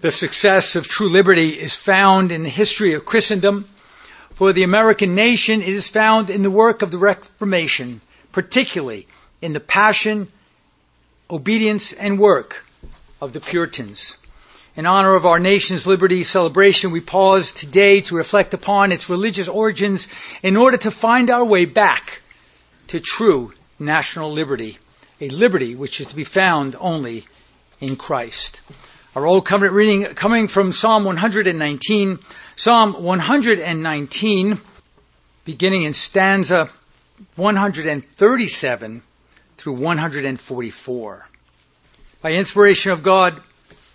The 0.00 0.12
success 0.12 0.76
of 0.76 0.86
true 0.86 1.08
liberty 1.08 1.48
is 1.48 1.74
found 1.74 2.30
in 2.30 2.44
the 2.44 2.48
history 2.48 2.94
of 2.94 3.04
Christendom. 3.04 3.64
For 4.34 4.52
the 4.52 4.62
American 4.62 5.16
nation, 5.16 5.60
it 5.60 5.68
is 5.68 5.88
found 5.88 6.30
in 6.30 6.44
the 6.44 6.52
work 6.52 6.82
of 6.82 6.92
the 6.92 6.98
Reformation, 6.98 8.00
particularly 8.30 9.08
in 9.42 9.54
the 9.54 9.60
passion, 9.60 10.28
obedience, 11.28 11.92
and 11.92 12.16
work 12.16 12.64
of 13.20 13.32
the 13.32 13.40
Puritans. 13.40 14.18
In 14.76 14.86
honor 14.86 15.16
of 15.16 15.26
our 15.26 15.40
nation's 15.40 15.84
liberty 15.84 16.22
celebration, 16.22 16.92
we 16.92 17.00
pause 17.00 17.50
today 17.50 18.00
to 18.02 18.14
reflect 18.14 18.54
upon 18.54 18.92
its 18.92 19.10
religious 19.10 19.48
origins 19.48 20.06
in 20.44 20.56
order 20.56 20.76
to 20.76 20.92
find 20.92 21.28
our 21.28 21.44
way 21.44 21.64
back 21.64 22.22
to 22.86 23.00
true 23.00 23.52
national 23.80 24.30
liberty, 24.30 24.78
a 25.20 25.28
liberty 25.30 25.74
which 25.74 26.00
is 26.00 26.06
to 26.06 26.14
be 26.14 26.22
found 26.22 26.76
only 26.78 27.26
in 27.80 27.96
Christ. 27.96 28.60
Our 29.16 29.24
Old 29.24 29.46
Covenant 29.46 29.74
reading 29.74 30.04
coming 30.14 30.48
from 30.48 30.70
Psalm 30.70 31.04
119. 31.04 32.18
Psalm 32.56 33.02
119, 33.02 34.60
beginning 35.46 35.84
in 35.84 35.94
stanza 35.94 36.68
137 37.36 39.02
through 39.56 39.72
144. 39.72 41.28
By 42.20 42.32
inspiration 42.32 42.92
of 42.92 43.02
God, 43.02 43.40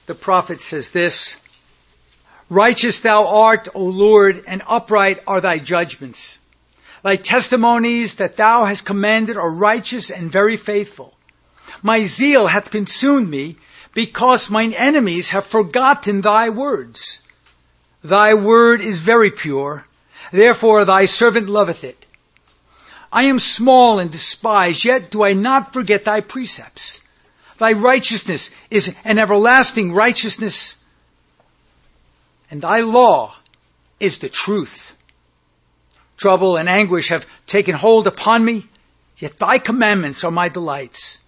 the 0.08 0.16
prophet 0.16 0.62
says 0.62 0.90
this, 0.90 1.40
Righteous 2.50 3.02
thou 3.02 3.28
art, 3.28 3.68
O 3.76 3.84
Lord, 3.84 4.44
and 4.48 4.64
upright 4.68 5.22
are 5.28 5.42
thy 5.42 5.60
judgments. 5.60 6.40
Thy 7.04 7.18
testimonies 7.18 8.16
that 8.16 8.36
thou 8.36 8.66
hast 8.66 8.88
commanded 8.88 9.38
are 9.38 9.52
righteous 9.52 10.10
and 10.10 10.32
very 10.32 10.58
faithful. 10.58 11.16
My 11.84 12.04
zeal 12.04 12.48
hath 12.48 12.72
consumed 12.72 13.30
me, 13.30 13.58
because 13.94 14.50
mine 14.50 14.74
enemies 14.74 15.30
have 15.32 15.46
forgotten 15.46 16.22
thy 16.22 16.50
words. 16.50 17.28
Thy 18.04 18.34
word 18.34 18.82
is 18.82 19.00
very 19.00 19.32
pure, 19.32 19.86
therefore 20.32 20.84
thy 20.86 21.06
servant 21.06 21.48
loveth 21.48 21.84
it. 21.84 22.06
I 23.12 23.24
am 23.26 23.38
small 23.38 24.00
and 24.00 24.10
despised, 24.10 24.84
yet 24.84 25.12
do 25.12 25.24
I 25.24 25.34
not 25.34 25.72
forget 25.72 26.06
thy 26.06 26.22
precepts. 26.22 27.00
Thy 27.60 27.74
righteousness 27.74 28.50
is 28.72 28.96
an 29.06 29.20
everlasting 29.20 29.94
righteousness, 29.94 30.76
and 32.50 32.62
thy 32.62 32.80
law 32.82 33.36
is 34.00 34.20
the 34.20 34.30
truth. 34.30 34.98
Trouble 36.18 36.58
and 36.58 36.68
anguish 36.68 37.10
have 37.10 37.28
taken 37.46 37.76
hold 37.76 38.08
upon 38.08 38.44
me, 38.44 38.68
yet 39.18 39.38
thy 39.38 39.60
commandments 39.60 40.24
are 40.24 40.32
my 40.32 40.50
delights. 40.50 41.20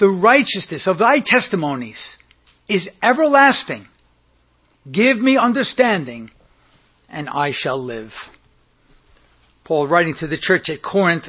The 0.00 0.08
righteousness 0.08 0.86
of 0.86 0.96
thy 0.96 1.18
testimonies 1.18 2.16
is 2.68 2.90
everlasting. 3.02 3.86
Give 4.90 5.20
me 5.20 5.36
understanding, 5.36 6.30
and 7.10 7.28
I 7.28 7.50
shall 7.50 7.76
live. 7.76 8.30
Paul 9.62 9.88
writing 9.88 10.14
to 10.14 10.26
the 10.26 10.38
church 10.38 10.70
at 10.70 10.80
Corinth 10.80 11.28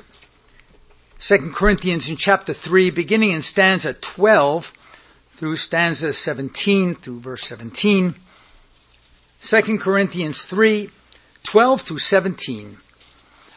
2 1.19 1.51
Corinthians 1.53 2.09
in 2.09 2.15
chapter 2.15 2.53
3, 2.53 2.91
beginning 2.91 3.31
in 3.31 3.41
stanza 3.41 3.93
12 3.93 4.71
through 5.33 5.57
stanza 5.57 6.13
17 6.13 6.95
through 6.95 7.19
verse 7.19 7.43
17. 7.43 8.15
2 9.43 9.79
Corinthians 9.79 10.43
3, 10.43 10.89
12 11.43 11.81
through 11.81 11.99
17. 11.99 12.77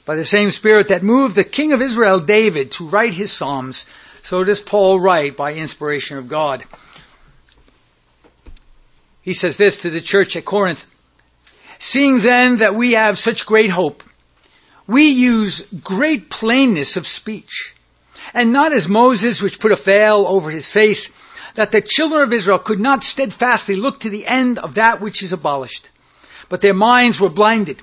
By 0.06 0.16
the 0.16 0.24
same 0.24 0.50
Spirit 0.50 0.88
that 0.88 1.04
moved 1.04 1.36
the 1.36 1.44
King 1.44 1.72
of 1.72 1.80
Israel, 1.80 2.18
David, 2.18 2.72
to 2.72 2.88
write 2.88 3.12
his 3.12 3.30
Psalms, 3.30 3.86
so 4.24 4.42
does 4.42 4.62
Paul 4.62 4.98
write 4.98 5.36
by 5.36 5.52
inspiration 5.52 6.16
of 6.16 6.28
God. 6.28 6.64
He 9.20 9.34
says 9.34 9.58
this 9.58 9.82
to 9.82 9.90
the 9.90 10.00
church 10.00 10.34
at 10.34 10.46
Corinth. 10.46 10.86
Seeing 11.78 12.18
then 12.20 12.56
that 12.56 12.74
we 12.74 12.92
have 12.92 13.18
such 13.18 13.44
great 13.44 13.68
hope, 13.68 14.02
we 14.86 15.08
use 15.08 15.68
great 15.82 16.30
plainness 16.30 16.96
of 16.96 17.06
speech, 17.06 17.74
and 18.32 18.50
not 18.50 18.72
as 18.72 18.88
Moses, 18.88 19.42
which 19.42 19.60
put 19.60 19.72
a 19.72 19.76
veil 19.76 20.24
over 20.26 20.50
his 20.50 20.70
face, 20.70 21.10
that 21.54 21.70
the 21.70 21.82
children 21.82 22.22
of 22.22 22.32
Israel 22.32 22.58
could 22.58 22.80
not 22.80 23.04
steadfastly 23.04 23.76
look 23.76 24.00
to 24.00 24.10
the 24.10 24.26
end 24.26 24.58
of 24.58 24.76
that 24.76 25.02
which 25.02 25.22
is 25.22 25.34
abolished. 25.34 25.90
But 26.48 26.62
their 26.62 26.72
minds 26.72 27.20
were 27.20 27.28
blinded. 27.28 27.82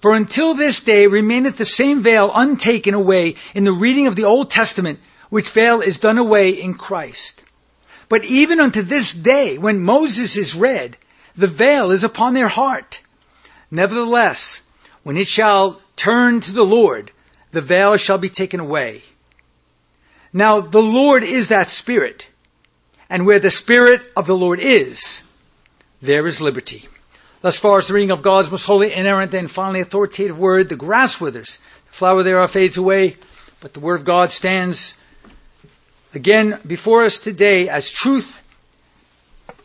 For 0.00 0.14
until 0.14 0.52
this 0.52 0.82
day 0.82 1.06
remaineth 1.06 1.56
the 1.56 1.64
same 1.64 2.00
veil 2.00 2.30
untaken 2.34 2.92
away 2.92 3.36
in 3.54 3.64
the 3.64 3.72
reading 3.72 4.08
of 4.08 4.16
the 4.16 4.24
Old 4.24 4.50
Testament, 4.50 4.98
which 5.30 5.48
veil 5.48 5.80
is 5.80 5.98
done 5.98 6.18
away 6.18 6.50
in 6.50 6.74
Christ. 6.74 7.42
But 8.08 8.24
even 8.24 8.60
unto 8.60 8.82
this 8.82 9.14
day, 9.14 9.56
when 9.56 9.80
Moses 9.80 10.36
is 10.36 10.54
read, 10.54 10.96
the 11.36 11.46
veil 11.46 11.92
is 11.92 12.04
upon 12.04 12.34
their 12.34 12.48
heart. 12.48 13.00
Nevertheless, 13.70 14.62
when 15.04 15.16
it 15.16 15.28
shall 15.28 15.80
turn 15.96 16.40
to 16.40 16.52
the 16.52 16.64
Lord, 16.64 17.12
the 17.52 17.60
veil 17.60 17.96
shall 17.96 18.18
be 18.18 18.28
taken 18.28 18.60
away. 18.60 19.02
Now 20.32 20.60
the 20.60 20.82
Lord 20.82 21.22
is 21.22 21.48
that 21.48 21.70
Spirit, 21.70 22.28
and 23.08 23.26
where 23.26 23.38
the 23.38 23.50
Spirit 23.50 24.02
of 24.16 24.26
the 24.26 24.36
Lord 24.36 24.60
is, 24.60 25.22
there 26.02 26.26
is 26.26 26.40
liberty. 26.40 26.88
Thus 27.42 27.58
far 27.58 27.78
as 27.78 27.88
the 27.88 27.94
reading 27.94 28.10
of 28.10 28.22
God's 28.22 28.50
most 28.50 28.66
holy, 28.66 28.92
inerrant, 28.92 29.32
and 29.34 29.50
finally 29.50 29.80
authoritative 29.80 30.38
word, 30.38 30.68
the 30.68 30.76
grass 30.76 31.20
withers, 31.20 31.58
the 31.86 31.92
flower 31.92 32.22
thereof 32.22 32.50
fades 32.50 32.76
away, 32.76 33.16
but 33.60 33.72
the 33.72 33.80
word 33.80 34.00
of 34.00 34.04
God 34.04 34.30
stands 34.30 34.94
again 36.14 36.58
before 36.66 37.04
us 37.04 37.18
today 37.18 37.68
as 37.68 37.90
truth 37.90 38.42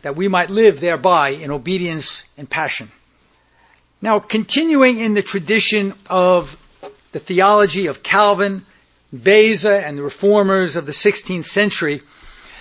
that 0.02 0.16
we 0.16 0.28
might 0.28 0.50
live 0.50 0.80
thereby 0.80 1.30
in 1.30 1.52
obedience 1.52 2.26
and 2.38 2.50
passion. 2.50 2.92
Now, 4.02 4.20
continuing 4.20 5.00
in 5.00 5.14
the 5.14 5.24
tradition 5.24 5.94
of 6.10 6.56
the 7.12 7.20
theology 7.20 7.88
of 7.88 8.04
Calvin, 8.04 8.66
Beza, 9.12 9.84
and 9.84 9.98
the 9.98 10.04
reformers 10.04 10.76
of 10.76 10.86
the 10.86 10.92
16th 10.92 11.46
century, 11.46 12.02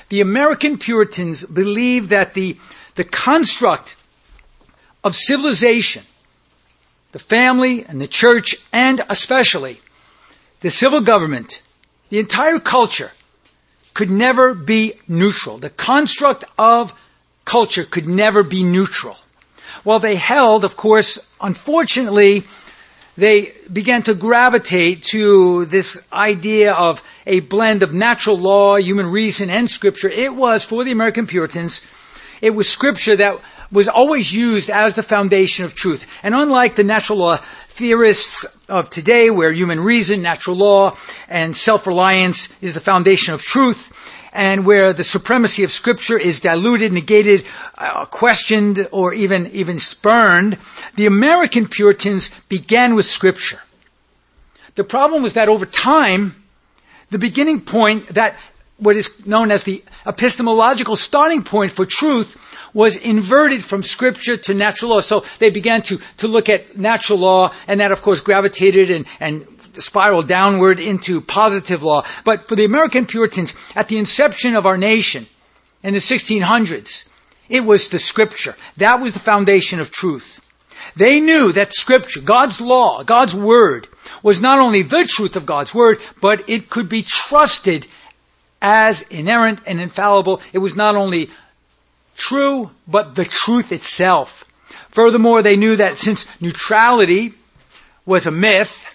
the 0.09 0.21
American 0.21 0.78
Puritans 0.78 1.45
believed 1.45 2.11
that 2.11 2.34
the, 2.34 2.56
the 2.95 3.05
construct 3.05 3.97
of 5.03 5.15
civilization, 5.15 6.03
the 7.12 7.19
family 7.19 7.84
and 7.84 8.01
the 8.01 8.06
church, 8.06 8.56
and 8.72 9.03
especially 9.09 9.81
the 10.61 10.71
civil 10.71 11.01
government, 11.01 11.62
the 12.09 12.21
entire 12.21 12.59
culture, 12.59 13.11
could 13.94 14.10
never 14.10 14.55
be 14.55 14.94
neutral. 15.09 15.59
The 15.59 15.71
construct 15.71 16.44
of 16.59 16.93
culture 17.44 17.84
could 17.84 18.09
never 18.09 18.43
be 18.43 18.65
neutral. 18.65 19.16
While 19.84 20.00
they 20.00 20.16
held, 20.16 20.65
of 20.65 20.77
course, 20.77 21.21
unfortunately, 21.41 22.44
they 23.16 23.53
began 23.72 24.03
to 24.03 24.15
gravitate 24.15 25.04
to 25.04 25.65
this 25.66 26.06
idea 26.12 26.72
of 26.75 27.03
a 27.27 27.41
blend 27.41 27.83
of 27.83 27.94
natural 27.94 28.37
law, 28.37 28.77
human 28.77 29.06
reason, 29.06 29.50
and 29.50 29.71
scripture. 29.71 30.09
It 30.09 30.34
was, 30.34 30.65
for 30.65 30.83
the 30.83 30.93
American 30.93 31.27
Puritans, 31.27 31.87
it 32.41 32.50
was 32.50 32.69
scripture 32.69 33.16
that 33.16 33.38
was 33.71 33.88
always 33.88 34.33
used 34.33 34.71
as 34.71 34.97
the 34.97 35.03
foundation 35.03 35.65
of 35.65 35.75
truth. 35.75 36.06
And 36.22 36.34
unlike 36.34 36.75
the 36.75 36.84
natural 36.84 37.19
law 37.19 37.37
theorists 37.37 38.47
of 38.69 38.91
today, 38.91 39.31
where 39.31 39.53
human 39.53 39.81
reason, 39.81 40.23
natural 40.23 40.57
law, 40.57 40.97
and 41.29 41.57
self-reliance 41.57 42.63
is 42.63 42.75
the 42.75 42.81
foundation 42.81 43.35
of 43.35 43.43
truth, 43.43 43.93
and 44.33 44.67
where 44.67 44.93
the 44.93 45.05
supremacy 45.05 45.65
of 45.65 45.71
Scripture 45.71 46.19
is 46.19 46.41
diluted, 46.41 46.93
negated, 46.93 47.45
uh, 47.79 48.05
questioned, 48.07 48.89
or 48.91 49.15
even, 49.15 49.53
even 49.53 49.79
spurned, 49.79 50.59
the 50.97 51.07
American 51.07 51.69
Puritans 51.69 52.31
began 52.49 52.95
with 52.95 53.05
Scripture. 53.05 53.61
The 54.75 54.85
problem 54.85 55.23
was 55.23 55.35
that 55.35 55.49
over 55.49 55.67
time, 55.67 56.35
the 57.11 57.19
beginning 57.19 57.61
point 57.61 58.09
that 58.15 58.37
what 58.79 58.97
is 58.97 59.27
known 59.27 59.51
as 59.51 59.65
the 59.65 59.83
epistemological 60.07 60.97
starting 60.97 61.43
point 61.43 61.71
for 61.71 61.87
truth 61.87 62.37
was 62.75 62.97
inverted 62.97 63.62
from 63.62 63.83
scripture 63.83 64.37
to 64.37 64.54
natural 64.54 64.91
law. 64.91 65.01
So 65.01 65.25
they 65.39 65.51
began 65.51 65.83
to, 65.83 66.01
to 66.19 66.28
look 66.28 66.48
at 66.48 66.77
natural 66.77 67.21
law, 67.21 67.53
and 67.69 67.81
that 67.81 67.93
of 67.93 68.03
course 68.03 68.21
gravitated 68.21 68.91
and, 68.91 69.07
and 69.21 69.47
spiral 69.75 70.22
downward 70.22 70.81
into 70.81 71.21
positive 71.21 71.83
law. 71.83 72.04
But 72.25 72.48
for 72.48 72.57
the 72.57 72.65
American 72.65 73.07
Puritans, 73.07 73.54
at 73.77 73.89
the 73.89 73.98
inception 73.98 74.57
of 74.57 74.66
our 74.66 74.77
nation 74.77 75.27
in 75.83 75.95
the 75.95 76.01
1600s, 76.01 77.09
it 77.48 77.65
was 77.65 77.89
the 77.89 77.98
scripture. 77.98 78.57
That 78.78 79.01
was 79.01 79.15
the 79.15 79.21
foundation 79.21 79.81
of 79.81 79.93
truth. 79.93 80.41
They 80.97 81.21
knew 81.21 81.53
that 81.53 81.72
scripture, 81.72 82.21
God's 82.21 82.60
law, 82.60 83.03
God's 83.04 83.34
word, 83.34 83.89
was 84.22 84.41
not 84.41 84.60
only 84.60 84.83
the 84.83 85.04
truth 85.04 85.37
of 85.37 85.47
God's 85.47 85.75
word, 85.75 85.98
but 86.21 86.48
it 86.48 86.69
could 86.69 86.89
be 86.89 87.03
trusted 87.03 87.87
as 88.65 89.03
inerrant 89.03 89.61
and 89.66 89.78
infallible. 89.78 90.41
It 90.55 90.59
was 90.59 90.75
not 90.75 90.97
only 90.97 91.28
true, 92.16 92.71
but 92.89 93.15
the 93.15 93.27
truth 93.27 93.72
itself. 93.72 94.47
Furthermore, 94.89 95.43
they 95.43 95.57
knew 95.57 95.77
that 95.77 95.99
since 95.99 96.27
neutrality 96.41 97.34
was 98.07 98.27
a 98.27 98.31
myth, 98.31 98.87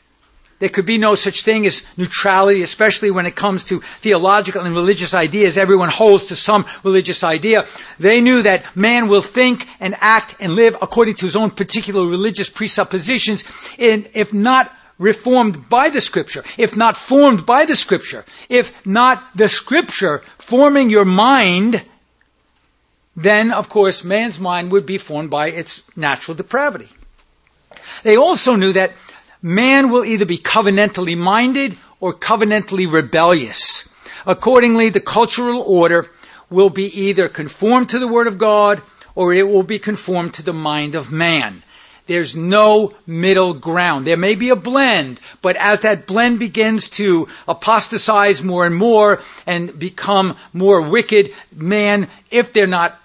there 0.57 0.69
could 0.69 0.87
be 0.87 0.97
no 0.97 1.13
such 1.13 1.43
thing 1.43 1.67
as 1.67 1.85
neutrality, 1.97 2.63
especially 2.63 3.11
when 3.11 3.27
it 3.27 3.35
comes 3.35 3.65
to 3.65 3.79
theological 3.79 4.63
and 4.63 4.73
religious 4.73 5.13
ideas. 5.13 5.57
Everyone 5.57 5.89
holds 5.89 6.25
to 6.27 6.35
some 6.35 6.65
religious 6.83 7.23
idea. 7.23 7.65
They 7.99 8.21
knew 8.21 8.41
that 8.41 8.75
man 8.75 9.07
will 9.07 9.21
think 9.21 9.67
and 9.79 9.95
act 10.01 10.35
and 10.39 10.55
live 10.55 10.77
according 10.81 11.15
to 11.15 11.27
his 11.27 11.35
own 11.35 11.51
particular 11.51 12.05
religious 12.05 12.49
presuppositions, 12.49 13.43
and 13.77 14.09
if 14.15 14.33
not 14.33 14.75
reformed 14.99 15.69
by 15.69 15.89
the 15.89 16.01
scripture, 16.01 16.43
if 16.57 16.77
not 16.77 16.97
formed 16.97 17.45
by 17.45 17.65
the 17.65 17.75
scripture, 17.75 18.23
if 18.49 18.85
not 18.85 19.33
the 19.33 19.47
scripture 19.47 20.21
forming 20.37 20.89
your 20.89 21.05
mind, 21.05 21.81
then 23.15 23.51
of 23.51 23.69
course 23.69 24.03
man's 24.03 24.39
mind 24.39 24.71
would 24.71 24.85
be 24.85 24.97
formed 24.97 25.31
by 25.31 25.47
its 25.47 25.81
natural 25.97 26.35
depravity. 26.35 26.89
They 28.03 28.17
also 28.17 28.55
knew 28.55 28.73
that 28.73 28.93
man 29.41 29.89
will 29.89 30.05
either 30.05 30.25
be 30.25 30.37
covenantally 30.37 31.17
minded 31.17 31.77
or 31.99 32.13
covenantally 32.13 32.91
rebellious. 32.91 33.93
Accordingly, 34.25 34.89
the 34.89 34.99
cultural 34.99 35.61
order 35.61 36.09
will 36.49 36.69
be 36.69 37.07
either 37.07 37.29
conformed 37.29 37.89
to 37.89 37.99
the 37.99 38.07
Word 38.07 38.27
of 38.27 38.37
God 38.37 38.81
or 39.15 39.33
it 39.33 39.47
will 39.47 39.63
be 39.63 39.79
conformed 39.79 40.33
to 40.35 40.43
the 40.43 40.53
mind 40.53 40.95
of 40.95 41.11
man. 41.11 41.63
There's 42.09 42.35
no 42.35 42.95
middle 43.05 43.53
ground. 43.53 44.07
There 44.07 44.17
may 44.17 44.33
be 44.33 44.49
a 44.49 44.55
blend, 44.55 45.19
but 45.43 45.55
as 45.57 45.81
that 45.81 46.07
blend 46.07 46.39
begins 46.39 46.89
to 47.01 47.27
apostatize 47.47 48.43
more 48.43 48.65
and 48.65 48.75
more 48.75 49.21
and 49.45 49.77
become 49.77 50.35
more 50.51 50.81
wicked, 50.81 51.35
man, 51.55 52.07
if 52.31 52.51
they're 52.51 52.65
not 52.65 52.99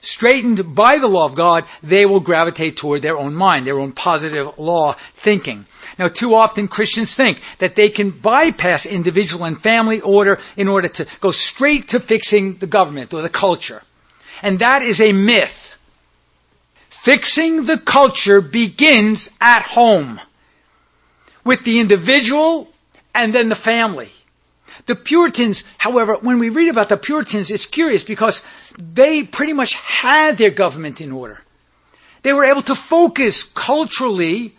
straightened 0.00 0.76
by 0.76 0.98
the 0.98 1.08
law 1.08 1.24
of 1.24 1.34
God, 1.34 1.64
they 1.82 2.06
will 2.06 2.20
gravitate 2.20 2.76
toward 2.76 3.02
their 3.02 3.18
own 3.18 3.34
mind, 3.34 3.66
their 3.66 3.80
own 3.80 3.90
positive 3.90 4.60
law 4.60 4.92
thinking. 5.16 5.66
Now, 5.98 6.06
too 6.06 6.36
often 6.36 6.68
Christians 6.68 7.12
think 7.12 7.40
that 7.58 7.74
they 7.74 7.88
can 7.88 8.10
bypass 8.10 8.86
individual 8.86 9.44
and 9.44 9.60
family 9.60 10.02
order 10.02 10.38
in 10.56 10.68
order 10.68 10.86
to 10.86 11.06
go 11.18 11.32
straight 11.32 11.88
to 11.88 11.98
fixing 11.98 12.58
the 12.58 12.68
government 12.68 13.12
or 13.12 13.22
the 13.22 13.28
culture. 13.28 13.82
And 14.40 14.60
that 14.60 14.82
is 14.82 15.00
a 15.00 15.10
myth. 15.10 15.69
Fixing 17.00 17.64
the 17.64 17.78
culture 17.78 18.42
begins 18.42 19.30
at 19.40 19.62
home 19.62 20.20
with 21.44 21.64
the 21.64 21.80
individual 21.80 22.68
and 23.14 23.32
then 23.32 23.48
the 23.48 23.54
family. 23.54 24.12
The 24.84 24.94
Puritans, 24.94 25.64
however, 25.78 26.16
when 26.16 26.38
we 26.38 26.50
read 26.50 26.68
about 26.68 26.90
the 26.90 26.98
Puritans, 26.98 27.50
it's 27.50 27.64
curious 27.64 28.04
because 28.04 28.42
they 28.76 29.22
pretty 29.22 29.54
much 29.54 29.76
had 29.76 30.36
their 30.36 30.50
government 30.50 31.00
in 31.00 31.10
order. 31.10 31.40
They 32.20 32.34
were 32.34 32.44
able 32.44 32.62
to 32.62 32.74
focus 32.74 33.44
culturally 33.44 34.54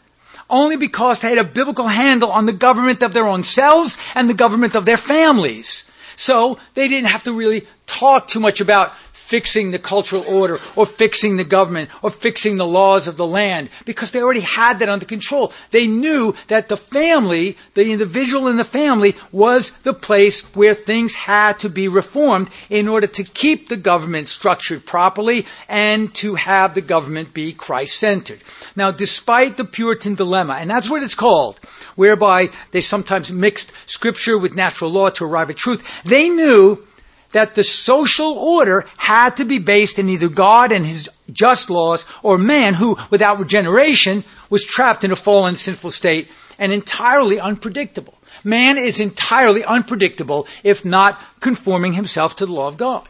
only 0.49 0.77
because 0.77 1.19
they 1.19 1.29
had 1.29 1.37
a 1.37 1.43
biblical 1.43 1.87
handle 1.87 2.31
on 2.31 2.47
the 2.47 2.53
government 2.67 3.03
of 3.03 3.13
their 3.13 3.27
own 3.27 3.43
selves 3.43 3.99
and 4.15 4.27
the 4.27 4.33
government 4.33 4.73
of 4.73 4.85
their 4.85 4.97
families. 4.97 5.85
So 6.15 6.57
they 6.73 6.87
didn't 6.87 7.09
have 7.09 7.23
to 7.25 7.33
really 7.33 7.67
talk 7.85 8.27
too 8.27 8.39
much 8.39 8.61
about 8.61 8.93
fixing 9.31 9.71
the 9.71 9.79
cultural 9.79 10.25
order 10.27 10.59
or 10.75 10.85
fixing 10.85 11.37
the 11.37 11.45
government 11.45 11.89
or 12.01 12.09
fixing 12.09 12.57
the 12.57 12.65
laws 12.65 13.07
of 13.07 13.15
the 13.15 13.25
land 13.25 13.69
because 13.85 14.11
they 14.11 14.21
already 14.21 14.41
had 14.41 14.79
that 14.79 14.89
under 14.89 15.05
control. 15.05 15.53
They 15.71 15.87
knew 15.87 16.35
that 16.47 16.67
the 16.67 16.75
family, 16.75 17.57
the 17.73 17.89
individual 17.89 18.49
in 18.49 18.57
the 18.57 18.65
family 18.65 19.15
was 19.31 19.71
the 19.83 19.93
place 19.93 20.41
where 20.53 20.73
things 20.73 21.15
had 21.15 21.59
to 21.59 21.69
be 21.69 21.87
reformed 21.87 22.49
in 22.69 22.89
order 22.89 23.07
to 23.07 23.23
keep 23.23 23.69
the 23.69 23.77
government 23.77 24.27
structured 24.27 24.85
properly 24.85 25.45
and 25.69 26.13
to 26.15 26.35
have 26.35 26.73
the 26.73 26.81
government 26.81 27.33
be 27.33 27.53
Christ-centered. 27.53 28.41
Now, 28.75 28.91
despite 28.91 29.55
the 29.55 29.63
Puritan 29.63 30.15
dilemma, 30.15 30.57
and 30.59 30.69
that's 30.69 30.89
what 30.89 31.03
it's 31.03 31.15
called, 31.15 31.57
whereby 31.95 32.49
they 32.71 32.81
sometimes 32.81 33.31
mixed 33.31 33.71
scripture 33.89 34.37
with 34.37 34.57
natural 34.57 34.91
law 34.91 35.09
to 35.11 35.23
arrive 35.23 35.49
at 35.49 35.55
truth, 35.55 35.81
they 36.03 36.27
knew 36.27 36.85
that 37.31 37.55
the 37.55 37.63
social 37.63 38.33
order 38.33 38.85
had 38.97 39.37
to 39.37 39.45
be 39.45 39.59
based 39.59 39.99
in 39.99 40.09
either 40.09 40.29
God 40.29 40.71
and 40.71 40.85
his 40.85 41.09
just 41.31 41.69
laws 41.69 42.05
or 42.23 42.37
man 42.37 42.73
who, 42.73 42.97
without 43.09 43.39
regeneration, 43.39 44.23
was 44.49 44.65
trapped 44.65 45.03
in 45.03 45.11
a 45.11 45.15
fallen 45.15 45.55
sinful 45.55 45.91
state 45.91 46.29
and 46.59 46.71
entirely 46.71 47.39
unpredictable. 47.39 48.13
Man 48.43 48.77
is 48.77 48.99
entirely 48.99 49.63
unpredictable 49.63 50.47
if 50.63 50.85
not 50.85 51.19
conforming 51.39 51.93
himself 51.93 52.37
to 52.37 52.45
the 52.45 52.53
law 52.53 52.67
of 52.67 52.77
God. 52.77 53.07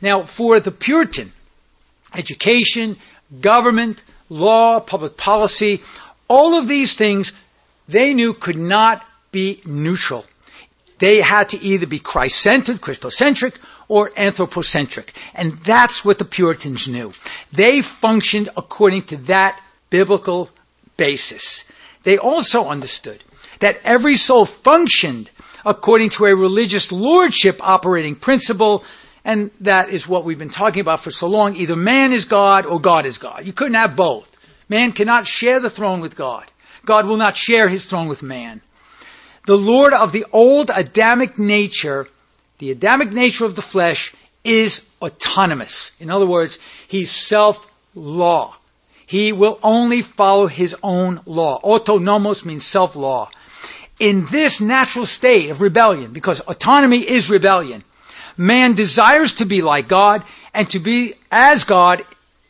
Now, 0.00 0.22
for 0.22 0.60
the 0.60 0.70
Puritan, 0.70 1.32
education, 2.14 2.96
government, 3.40 4.02
law, 4.28 4.80
public 4.80 5.16
policy, 5.16 5.82
all 6.28 6.54
of 6.54 6.68
these 6.68 6.94
things 6.94 7.32
they 7.88 8.14
knew 8.14 8.34
could 8.34 8.58
not 8.58 9.04
be 9.32 9.60
neutral. 9.64 10.24
They 10.98 11.20
had 11.20 11.50
to 11.50 11.60
either 11.60 11.86
be 11.86 11.98
Christ-centered, 11.98 12.80
Christocentric, 12.80 13.56
or 13.88 14.10
anthropocentric. 14.16 15.12
And 15.34 15.52
that's 15.52 16.04
what 16.04 16.18
the 16.18 16.24
Puritans 16.24 16.88
knew. 16.88 17.12
They 17.52 17.82
functioned 17.82 18.48
according 18.56 19.02
to 19.04 19.16
that 19.28 19.60
biblical 19.90 20.50
basis. 20.96 21.64
They 22.02 22.18
also 22.18 22.66
understood 22.66 23.22
that 23.60 23.80
every 23.84 24.16
soul 24.16 24.44
functioned 24.44 25.30
according 25.64 26.10
to 26.10 26.26
a 26.26 26.34
religious 26.34 26.92
lordship 26.92 27.60
operating 27.60 28.14
principle, 28.14 28.84
and 29.24 29.50
that 29.60 29.90
is 29.90 30.08
what 30.08 30.24
we've 30.24 30.38
been 30.38 30.50
talking 30.50 30.80
about 30.80 31.00
for 31.00 31.10
so 31.10 31.28
long. 31.28 31.56
Either 31.56 31.76
man 31.76 32.12
is 32.12 32.24
God 32.24 32.66
or 32.66 32.80
God 32.80 33.06
is 33.06 33.18
God. 33.18 33.44
You 33.44 33.52
couldn't 33.52 33.74
have 33.74 33.96
both. 33.96 34.30
Man 34.68 34.92
cannot 34.92 35.26
share 35.26 35.60
the 35.60 35.70
throne 35.70 36.00
with 36.00 36.16
God. 36.16 36.46
God 36.84 37.06
will 37.06 37.16
not 37.16 37.36
share 37.36 37.68
his 37.68 37.86
throne 37.86 38.08
with 38.08 38.22
man 38.22 38.62
the 39.48 39.56
Lord 39.56 39.94
of 39.94 40.12
the 40.12 40.26
old 40.30 40.68
Adamic 40.68 41.38
nature, 41.38 42.06
the 42.58 42.70
Adamic 42.70 43.14
nature 43.14 43.46
of 43.46 43.56
the 43.56 43.62
flesh, 43.62 44.14
is 44.44 44.86
autonomous. 45.00 45.96
In 46.02 46.10
other 46.10 46.26
words, 46.26 46.58
he's 46.86 47.10
self-law. 47.10 48.54
He 49.06 49.32
will 49.32 49.58
only 49.62 50.02
follow 50.02 50.48
his 50.48 50.76
own 50.82 51.22
law. 51.24 51.58
Autonomos 51.62 52.44
means 52.44 52.66
self-law. 52.66 53.30
In 53.98 54.26
this 54.26 54.60
natural 54.60 55.06
state 55.06 55.48
of 55.48 55.62
rebellion, 55.62 56.12
because 56.12 56.40
autonomy 56.40 56.98
is 56.98 57.30
rebellion, 57.30 57.82
man 58.36 58.74
desires 58.74 59.36
to 59.36 59.46
be 59.46 59.62
like 59.62 59.88
God 59.88 60.22
and 60.52 60.68
to 60.72 60.78
be 60.78 61.14
as 61.32 61.64
God. 61.64 62.04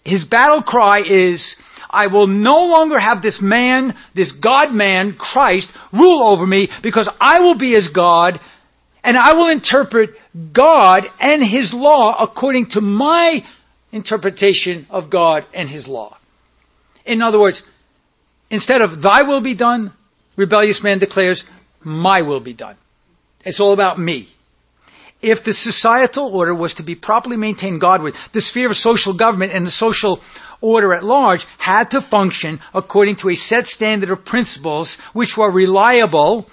His 0.04 0.24
battle 0.24 0.62
cry 0.62 0.98
is, 1.06 1.58
I 1.90 2.08
will 2.08 2.26
no 2.26 2.69
longer 2.69 2.99
have 2.99 3.23
this 3.23 3.40
man, 3.40 3.94
this 4.14 4.32
God 4.32 4.75
man, 4.75 5.14
Christ, 5.14 5.75
rule 5.93 6.23
over 6.23 6.46
me 6.46 6.69
because 6.82 7.08
I 7.20 7.40
will 7.40 7.55
be 7.55 7.75
as 7.75 7.88
God 7.88 8.38
and 9.05 9.17
I 9.17 9.32
will 9.35 9.49
interpret 9.49 10.20
God 10.52 11.06
and 11.20 11.43
His 11.43 11.73
law 11.73 12.14
according 12.23 12.67
to 12.67 12.81
my 12.81 13.44
interpretation 13.93 14.87
of 14.90 15.08
God 15.08 15.44
and 15.55 15.69
His 15.69 15.88
law. 15.88 16.17
In 17.07 17.23
other 17.23 17.38
words, 17.38 17.66
instead 18.50 18.83
of 18.83 19.00
thy 19.00 19.23
will 19.23 19.40
be 19.40 19.54
done, 19.54 19.92
rebellious 20.37 20.83
man 20.83 20.99
declares, 20.99 21.47
my 21.83 22.23
will 22.23 22.40
be 22.40 22.52
done. 22.52 22.76
It's 23.45 23.61
all 23.61 23.73
about 23.73 23.99
me. 23.99 24.28
If 25.20 25.42
the 25.42 25.52
societal 25.52 26.26
order 26.26 26.54
was 26.54 26.75
to 26.75 26.84
be 26.84 26.94
properly 26.94 27.37
maintained 27.37 27.80
Godward, 27.80 28.14
the 28.32 28.40
sphere 28.40 28.70
of 28.70 28.76
social 28.76 29.12
government 29.12 29.52
and 29.52 29.66
the 29.66 29.70
social 29.70 30.20
order 30.60 30.94
at 30.94 31.04
large 31.04 31.44
had 31.58 31.90
to 31.90 32.00
function 32.00 32.60
according 32.72 33.16
to 33.16 33.30
a 33.30 33.34
set 33.34 33.66
standard 33.66 34.10
of 34.10 34.25
principles 34.25 34.96
which 35.12 35.37
were 35.37 35.50
reliable, 35.50 36.48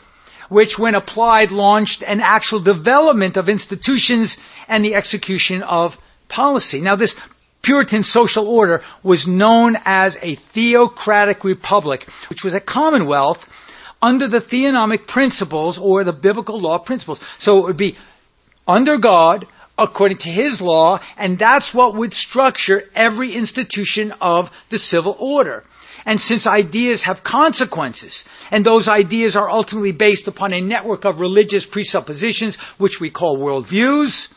which 0.49 0.79
when 0.79 0.95
applied 0.95 1.51
launched 1.51 2.01
an 2.03 2.21
actual 2.21 2.59
development 2.59 3.37
of 3.37 3.49
institutions 3.49 4.37
and 4.67 4.83
the 4.83 4.95
execution 4.95 5.61
of 5.61 5.97
policy. 6.27 6.81
Now 6.81 6.95
this 6.95 7.19
Puritan 7.61 8.03
social 8.03 8.47
order 8.47 8.83
was 9.01 9.27
known 9.27 9.75
as 9.85 10.19
a 10.21 10.35
theocratic 10.35 11.43
republic, 11.43 12.07
which 12.29 12.43
was 12.43 12.53
a 12.53 12.59
commonwealth 12.59 13.47
under 14.01 14.27
the 14.27 14.39
theonomic 14.39 15.07
principles 15.07 15.79
or 15.79 16.03
the 16.03 16.13
biblical 16.13 16.59
law 16.59 16.77
principles. 16.77 17.21
So 17.39 17.59
it 17.59 17.63
would 17.63 17.77
be 17.77 17.95
under 18.67 18.97
God, 18.97 19.45
according 19.77 20.17
to 20.17 20.29
his 20.29 20.61
law, 20.61 20.99
and 21.17 21.37
that's 21.37 21.73
what 21.73 21.95
would 21.95 22.13
structure 22.13 22.83
every 22.95 23.33
institution 23.33 24.13
of 24.21 24.51
the 24.69 24.79
civil 24.79 25.15
order. 25.19 25.63
And 26.05 26.21
since 26.21 26.47
ideas 26.47 27.03
have 27.03 27.23
consequences, 27.23 28.25
and 28.51 28.63
those 28.63 28.87
ideas 28.87 29.35
are 29.35 29.49
ultimately 29.49 29.91
based 29.91 30.27
upon 30.27 30.53
a 30.53 30.61
network 30.61 31.03
of 31.05 31.19
religious 31.19 31.65
presuppositions, 31.65 32.57
which 32.77 32.99
we 32.99 33.09
call 33.09 33.37
worldviews, 33.37 34.33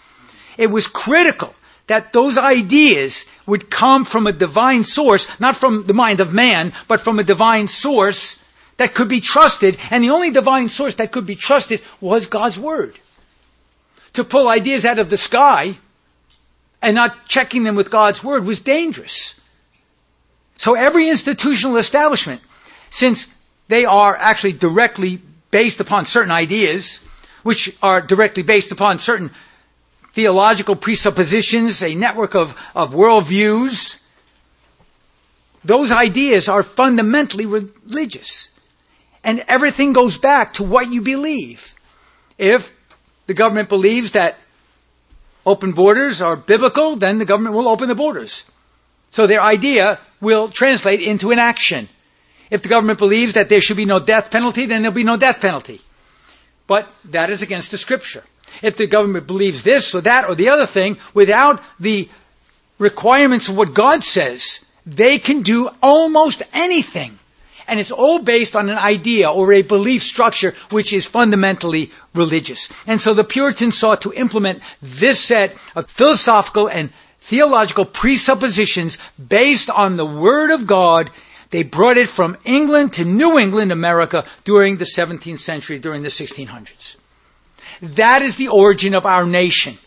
it 0.56 0.68
was 0.68 0.86
critical 0.86 1.54
that 1.86 2.12
those 2.12 2.36
ideas 2.36 3.26
would 3.46 3.70
come 3.70 4.04
from 4.04 4.26
a 4.26 4.32
divine 4.32 4.84
source, 4.84 5.40
not 5.40 5.56
from 5.56 5.84
the 5.86 5.94
mind 5.94 6.20
of 6.20 6.34
man, 6.34 6.72
but 6.86 7.00
from 7.00 7.18
a 7.18 7.24
divine 7.24 7.66
source 7.66 8.44
that 8.76 8.94
could 8.94 9.08
be 9.08 9.20
trusted, 9.20 9.76
and 9.90 10.04
the 10.04 10.10
only 10.10 10.30
divine 10.30 10.68
source 10.68 10.96
that 10.96 11.12
could 11.12 11.26
be 11.26 11.34
trusted 11.34 11.80
was 12.00 12.26
God's 12.26 12.58
Word 12.58 12.98
to 14.18 14.24
pull 14.24 14.48
ideas 14.48 14.84
out 14.84 14.98
of 14.98 15.10
the 15.10 15.16
sky 15.16 15.76
and 16.82 16.94
not 16.94 17.26
checking 17.26 17.64
them 17.64 17.74
with 17.74 17.90
God's 17.90 18.22
word 18.22 18.44
was 18.44 18.60
dangerous. 18.60 19.40
So 20.56 20.74
every 20.74 21.08
institutional 21.08 21.76
establishment, 21.76 22.40
since 22.90 23.28
they 23.68 23.84
are 23.84 24.16
actually 24.16 24.52
directly 24.52 25.20
based 25.50 25.80
upon 25.80 26.04
certain 26.04 26.32
ideas, 26.32 27.00
which 27.42 27.76
are 27.82 28.00
directly 28.00 28.42
based 28.42 28.72
upon 28.72 28.98
certain 28.98 29.30
theological 30.12 30.74
presuppositions, 30.74 31.82
a 31.82 31.94
network 31.94 32.34
of, 32.34 32.60
of 32.74 32.94
worldviews. 32.94 34.02
Those 35.64 35.92
ideas 35.92 36.48
are 36.48 36.62
fundamentally 36.62 37.46
religious. 37.46 38.48
And 39.22 39.44
everything 39.48 39.92
goes 39.92 40.18
back 40.18 40.54
to 40.54 40.64
what 40.64 40.90
you 40.90 41.02
believe. 41.02 41.74
If 42.36 42.72
the 43.28 43.34
government 43.34 43.68
believes 43.68 44.12
that 44.12 44.38
open 45.44 45.72
borders 45.72 46.22
are 46.22 46.34
biblical, 46.34 46.96
then 46.96 47.18
the 47.18 47.26
government 47.26 47.54
will 47.54 47.68
open 47.68 47.88
the 47.88 47.94
borders. 47.94 48.50
So 49.10 49.26
their 49.26 49.42
idea 49.42 50.00
will 50.20 50.48
translate 50.48 51.02
into 51.02 51.30
an 51.30 51.38
action. 51.38 51.88
If 52.50 52.62
the 52.62 52.70
government 52.70 52.98
believes 52.98 53.34
that 53.34 53.50
there 53.50 53.60
should 53.60 53.76
be 53.76 53.84
no 53.84 54.00
death 54.00 54.30
penalty, 54.30 54.64
then 54.64 54.80
there'll 54.82 54.94
be 54.94 55.04
no 55.04 55.18
death 55.18 55.42
penalty. 55.42 55.80
But 56.66 56.88
that 57.10 57.28
is 57.28 57.42
against 57.42 57.70
the 57.70 57.76
scripture. 57.76 58.24
If 58.62 58.78
the 58.78 58.86
government 58.86 59.26
believes 59.26 59.62
this 59.62 59.94
or 59.94 60.00
that 60.02 60.24
or 60.26 60.34
the 60.34 60.48
other 60.48 60.66
thing, 60.66 60.96
without 61.12 61.62
the 61.78 62.08
requirements 62.78 63.50
of 63.50 63.58
what 63.58 63.74
God 63.74 64.02
says, 64.02 64.64
they 64.86 65.18
can 65.18 65.42
do 65.42 65.68
almost 65.82 66.42
anything. 66.54 67.17
And 67.68 67.78
it's 67.78 67.92
all 67.92 68.18
based 68.18 68.56
on 68.56 68.70
an 68.70 68.78
idea 68.78 69.30
or 69.30 69.52
a 69.52 69.62
belief 69.62 70.02
structure 70.02 70.54
which 70.70 70.92
is 70.92 71.06
fundamentally 71.06 71.92
religious. 72.14 72.70
And 72.86 73.00
so 73.00 73.14
the 73.14 73.24
Puritans 73.24 73.76
sought 73.76 74.02
to 74.02 74.12
implement 74.12 74.62
this 74.82 75.20
set 75.20 75.56
of 75.76 75.88
philosophical 75.88 76.68
and 76.68 76.90
theological 77.20 77.84
presuppositions 77.84 78.98
based 79.18 79.70
on 79.70 79.96
the 79.96 80.06
Word 80.06 80.50
of 80.50 80.66
God 80.66 81.10
they 81.50 81.62
brought 81.62 81.96
it 81.96 82.08
from 82.08 82.36
England 82.44 82.94
to 82.94 83.04
New 83.04 83.38
England, 83.38 83.72
America, 83.72 84.24
during 84.44 84.76
the 84.76 84.84
17th 84.84 85.38
century, 85.38 85.78
during 85.78 86.02
the 86.02 86.08
1600s. 86.08 86.96
That 87.80 88.22
is 88.22 88.36
the 88.36 88.48
origin 88.48 88.94
of 88.94 89.06
our 89.06 89.24
nation. 89.24 89.78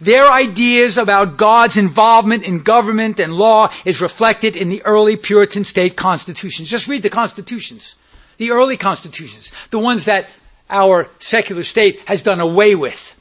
Their 0.00 0.30
ideas 0.30 0.98
about 0.98 1.36
God's 1.36 1.78
involvement 1.78 2.44
in 2.44 2.62
government 2.62 3.18
and 3.18 3.32
law 3.32 3.70
is 3.84 4.02
reflected 4.02 4.56
in 4.56 4.68
the 4.68 4.82
early 4.84 5.16
Puritan 5.16 5.64
state 5.64 5.96
constitutions. 5.96 6.68
Just 6.68 6.88
read 6.88 7.02
the 7.02 7.10
constitutions. 7.10 7.96
The 8.36 8.50
early 8.50 8.76
constitutions. 8.76 9.52
The 9.70 9.78
ones 9.78 10.04
that 10.04 10.28
our 10.68 11.08
secular 11.18 11.62
state 11.62 12.00
has 12.06 12.22
done 12.22 12.40
away 12.40 12.74
with. 12.74 13.14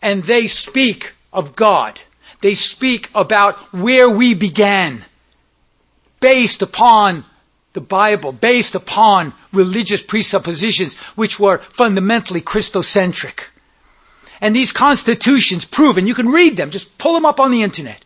And 0.00 0.22
they 0.22 0.46
speak 0.46 1.14
of 1.32 1.56
God. 1.56 2.00
They 2.40 2.54
speak 2.54 3.10
about 3.14 3.56
where 3.72 4.08
we 4.08 4.34
began 4.34 5.04
based 6.20 6.62
upon 6.62 7.24
the 7.72 7.80
Bible, 7.80 8.32
based 8.32 8.74
upon 8.74 9.32
religious 9.52 10.02
presuppositions 10.02 10.96
which 11.16 11.40
were 11.40 11.58
fundamentally 11.58 12.40
Christocentric. 12.40 13.40
And 14.40 14.54
these 14.54 14.72
constitutions 14.72 15.64
prove, 15.64 15.98
and 15.98 16.06
you 16.06 16.14
can 16.14 16.28
read 16.28 16.56
them, 16.56 16.70
just 16.70 16.98
pull 16.98 17.14
them 17.14 17.26
up 17.26 17.40
on 17.40 17.50
the 17.50 17.62
internet. 17.62 18.04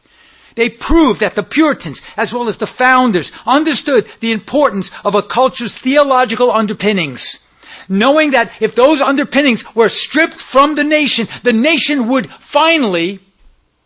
They 0.54 0.68
prove 0.68 1.20
that 1.20 1.34
the 1.34 1.42
Puritans, 1.42 2.02
as 2.16 2.34
well 2.34 2.48
as 2.48 2.58
the 2.58 2.66
founders, 2.66 3.32
understood 3.46 4.06
the 4.20 4.32
importance 4.32 4.90
of 5.04 5.14
a 5.14 5.22
culture's 5.22 5.76
theological 5.76 6.50
underpinnings. 6.50 7.46
Knowing 7.88 8.32
that 8.32 8.52
if 8.60 8.74
those 8.74 9.00
underpinnings 9.00 9.74
were 9.74 9.88
stripped 9.88 10.34
from 10.34 10.74
the 10.74 10.84
nation, 10.84 11.26
the 11.42 11.52
nation 11.52 12.08
would 12.08 12.28
finally 12.30 13.20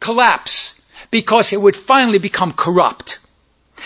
collapse 0.00 0.80
because 1.10 1.52
it 1.52 1.60
would 1.60 1.76
finally 1.76 2.18
become 2.18 2.52
corrupt. 2.52 3.18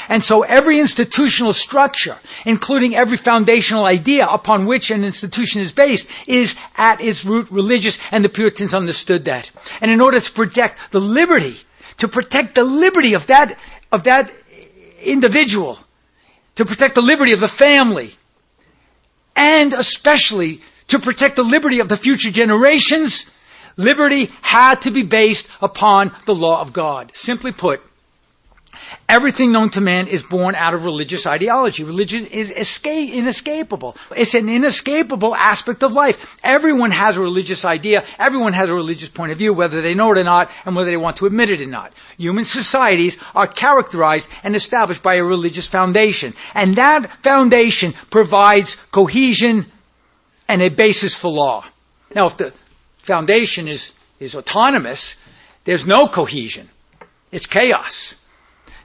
And 0.09 0.23
so 0.23 0.43
every 0.43 0.81
institutional 0.81 1.53
structure, 1.53 2.17
including 2.47 2.97
every 2.97 3.19
foundational 3.19 3.85
idea 3.85 4.27
upon 4.27 4.65
which 4.65 4.91
an 4.91 5.05
institution 5.05 5.61
is 5.61 5.73
based, 5.73 6.11
is 6.27 6.57
at 6.77 7.01
its 7.01 7.25
root 7.25 7.51
religious, 7.51 7.99
and 8.11 8.25
the 8.25 8.31
Puritans 8.31 8.73
understood 8.73 9.27
that. 9.27 9.51
And 9.81 9.91
in 9.91 10.01
order 10.01 10.19
to 10.19 10.33
protect 10.33 10.93
the 10.93 11.01
liberty, 11.01 11.57
to 11.99 12.09
protect 12.09 12.55
the 12.55 12.65
liberty 12.65 13.15
of 13.15 13.27
that, 13.27 13.59
of 13.93 14.05
that 14.05 14.33
individual, 15.03 15.79
to 16.57 16.65
protect 16.65 16.95
the 16.95 17.03
liberty 17.03 17.33
of 17.33 17.41
the 17.41 17.49
family, 17.49 18.15
and 19.37 19.73
especially 19.73 20.61
to 20.89 20.99
protect 20.99 21.37
the 21.37 21.45
liberty 21.45 21.81
of 21.81 21.89
the 21.89 21.97
future 21.97 22.31
generations, 22.31 23.35
liberty 23.77 24.31
had 24.41 24.83
to 24.83 24.91
be 24.91 25.03
based 25.03 25.51
upon 25.61 26.13
the 26.25 26.35
law 26.35 26.61
of 26.61 26.73
God. 26.73 27.11
Simply 27.15 27.53
put, 27.53 27.83
Everything 29.09 29.53
known 29.53 29.71
to 29.71 29.81
man 29.81 30.07
is 30.07 30.23
born 30.23 30.55
out 30.55 30.75
of 30.75 30.85
religious 30.85 31.27
ideology. 31.27 31.83
Religion 31.83 32.27
is 32.27 32.51
escape, 32.51 33.11
inescapable. 33.11 33.97
It's 34.15 34.35
an 34.35 34.51
inescapable 34.51 35.35
aspect 35.35 35.83
of 35.83 35.95
life. 35.95 36.39
Everyone 36.45 36.91
has 36.91 37.17
a 37.17 37.23
religious 37.23 37.65
idea. 37.65 38.05
Everyone 38.19 38.53
has 38.53 38.69
a 38.69 38.75
religious 38.75 39.09
point 39.09 39.33
of 39.33 39.39
view, 39.39 39.55
whether 39.55 39.81
they 39.81 39.95
know 39.95 40.13
it 40.13 40.19
or 40.19 40.25
not, 40.25 40.51
and 40.67 40.77
whether 40.77 40.91
they 40.91 40.99
want 40.99 41.17
to 41.19 41.27
admit 41.27 41.49
it 41.49 41.63
or 41.63 41.67
not. 41.67 41.95
Human 42.19 42.45
societies 42.45 43.19
are 43.35 43.47
characterized 43.47 44.29
and 44.43 44.55
established 44.55 45.03
by 45.03 45.15
a 45.15 45.25
religious 45.25 45.67
foundation. 45.67 46.35
And 46.53 46.77
that 46.77 47.11
foundation 47.23 47.95
provides 48.11 48.75
cohesion 48.93 49.65
and 50.49 50.61
a 50.61 50.69
basis 50.69 51.15
for 51.15 51.31
law. 51.31 51.65
Now, 52.15 52.27
if 52.27 52.37
the 52.37 52.53
foundation 52.99 53.69
is, 53.69 53.99
is 54.21 54.35
autonomous, 54.35 55.17
there's 55.65 55.87
no 55.87 56.09
cohesion. 56.09 56.69
It's 57.33 57.47
chaos. 57.47 58.18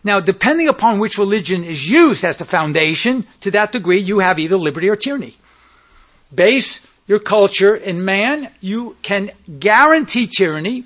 Now, 0.04 0.20
depending 0.20 0.68
upon 0.68 1.00
which 1.00 1.18
religion 1.18 1.64
is 1.64 1.88
used 1.88 2.26
as 2.26 2.38
the 2.38 2.46
foundation, 2.46 3.26
to 3.42 3.52
that 3.52 3.72
degree, 3.72 4.02
you 4.02 4.20
have 4.20 4.40
either 4.40 4.58
liberty 4.58 4.90
or 4.90 4.96
tyranny. 4.96 5.36
Base 6.34 6.86
your 7.08 7.20
culture 7.20 7.76
in 7.76 8.04
man, 8.04 8.50
you 8.60 8.98
can 9.02 9.32
guarantee 9.60 10.28
tyranny. 10.28 10.86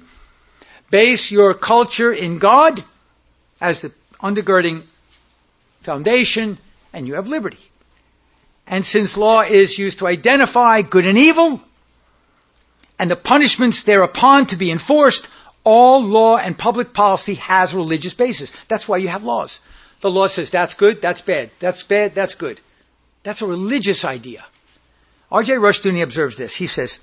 Base 0.89 1.31
your 1.31 1.53
culture 1.53 2.13
in 2.13 2.39
God 2.39 2.83
as 3.59 3.81
the 3.81 3.91
undergirding 4.21 4.83
foundation, 5.81 6.57
and 6.93 7.07
you 7.07 7.15
have 7.15 7.27
liberty. 7.27 7.59
And 8.67 8.85
since 8.85 9.17
law 9.17 9.41
is 9.41 9.77
used 9.77 9.99
to 9.99 10.07
identify 10.07 10.81
good 10.81 11.05
and 11.07 11.17
evil, 11.17 11.61
and 12.99 13.09
the 13.09 13.15
punishments 13.15 13.83
thereupon 13.83 14.47
to 14.47 14.55
be 14.55 14.71
enforced, 14.71 15.29
all 15.63 16.03
law 16.03 16.37
and 16.37 16.57
public 16.57 16.93
policy 16.93 17.35
has 17.35 17.73
a 17.73 17.77
religious 17.77 18.13
basis. 18.13 18.51
That's 18.67 18.87
why 18.87 18.97
you 18.97 19.09
have 19.09 19.23
laws. 19.23 19.59
The 20.01 20.11
law 20.11 20.27
says 20.27 20.49
that's 20.49 20.75
good, 20.75 21.01
that's 21.01 21.21
bad, 21.21 21.49
that's 21.59 21.83
bad, 21.83 22.13
that's 22.13 22.35
good. 22.35 22.59
That's 23.23 23.41
a 23.41 23.47
religious 23.47 24.05
idea. 24.05 24.45
R.J. 25.31 25.55
Rushdoony 25.55 26.03
observes 26.03 26.37
this. 26.37 26.55
He 26.55 26.67
says, 26.67 26.99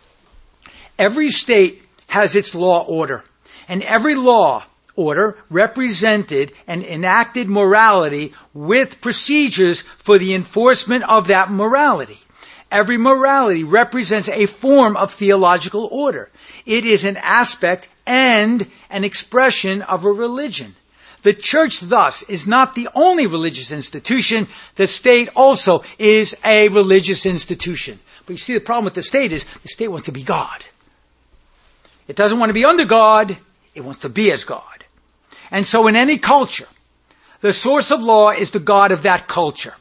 every 0.99 1.28
state 1.28 1.82
has 2.06 2.37
its 2.37 2.54
law 2.54 2.84
order, 2.84 3.25
and 3.68 3.82
every 3.82 4.14
law 4.14 4.64
order 4.96 5.37
represented 5.50 6.52
and 6.66 6.84
enacted 6.84 7.49
morality 7.49 8.32
with 8.54 9.00
procedures 9.00 9.82
for 9.82 10.18
the 10.18 10.34
enforcement 10.34 11.04
of 11.04 11.26
that 11.26 11.50
morality. 11.50 12.18
Every 12.70 12.96
morality 12.96 13.64
represents 13.64 14.28
a 14.28 14.46
form 14.46 14.96
of 14.96 15.12
theological 15.12 15.88
order. 15.90 16.30
It 16.64 16.84
is 16.84 17.04
an 17.04 17.16
aspect 17.16 17.88
and 18.06 18.70
an 18.90 19.04
expression 19.04 19.82
of 19.82 20.04
a 20.04 20.12
religion. 20.12 20.75
The 21.23 21.32
church 21.32 21.80
thus 21.80 22.23
is 22.23 22.46
not 22.46 22.75
the 22.75 22.90
only 22.94 23.26
religious 23.26 23.73
institution. 23.73 24.46
The 24.75 24.87
state 24.87 25.30
also 25.34 25.82
is 25.99 26.37
a 26.44 26.68
religious 26.68 27.25
institution. 27.25 27.99
But 28.26 28.34
you 28.34 28.37
see 28.37 28.54
the 28.54 28.61
problem 28.61 28.84
with 28.84 28.94
the 28.94 29.02
state 29.02 29.32
is 29.32 29.44
the 29.44 29.68
state 29.68 29.88
wants 29.88 30.06
to 30.06 30.12
be 30.12 30.23
God. 30.23 30.64
It 32.08 32.16
doesn't 32.16 32.38
want 32.38 32.50
to 32.50 32.54
be 32.54 32.66
under 32.66 32.84
God. 32.84 33.37
It 33.75 33.82
wants 33.82 34.00
to 34.00 34.11
be 34.11 34.30
as 34.32 34.44
God. 34.44 34.84
And 35.50 35.66
so 35.66 35.87
in 35.87 35.96
any 35.96 36.18
culture, 36.18 36.68
the 37.40 37.54
source 37.54 37.90
of 37.90 38.02
law 38.02 38.30
is 38.30 38.50
the 38.50 38.61
God 38.61 38.92
of 38.92 39.02
that 39.02 39.26
culture. 39.26 39.75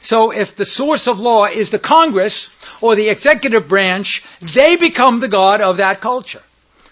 So 0.00 0.30
if 0.30 0.56
the 0.56 0.64
source 0.64 1.06
of 1.06 1.20
law 1.20 1.44
is 1.44 1.70
the 1.70 1.78
Congress 1.78 2.54
or 2.80 2.94
the 2.94 3.08
executive 3.08 3.68
branch, 3.68 4.24
they 4.40 4.76
become 4.76 5.20
the 5.20 5.28
God 5.28 5.60
of 5.60 5.78
that 5.78 6.00
culture. 6.00 6.42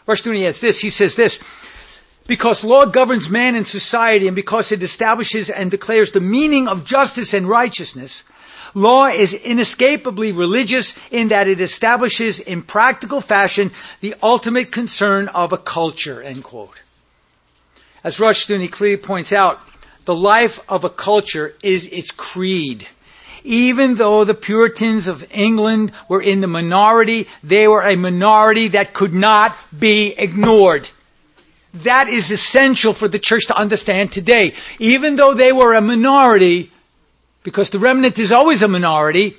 Rushdoony 0.07 0.45
has 0.45 0.61
this. 0.61 0.81
He 0.81 0.91
says 0.91 1.17
this. 1.17 1.41
Because 2.27 2.65
law 2.65 2.87
governs 2.87 3.29
man 3.29 3.55
and 3.55 3.67
society 3.67 4.27
and 4.27 4.35
because 4.35 4.73
it 4.73 4.83
establishes 4.83 5.49
and 5.49 5.71
declares 5.71 6.11
the 6.11 6.21
meaning 6.21 6.67
of 6.67 6.85
justice 6.85 7.35
and 7.35 7.49
righteousness, 7.49 8.25
law 8.75 9.07
is 9.07 9.33
inescapably 9.33 10.33
religious 10.33 10.99
in 11.13 11.29
that 11.29 11.47
it 11.47 11.61
establishes 11.61 12.41
in 12.41 12.63
practical 12.63 13.21
fashion 13.21 13.71
the 14.01 14.15
ultimate 14.23 14.73
concern 14.73 15.29
of 15.29 15.53
a 15.53 15.59
culture, 15.59 16.21
end 16.21 16.43
quote. 16.43 16.81
As 18.03 18.19
Rushdoony 18.19 18.71
clearly 18.71 18.97
points 18.97 19.33
out, 19.33 19.61
the 20.05 20.15
life 20.15 20.61
of 20.69 20.85
a 20.85 20.91
culture 20.91 21.55
is 21.63 21.89
its 21.89 22.11
creed. 22.11 22.87
Even 23.47 23.95
though 23.95 24.25
the 24.25 24.35
Puritans 24.35 25.07
of 25.07 25.25
England 25.33 25.93
were 26.09 26.21
in 26.21 26.41
the 26.41 26.49
minority, 26.49 27.29
they 27.45 27.69
were 27.69 27.83
a 27.83 27.95
minority 27.95 28.69
that 28.69 28.93
could 28.93 29.15
not 29.15 29.57
be 29.79 30.13
ignored. 30.19 30.91
That 31.85 32.09
is 32.09 32.33
essential 32.33 32.93
for 32.93 33.07
the 33.07 33.21
church 33.21 33.47
to 33.47 33.57
understand 33.57 34.11
today. 34.11 34.55
Even 34.81 35.15
though 35.15 35.35
they 35.35 35.53
were 35.53 35.75
a 35.75 35.81
minority, 35.81 36.73
because 37.45 37.71
the 37.71 37.79
remnant 37.79 38.19
is 38.19 38.33
always 38.33 38.63
a 38.63 38.69
minority. 38.69 39.37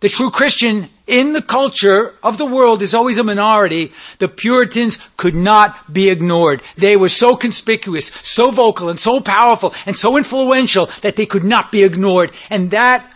The 0.00 0.08
true 0.08 0.30
Christian 0.30 0.88
in 1.06 1.32
the 1.32 1.42
culture 1.42 2.14
of 2.24 2.38
the 2.38 2.46
world 2.46 2.82
is 2.82 2.94
always 2.94 3.18
a 3.18 3.24
minority. 3.24 3.92
The 4.18 4.26
Puritans 4.26 4.98
could 5.16 5.36
not 5.36 5.92
be 5.92 6.08
ignored. 6.10 6.62
They 6.76 6.96
were 6.96 7.08
so 7.08 7.36
conspicuous, 7.36 8.06
so 8.06 8.50
vocal, 8.50 8.88
and 8.88 8.98
so 8.98 9.20
powerful, 9.20 9.74
and 9.86 9.94
so 9.94 10.16
influential 10.16 10.86
that 11.02 11.14
they 11.14 11.26
could 11.26 11.44
not 11.44 11.70
be 11.70 11.84
ignored. 11.84 12.32
And 12.50 12.72
that 12.72 13.08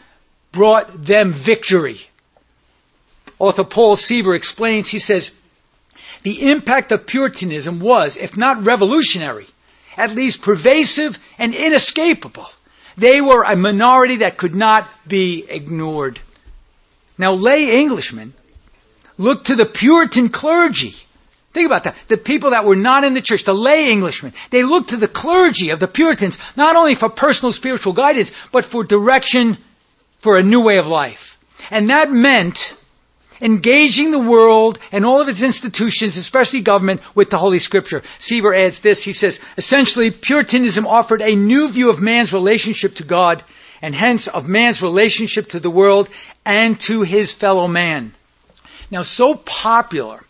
brought 0.53 1.05
them 1.05 1.33
victory. 1.33 2.01
Author 3.39 3.65
Paul 3.65 3.97
Seaver 3.97 4.35
explains, 4.35 4.89
he 4.89 4.99
says, 4.99 5.33
the 6.23 6.51
impact 6.51 6.93
of 6.93 7.07
Puritanism 7.07 7.81
was, 7.81 8.17
if 8.17 8.37
not 8.37 8.65
revolutionary, 8.65 9.47
at 9.97 10.15
least 10.15 10.43
pervasive 10.43 11.19
and 11.39 11.55
inescapable. 11.55 12.47
They 12.97 13.21
were 13.21 13.43
a 13.43 13.57
minority 13.57 14.17
that 14.17 14.37
could 14.37 14.55
not 14.55 14.89
be 15.09 15.45
ignored. 15.49 16.21
Now, 17.19 17.33
lay 17.33 17.81
Englishmen 17.81 18.35
looked 19.19 19.47
to 19.47 19.57
the 19.57 19.67
Puritan 19.67 20.29
clergy. 20.29 20.95
Think 21.53 21.67
about 21.67 21.85
that. 21.85 21.97
The 22.09 22.17
people 22.17 22.51
that 22.51 22.65
were 22.65 22.77
not 22.77 23.05
in 23.05 23.15
the 23.15 23.21
church, 23.21 23.45
the 23.45 23.55
lay 23.55 23.91
Englishmen, 23.91 24.33
they 24.51 24.63
looked 24.63 24.91
to 24.91 24.97
the 24.97 25.09
clergy 25.09 25.71
of 25.71 25.81
the 25.81 25.89
Puritans 25.89 26.39
not 26.57 26.77
only 26.77 26.95
for 26.95 27.09
personal 27.09 27.53
spiritual 27.53 27.93
guidance, 27.93 28.33
but 28.53 28.65
for 28.65 28.85
direction 28.85 29.59
for 30.23 30.39
a 30.39 30.43
new 30.43 30.63
way 30.63 30.79
of 30.79 30.89
life. 30.89 31.39
And 31.71 31.91
that 31.91 32.11
meant 32.11 32.77
engaging 33.41 34.13
the 34.13 34.19
world 34.19 34.79
and 34.93 35.05
all 35.05 35.21
of 35.21 35.29
its 35.29 35.43
institutions, 35.43 36.17
especially 36.17 36.61
government, 36.61 37.03
with 37.15 37.29
the 37.29 37.39
Holy 37.39 37.59
Scripture. 37.59 38.03
Seaver 38.21 38.55
adds 38.55 38.81
this. 38.81 39.03
He 39.03 39.13
says, 39.13 39.41
essentially, 39.59 40.11
Puritanism 40.11 40.87
offered 40.87 41.21
a 41.21 41.35
new 41.35 41.69
view 41.69 41.91
of 41.91 42.01
man's 42.01 42.33
relationship 42.33 42.95
to 42.97 43.05
God 43.05 43.43
and 43.83 43.95
hence 43.95 44.29
of 44.29 44.49
man's 44.49 44.81
relationship 44.81 45.49
to 45.49 45.61
the 45.61 45.71
world 45.71 46.09
and 46.47 46.79
to 46.83 47.03
his 47.03 47.33
fellow 47.33 47.67
man. 47.67 48.15
Now, 48.91 49.03
so 49.03 49.35
popular 49.35 50.25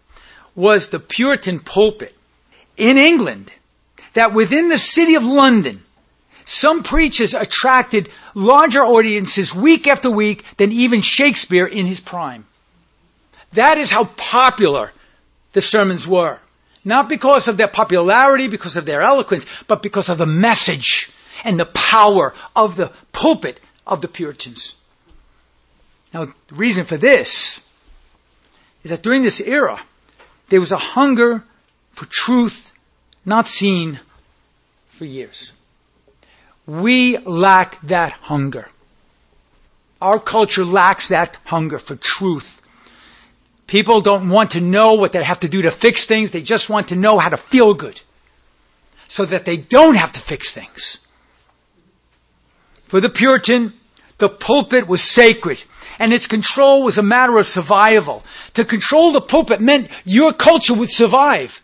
was 0.54 0.88
the 0.88 1.00
Puritan 1.00 1.60
pulpit 1.60 2.16
in 2.78 2.96
England 2.96 3.52
that 4.14 4.32
within 4.32 4.68
the 4.68 4.78
city 4.78 5.16
of 5.16 5.24
London, 5.24 5.82
some 6.52 6.82
preachers 6.82 7.32
attracted 7.32 8.10
larger 8.34 8.82
audiences 8.82 9.54
week 9.54 9.86
after 9.86 10.10
week 10.10 10.44
than 10.58 10.70
even 10.70 11.00
Shakespeare 11.00 11.64
in 11.64 11.86
his 11.86 11.98
prime. 11.98 12.44
That 13.54 13.78
is 13.78 13.90
how 13.90 14.04
popular 14.04 14.92
the 15.54 15.62
sermons 15.62 16.06
were. 16.06 16.38
Not 16.84 17.08
because 17.08 17.48
of 17.48 17.56
their 17.56 17.68
popularity, 17.68 18.48
because 18.48 18.76
of 18.76 18.84
their 18.84 19.00
eloquence, 19.00 19.46
but 19.66 19.82
because 19.82 20.10
of 20.10 20.18
the 20.18 20.26
message 20.26 21.10
and 21.42 21.58
the 21.58 21.64
power 21.64 22.34
of 22.54 22.76
the 22.76 22.92
pulpit 23.12 23.58
of 23.86 24.02
the 24.02 24.08
Puritans. 24.08 24.74
Now, 26.12 26.26
the 26.26 26.54
reason 26.54 26.84
for 26.84 26.98
this 26.98 27.62
is 28.84 28.90
that 28.90 29.02
during 29.02 29.22
this 29.22 29.40
era, 29.40 29.80
there 30.50 30.60
was 30.60 30.72
a 30.72 30.76
hunger 30.76 31.42
for 31.92 32.04
truth 32.04 32.74
not 33.24 33.48
seen 33.48 33.98
for 34.90 35.06
years. 35.06 35.52
We 36.66 37.18
lack 37.18 37.80
that 37.82 38.12
hunger. 38.12 38.68
Our 40.00 40.18
culture 40.18 40.64
lacks 40.64 41.08
that 41.08 41.36
hunger 41.44 41.78
for 41.78 41.96
truth. 41.96 42.60
People 43.66 44.00
don't 44.00 44.28
want 44.28 44.52
to 44.52 44.60
know 44.60 44.94
what 44.94 45.12
they 45.12 45.22
have 45.22 45.40
to 45.40 45.48
do 45.48 45.62
to 45.62 45.70
fix 45.70 46.06
things. 46.06 46.30
They 46.30 46.42
just 46.42 46.68
want 46.68 46.88
to 46.88 46.96
know 46.96 47.18
how 47.18 47.30
to 47.30 47.36
feel 47.36 47.74
good 47.74 48.00
so 49.08 49.24
that 49.24 49.44
they 49.44 49.56
don't 49.56 49.94
have 49.94 50.12
to 50.12 50.20
fix 50.20 50.52
things. 50.52 50.98
For 52.84 53.00
the 53.00 53.08
Puritan, 53.08 53.72
the 54.18 54.28
pulpit 54.28 54.86
was 54.86 55.02
sacred 55.02 55.62
and 55.98 56.12
its 56.12 56.26
control 56.26 56.82
was 56.82 56.98
a 56.98 57.02
matter 57.02 57.38
of 57.38 57.46
survival. 57.46 58.24
To 58.54 58.64
control 58.64 59.12
the 59.12 59.20
pulpit 59.20 59.60
meant 59.60 59.88
your 60.04 60.32
culture 60.32 60.74
would 60.74 60.90
survive 60.90 61.60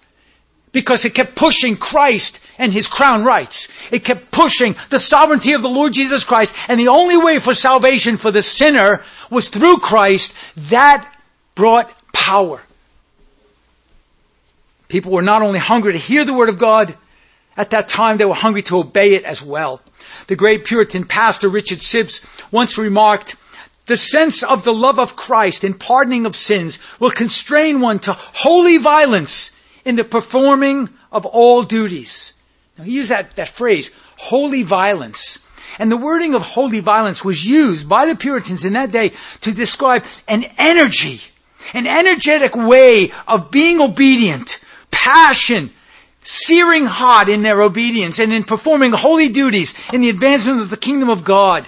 because 0.72 1.04
it 1.04 1.14
kept 1.14 1.34
pushing 1.34 1.76
Christ 1.76 2.40
and 2.58 2.72
his 2.72 2.88
crown 2.88 3.24
rights. 3.24 3.68
It 3.92 4.04
kept 4.04 4.30
pushing 4.30 4.76
the 4.90 4.98
sovereignty 4.98 5.52
of 5.52 5.62
the 5.62 5.68
Lord 5.68 5.92
Jesus 5.92 6.24
Christ 6.24 6.54
and 6.68 6.78
the 6.78 6.88
only 6.88 7.16
way 7.16 7.38
for 7.38 7.54
salvation 7.54 8.16
for 8.16 8.30
the 8.30 8.42
sinner 8.42 9.04
was 9.30 9.48
through 9.48 9.78
Christ. 9.78 10.34
That 10.70 11.10
brought 11.54 11.92
power. 12.12 12.60
People 14.88 15.12
were 15.12 15.22
not 15.22 15.42
only 15.42 15.58
hungry 15.58 15.92
to 15.92 15.98
hear 15.98 16.24
the 16.24 16.34
word 16.34 16.48
of 16.48 16.58
God, 16.58 16.96
at 17.56 17.70
that 17.70 17.88
time 17.88 18.16
they 18.16 18.24
were 18.24 18.34
hungry 18.34 18.62
to 18.62 18.78
obey 18.78 19.14
it 19.14 19.24
as 19.24 19.42
well. 19.42 19.80
The 20.28 20.36
great 20.36 20.64
Puritan 20.64 21.04
pastor 21.04 21.48
Richard 21.48 21.78
Sibbes 21.78 22.24
once 22.52 22.78
remarked, 22.78 23.36
the 23.86 23.96
sense 23.96 24.42
of 24.42 24.64
the 24.64 24.72
love 24.72 24.98
of 24.98 25.16
Christ 25.16 25.64
in 25.64 25.74
pardoning 25.74 26.26
of 26.26 26.36
sins 26.36 26.78
will 27.00 27.10
constrain 27.10 27.80
one 27.80 27.98
to 28.00 28.12
holy 28.12 28.76
violence 28.76 29.50
in 29.84 29.96
the 29.96 30.04
performing 30.04 30.88
of 31.12 31.26
all 31.26 31.62
duties. 31.62 32.32
Now 32.76 32.84
he 32.84 32.92
used 32.92 33.10
that, 33.10 33.36
that 33.36 33.48
phrase, 33.48 33.90
holy 34.16 34.62
violence. 34.62 35.44
And 35.78 35.92
the 35.92 35.96
wording 35.96 36.34
of 36.34 36.42
holy 36.42 36.80
violence 36.80 37.24
was 37.24 37.44
used 37.44 37.88
by 37.88 38.06
the 38.06 38.16
Puritans 38.16 38.64
in 38.64 38.72
that 38.74 38.92
day 38.92 39.12
to 39.42 39.52
describe 39.52 40.04
an 40.26 40.44
energy, 40.56 41.20
an 41.74 41.86
energetic 41.86 42.56
way 42.56 43.12
of 43.26 43.50
being 43.50 43.80
obedient, 43.80 44.64
passion, 44.90 45.70
searing 46.22 46.86
hot 46.86 47.28
in 47.28 47.42
their 47.42 47.60
obedience 47.62 48.18
and 48.18 48.32
in 48.32 48.44
performing 48.44 48.92
holy 48.92 49.28
duties 49.28 49.74
in 49.92 50.00
the 50.00 50.10
advancement 50.10 50.60
of 50.60 50.70
the 50.70 50.76
kingdom 50.76 51.10
of 51.10 51.24
God. 51.24 51.66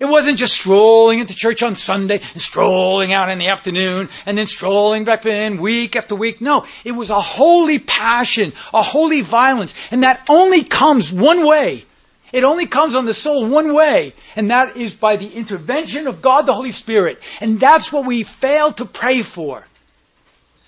It 0.00 0.08
wasn't 0.08 0.38
just 0.38 0.54
strolling 0.54 1.18
into 1.18 1.36
church 1.36 1.62
on 1.62 1.74
Sunday 1.74 2.22
and 2.32 2.40
strolling 2.40 3.12
out 3.12 3.28
in 3.28 3.38
the 3.38 3.48
afternoon 3.48 4.08
and 4.24 4.38
then 4.38 4.46
strolling 4.46 5.04
back 5.04 5.26
in 5.26 5.60
week 5.60 5.94
after 5.94 6.14
week. 6.14 6.40
No, 6.40 6.64
it 6.84 6.92
was 6.92 7.10
a 7.10 7.20
holy 7.20 7.78
passion, 7.78 8.54
a 8.72 8.80
holy 8.80 9.20
violence, 9.20 9.74
and 9.90 10.02
that 10.02 10.24
only 10.30 10.64
comes 10.64 11.12
one 11.12 11.46
way. 11.46 11.84
It 12.32 12.44
only 12.44 12.66
comes 12.66 12.94
on 12.94 13.04
the 13.04 13.12
soul 13.12 13.44
one 13.46 13.74
way, 13.74 14.14
and 14.36 14.50
that 14.50 14.78
is 14.78 14.94
by 14.94 15.16
the 15.16 15.28
intervention 15.28 16.06
of 16.06 16.22
God 16.22 16.46
the 16.46 16.54
Holy 16.54 16.70
Spirit. 16.70 17.20
And 17.42 17.60
that's 17.60 17.92
what 17.92 18.06
we 18.06 18.22
fail 18.22 18.72
to 18.72 18.86
pray 18.86 19.20
for. 19.20 19.66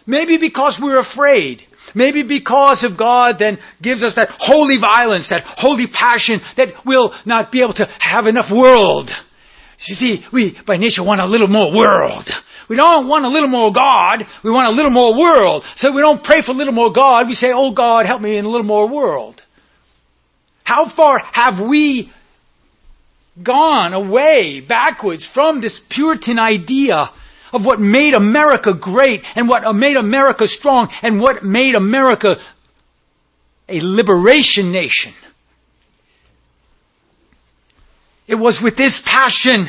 Maybe 0.04 0.36
because 0.36 0.78
we're 0.78 0.98
afraid. 0.98 1.64
Maybe 1.94 2.22
because 2.22 2.84
of 2.84 2.96
God 2.96 3.38
then 3.38 3.58
gives 3.80 4.02
us 4.02 4.14
that 4.14 4.30
holy 4.38 4.78
violence, 4.78 5.28
that 5.28 5.42
holy 5.44 5.86
passion 5.86 6.40
that 6.56 6.84
we'll 6.84 7.14
not 7.24 7.52
be 7.52 7.62
able 7.62 7.74
to 7.74 7.88
have 7.98 8.26
enough 8.26 8.50
world. 8.50 9.10
You 9.80 9.94
see, 9.94 10.24
we 10.30 10.52
by 10.52 10.76
nature 10.76 11.02
want 11.02 11.20
a 11.20 11.26
little 11.26 11.48
more 11.48 11.72
world. 11.72 12.28
We 12.68 12.76
don't 12.76 13.08
want 13.08 13.24
a 13.24 13.28
little 13.28 13.48
more 13.48 13.72
God. 13.72 14.26
We 14.42 14.50
want 14.50 14.72
a 14.72 14.76
little 14.76 14.90
more 14.90 15.18
world. 15.18 15.64
So 15.74 15.92
we 15.92 16.00
don't 16.00 16.22
pray 16.22 16.40
for 16.40 16.52
a 16.52 16.54
little 16.54 16.72
more 16.72 16.92
God. 16.92 17.26
We 17.26 17.34
say, 17.34 17.52
Oh 17.52 17.72
God, 17.72 18.06
help 18.06 18.22
me 18.22 18.36
in 18.36 18.44
a 18.44 18.48
little 18.48 18.66
more 18.66 18.88
world. 18.88 19.42
How 20.64 20.86
far 20.86 21.18
have 21.18 21.60
we 21.60 22.10
gone 23.42 23.92
away 23.92 24.60
backwards 24.60 25.26
from 25.26 25.60
this 25.60 25.80
Puritan 25.80 26.38
idea 26.38 27.10
of 27.52 27.64
what 27.66 27.80
made 27.80 28.14
America 28.14 28.72
great 28.72 29.24
and 29.36 29.48
what 29.48 29.74
made 29.74 29.96
America 29.96 30.48
strong 30.48 30.90
and 31.02 31.20
what 31.20 31.44
made 31.44 31.74
America 31.74 32.38
a 33.68 33.80
liberation 33.80 34.72
nation. 34.72 35.12
It 38.26 38.36
was 38.36 38.62
with 38.62 38.76
this 38.76 39.02
passion 39.02 39.68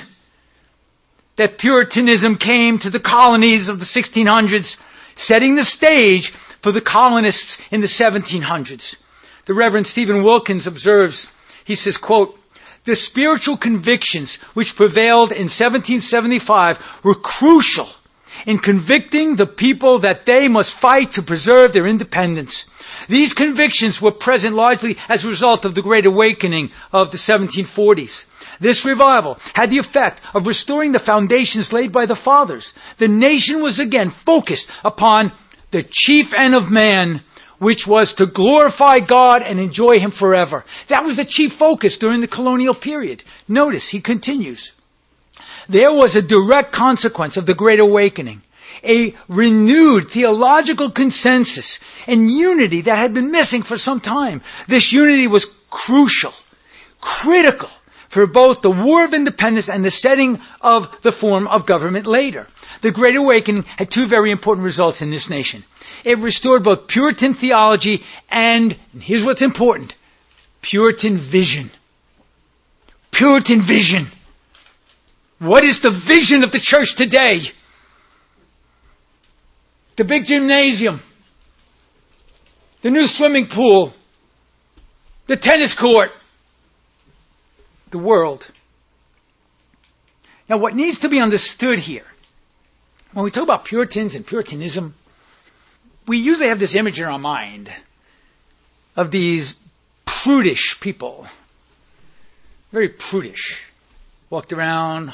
that 1.35 1.57
Puritanism 1.57 2.37
came 2.37 2.79
to 2.79 2.89
the 2.89 2.99
colonies 2.99 3.69
of 3.69 3.79
the 3.79 3.85
1600s, 3.85 4.81
setting 5.15 5.55
the 5.55 5.65
stage 5.65 6.29
for 6.29 6.71
the 6.71 6.81
colonists 6.81 7.59
in 7.71 7.81
the 7.81 7.87
1700s. 7.87 9.01
The 9.45 9.53
Reverend 9.53 9.87
Stephen 9.87 10.23
Wilkins 10.23 10.67
observes, 10.67 11.31
he 11.65 11.75
says, 11.75 11.97
quote, 11.97 12.39
the 12.85 12.95
spiritual 12.95 13.57
convictions 13.57 14.35
which 14.53 14.75
prevailed 14.75 15.31
in 15.31 15.49
1775 15.49 17.01
were 17.03 17.15
crucial 17.15 17.87
in 18.45 18.57
convicting 18.57 19.35
the 19.35 19.45
people 19.45 19.99
that 19.99 20.25
they 20.25 20.47
must 20.47 20.73
fight 20.73 21.13
to 21.13 21.21
preserve 21.21 21.71
their 21.71 21.87
independence. 21.87 22.69
These 23.07 23.33
convictions 23.33 24.01
were 24.01 24.11
present 24.11 24.55
largely 24.55 24.97
as 25.07 25.23
a 25.23 25.29
result 25.29 25.65
of 25.65 25.75
the 25.75 25.81
Great 25.81 26.05
Awakening 26.05 26.71
of 26.91 27.11
the 27.11 27.17
1740s. 27.17 28.25
This 28.59 28.85
revival 28.85 29.39
had 29.53 29.69
the 29.69 29.77
effect 29.77 30.21
of 30.33 30.47
restoring 30.47 30.91
the 30.91 30.99
foundations 30.99 31.73
laid 31.73 31.91
by 31.91 32.05
the 32.05 32.15
fathers. 32.15 32.73
The 32.97 33.07
nation 33.07 33.61
was 33.61 33.79
again 33.79 34.09
focused 34.09 34.69
upon 34.83 35.31
the 35.71 35.83
chief 35.83 36.33
end 36.33 36.55
of 36.55 36.71
man, 36.71 37.21
which 37.63 37.87
was 37.87 38.15
to 38.15 38.25
glorify 38.25 38.99
God 38.99 39.41
and 39.41 39.59
enjoy 39.59 39.99
Him 39.99 40.11
forever. 40.11 40.65
That 40.89 41.03
was 41.03 41.17
the 41.17 41.25
chief 41.25 41.53
focus 41.53 41.97
during 41.97 42.21
the 42.21 42.27
colonial 42.27 42.73
period. 42.73 43.23
Notice, 43.47 43.89
he 43.89 44.01
continues. 44.01 44.73
There 45.69 45.93
was 45.93 46.15
a 46.15 46.21
direct 46.21 46.71
consequence 46.73 47.37
of 47.37 47.45
the 47.45 47.53
Great 47.53 47.79
Awakening. 47.79 48.41
A 48.83 49.15
renewed 49.29 50.09
theological 50.09 50.89
consensus 50.89 51.79
and 52.05 52.29
unity 52.29 52.81
that 52.81 52.97
had 52.97 53.13
been 53.13 53.31
missing 53.31 53.63
for 53.63 53.77
some 53.77 53.99
time. 53.99 54.41
This 54.67 54.91
unity 54.91 55.27
was 55.27 55.45
crucial, 55.69 56.33
critical 56.99 57.69
for 58.09 58.27
both 58.27 58.61
the 58.61 58.71
War 58.71 59.05
of 59.05 59.13
Independence 59.13 59.69
and 59.69 59.83
the 59.83 59.91
setting 59.91 60.39
of 60.61 61.01
the 61.01 61.11
form 61.11 61.47
of 61.47 61.65
government 61.65 62.05
later. 62.05 62.47
The 62.83 62.91
Great 62.91 63.15
Awakening 63.15 63.63
had 63.77 63.89
two 63.89 64.07
very 64.07 64.29
important 64.29 64.65
results 64.65 65.01
in 65.01 65.09
this 65.09 65.29
nation. 65.29 65.63
It 66.03 66.17
restored 66.17 66.63
both 66.63 66.87
Puritan 66.87 67.33
theology 67.33 68.03
and, 68.29 68.75
and 68.91 69.01
here's 69.01 69.23
what's 69.23 69.41
important, 69.41 69.95
Puritan 70.61 71.15
vision. 71.15 71.69
Puritan 73.09 73.61
vision. 73.61 74.05
What 75.39 75.63
is 75.63 75.79
the 75.79 75.91
vision 75.91 76.43
of 76.43 76.51
the 76.51 76.59
church 76.59 76.95
today? 76.97 77.39
The 79.95 80.03
big 80.03 80.25
gymnasium, 80.25 80.99
the 82.81 82.91
new 82.91 83.07
swimming 83.07 83.47
pool, 83.47 83.93
the 85.27 85.37
tennis 85.37 85.73
court, 85.73 86.11
the 87.91 87.97
world. 87.97 88.45
Now, 90.49 90.57
what 90.57 90.75
needs 90.75 90.99
to 90.99 91.09
be 91.09 91.21
understood 91.21 91.79
here, 91.79 92.03
when 93.13 93.25
we 93.25 93.31
talk 93.31 93.43
about 93.43 93.65
Puritans 93.65 94.15
and 94.15 94.25
Puritanism, 94.25 94.95
we 96.07 96.17
usually 96.17 96.49
have 96.49 96.59
this 96.59 96.75
image 96.75 96.99
in 96.99 97.05
our 97.05 97.19
mind 97.19 97.71
of 98.95 99.11
these 99.11 99.59
prudish 100.05 100.79
people. 100.79 101.27
Very 102.71 102.89
prudish. 102.89 103.63
Walked 104.29 104.51
around 104.51 105.13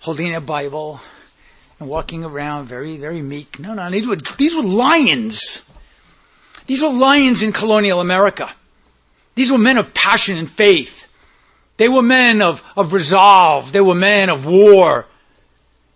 holding 0.00 0.34
a 0.34 0.40
Bible 0.40 1.00
and 1.78 1.88
walking 1.88 2.24
around 2.24 2.66
very, 2.66 2.96
very 2.96 3.22
meek. 3.22 3.60
No, 3.60 3.74
no, 3.74 3.88
these 3.90 4.06
were, 4.06 4.16
these 4.16 4.56
were 4.56 4.62
lions. 4.62 5.70
These 6.66 6.82
were 6.82 6.90
lions 6.90 7.42
in 7.42 7.52
colonial 7.52 8.00
America. 8.00 8.50
These 9.36 9.52
were 9.52 9.58
men 9.58 9.78
of 9.78 9.94
passion 9.94 10.36
and 10.36 10.50
faith. 10.50 11.06
They 11.76 11.88
were 11.88 12.02
men 12.02 12.42
of, 12.42 12.62
of 12.76 12.92
resolve. 12.92 13.70
They 13.72 13.80
were 13.80 13.94
men 13.94 14.28
of 14.30 14.44
war. 14.44 15.06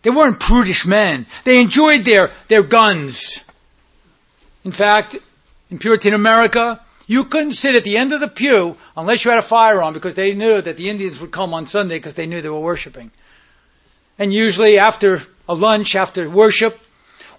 They 0.04 0.10
weren't 0.10 0.38
prudish 0.38 0.86
men. 0.86 1.26
They 1.44 1.60
enjoyed 1.60 2.04
their, 2.04 2.30
their 2.48 2.62
guns. 2.62 3.42
In 4.62 4.70
fact, 4.70 5.16
in 5.70 5.78
Puritan 5.78 6.12
America, 6.12 6.78
you 7.06 7.24
couldn't 7.24 7.52
sit 7.52 7.74
at 7.74 7.84
the 7.84 7.96
end 7.96 8.12
of 8.12 8.20
the 8.20 8.28
pew 8.28 8.76
unless 8.96 9.24
you 9.24 9.30
had 9.30 9.38
a 9.38 9.42
firearm 9.42 9.94
because 9.94 10.14
they 10.14 10.34
knew 10.34 10.60
that 10.60 10.76
the 10.76 10.90
Indians 10.90 11.20
would 11.20 11.32
come 11.32 11.54
on 11.54 11.66
Sunday 11.66 11.96
because 11.96 12.14
they 12.14 12.26
knew 12.26 12.42
they 12.42 12.50
were 12.50 12.60
worshiping. 12.60 13.10
And 14.18 14.32
usually 14.32 14.78
after 14.78 15.22
a 15.48 15.54
lunch, 15.54 15.96
after 15.96 16.28
worship, 16.28 16.78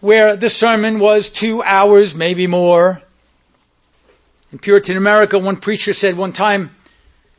where 0.02 0.36
the 0.36 0.50
sermon 0.50 0.98
was 0.98 1.30
two 1.30 1.62
hours, 1.62 2.16
maybe 2.16 2.48
more. 2.48 3.02
In 4.52 4.58
Puritan 4.58 4.98
America, 4.98 5.38
one 5.38 5.58
preacher 5.58 5.94
said 5.94 6.18
one 6.18 6.34
time, 6.34 6.76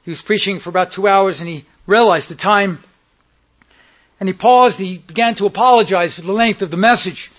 he 0.04 0.10
was 0.12 0.22
preaching 0.22 0.60
for 0.60 0.70
about 0.70 0.92
two 0.92 1.08
hours 1.08 1.40
and 1.40 1.50
he 1.50 1.64
realized 1.86 2.28
the 2.28 2.36
time. 2.36 2.78
And 4.18 4.28
he 4.28 4.32
paused, 4.32 4.78
he 4.78 4.98
began 4.98 5.34
to 5.36 5.46
apologize 5.46 6.16
for 6.16 6.22
the 6.22 6.32
length 6.32 6.62
of 6.62 6.70
the 6.70 6.76
message. 6.76 7.30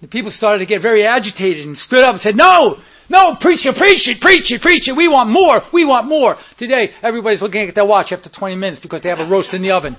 The 0.00 0.08
people 0.08 0.30
started 0.30 0.60
to 0.60 0.66
get 0.66 0.80
very 0.80 1.04
agitated 1.06 1.66
and 1.66 1.76
stood 1.76 2.04
up 2.04 2.12
and 2.12 2.20
said, 2.20 2.36
No! 2.36 2.78
No, 3.08 3.36
preach 3.36 3.66
it, 3.66 3.76
preach 3.76 4.08
it, 4.08 4.20
preach 4.20 4.50
it, 4.50 4.60
preach 4.60 4.88
it. 4.88 4.96
We 4.96 5.06
want 5.06 5.30
more. 5.30 5.62
We 5.72 5.84
want 5.84 6.06
more. 6.06 6.36
Today, 6.56 6.92
everybody's 7.02 7.40
looking 7.40 7.68
at 7.68 7.74
their 7.74 7.84
watch 7.84 8.10
after 8.12 8.28
20 8.28 8.56
minutes 8.56 8.80
because 8.80 9.00
they 9.02 9.10
have 9.10 9.20
a 9.20 9.26
roast 9.26 9.54
in 9.54 9.62
the 9.62 9.70
oven. 9.72 9.94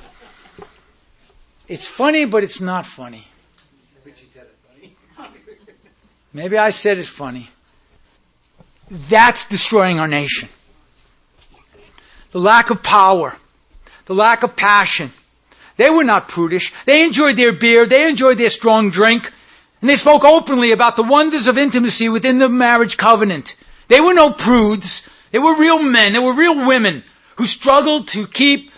It's 1.69 1.87
funny, 1.87 2.25
but 2.25 2.43
it's 2.43 2.59
not 2.59 2.85
funny. 2.85 3.25
Maybe 6.33 6.57
I 6.57 6.69
said 6.69 6.97
it 6.97 7.05
funny. 7.05 7.49
That's 9.09 9.47
destroying 9.47 9.99
our 9.99 10.07
nation. 10.07 10.49
The 12.31 12.39
lack 12.39 12.69
of 12.69 12.83
power, 12.83 13.35
the 14.05 14.15
lack 14.15 14.43
of 14.43 14.55
passion. 14.55 15.09
They 15.77 15.89
were 15.89 16.03
not 16.03 16.27
prudish. 16.27 16.73
They 16.85 17.03
enjoyed 17.03 17.37
their 17.37 17.53
beer. 17.53 17.85
They 17.85 18.07
enjoyed 18.09 18.37
their 18.37 18.49
strong 18.49 18.89
drink. 18.89 19.31
And 19.79 19.89
they 19.89 19.95
spoke 19.95 20.25
openly 20.25 20.71
about 20.71 20.95
the 20.95 21.03
wonders 21.03 21.47
of 21.47 21.57
intimacy 21.57 22.09
within 22.09 22.39
the 22.39 22.49
marriage 22.49 22.97
covenant. 22.97 23.55
They 23.87 24.01
were 24.01 24.13
no 24.13 24.31
prudes. 24.31 25.07
They 25.31 25.39
were 25.39 25.59
real 25.59 25.81
men. 25.81 26.13
They 26.13 26.19
were 26.19 26.33
real 26.33 26.65
women 26.65 27.03
who 27.35 27.45
struggled 27.45 28.07
to 28.09 28.25
keep 28.25 28.71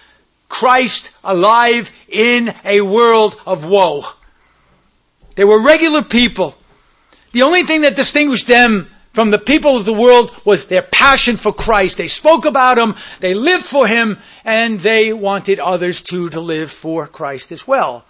Christ 0.49 1.11
alive 1.23 1.91
in 2.09 2.53
a 2.65 2.81
world 2.81 3.39
of 3.45 3.63
woe. 3.63 4.03
They 5.35 5.45
were 5.45 5.63
regular 5.63 6.01
people. 6.01 6.55
The 7.31 7.43
only 7.43 7.63
thing 7.63 7.81
that 7.81 7.95
distinguished 7.95 8.47
them 8.47 8.89
from 9.13 9.31
the 9.31 9.39
people 9.39 9.77
of 9.77 9.85
the 9.85 9.93
world 9.93 10.31
was 10.45 10.67
their 10.67 10.81
passion 10.81 11.35
for 11.37 11.51
Christ. 11.51 11.97
They 11.97 12.07
spoke 12.07 12.45
about 12.45 12.77
Him, 12.77 12.95
they 13.19 13.33
lived 13.33 13.65
for 13.65 13.87
Him, 13.87 14.17
and 14.45 14.79
they 14.79 15.13
wanted 15.13 15.59
others 15.59 16.03
too 16.03 16.29
to 16.29 16.39
live 16.39 16.71
for 16.71 17.07
Christ 17.07 17.51
as 17.51 17.67
well. 17.67 18.05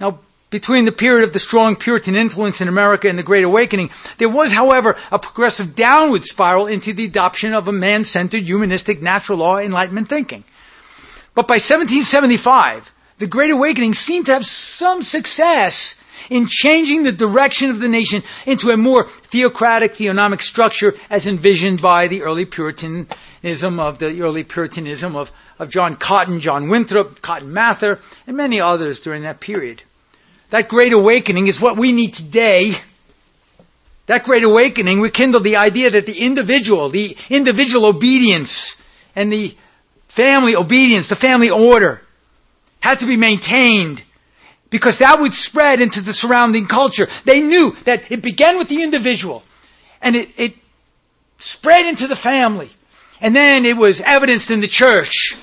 Now, 0.00 0.18
between 0.50 0.84
the 0.84 0.92
period 0.92 1.24
of 1.24 1.32
the 1.32 1.38
strong 1.38 1.74
Puritan 1.74 2.14
influence 2.14 2.60
in 2.60 2.68
America 2.68 3.08
and 3.08 3.18
the 3.18 3.24
Great 3.24 3.44
Awakening, 3.44 3.90
there 4.18 4.28
was, 4.28 4.52
however, 4.52 4.96
a 5.10 5.18
progressive 5.18 5.74
downward 5.74 6.24
spiral 6.24 6.66
into 6.66 6.92
the 6.92 7.06
adoption 7.06 7.54
of 7.54 7.66
a 7.66 7.72
man-centered, 7.72 8.44
humanistic, 8.44 9.02
natural 9.02 9.38
law 9.38 9.58
Enlightenment 9.58 10.08
thinking. 10.08 10.44
But 11.34 11.48
by 11.48 11.54
1775, 11.54 12.92
the 13.18 13.26
Great 13.26 13.50
Awakening 13.50 13.94
seemed 13.94 14.26
to 14.26 14.34
have 14.34 14.46
some 14.46 15.02
success 15.02 16.00
in 16.30 16.46
changing 16.46 17.02
the 17.02 17.12
direction 17.12 17.70
of 17.70 17.78
the 17.78 17.88
nation 17.88 18.22
into 18.46 18.70
a 18.70 18.76
more 18.76 19.06
theocratic, 19.06 19.92
theonomic 19.92 20.42
structure 20.42 20.94
as 21.10 21.26
envisioned 21.26 21.80
by 21.82 22.08
the 22.08 22.22
early 22.22 22.44
Puritanism 22.44 23.80
of 23.80 23.98
the 23.98 24.22
early 24.22 24.44
Puritanism 24.44 25.16
of, 25.16 25.30
of 25.58 25.70
John 25.70 25.96
Cotton, 25.96 26.40
John 26.40 26.68
Winthrop, 26.68 27.20
Cotton 27.20 27.52
Mather, 27.52 28.00
and 28.26 28.36
many 28.36 28.60
others 28.60 29.00
during 29.00 29.22
that 29.22 29.40
period. 29.40 29.82
That 30.50 30.68
great 30.68 30.92
awakening 30.92 31.46
is 31.46 31.60
what 31.60 31.76
we 31.76 31.92
need 31.92 32.14
today. 32.14 32.74
That 34.06 34.24
great 34.24 34.44
awakening 34.44 35.00
rekindled 35.00 35.44
the 35.44 35.56
idea 35.56 35.90
that 35.90 36.06
the 36.06 36.18
individual, 36.18 36.90
the 36.90 37.16
individual 37.30 37.86
obedience 37.86 38.80
and 39.16 39.32
the 39.32 39.56
family 40.08 40.54
obedience, 40.54 41.08
the 41.08 41.16
family 41.16 41.50
order 41.50 42.02
had 42.80 43.00
to 43.00 43.06
be 43.06 43.16
maintained 43.16 44.02
because 44.70 44.98
that 44.98 45.20
would 45.20 45.34
spread 45.34 45.80
into 45.80 46.00
the 46.00 46.12
surrounding 46.12 46.66
culture. 46.66 47.08
They 47.24 47.40
knew 47.40 47.76
that 47.84 48.10
it 48.10 48.22
began 48.22 48.58
with 48.58 48.68
the 48.68 48.82
individual 48.82 49.42
and 50.02 50.16
it, 50.16 50.28
it 50.36 50.54
spread 51.38 51.86
into 51.86 52.06
the 52.06 52.16
family. 52.16 52.70
And 53.20 53.34
then 53.34 53.64
it 53.64 53.76
was 53.76 54.00
evidenced 54.00 54.50
in 54.50 54.60
the 54.60 54.68
church. 54.68 55.36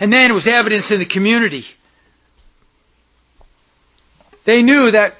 And 0.00 0.12
then 0.12 0.30
it 0.30 0.34
was 0.34 0.46
evidenced 0.46 0.90
in 0.90 0.98
the 0.98 1.04
community. 1.04 1.64
They 4.44 4.62
knew 4.62 4.90
that 4.92 5.14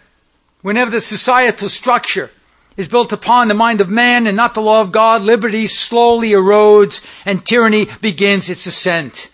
whenever 0.62 0.90
the 0.90 1.00
societal 1.00 1.68
structure 1.68 2.30
is 2.76 2.88
built 2.88 3.12
upon 3.12 3.48
the 3.48 3.54
mind 3.54 3.80
of 3.80 3.90
man 3.90 4.26
and 4.26 4.36
not 4.36 4.54
the 4.54 4.62
law 4.62 4.80
of 4.80 4.92
God, 4.92 5.22
liberty 5.22 5.66
slowly 5.66 6.30
erodes 6.30 7.06
and 7.26 7.44
tyranny 7.44 7.88
begins 8.00 8.48
its 8.48 8.66
ascent. 8.66 9.30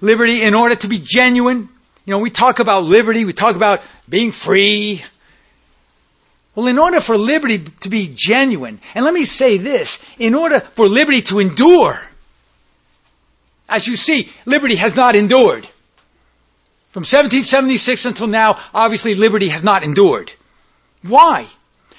Liberty, 0.00 0.42
in 0.42 0.54
order 0.54 0.74
to 0.74 0.88
be 0.88 0.98
genuine, 0.98 1.68
you 2.04 2.10
know, 2.10 2.18
we 2.18 2.30
talk 2.30 2.58
about 2.58 2.84
liberty, 2.84 3.24
we 3.24 3.32
talk 3.32 3.54
about 3.54 3.82
being 4.08 4.32
free. 4.32 5.04
Well, 6.54 6.66
in 6.66 6.78
order 6.78 7.00
for 7.00 7.16
liberty 7.16 7.58
to 7.58 7.88
be 7.88 8.10
genuine, 8.14 8.80
and 8.94 9.04
let 9.04 9.14
me 9.14 9.24
say 9.24 9.56
this, 9.56 10.04
in 10.18 10.34
order 10.34 10.60
for 10.60 10.88
liberty 10.88 11.22
to 11.22 11.38
endure, 11.38 12.00
as 13.68 13.86
you 13.86 13.96
see, 13.96 14.30
liberty 14.44 14.76
has 14.76 14.96
not 14.96 15.14
endured. 15.14 15.64
From 16.90 17.02
1776 17.02 18.04
until 18.04 18.26
now, 18.26 18.58
obviously 18.74 19.14
liberty 19.14 19.48
has 19.48 19.64
not 19.64 19.82
endured. 19.82 20.30
Why? 21.02 21.46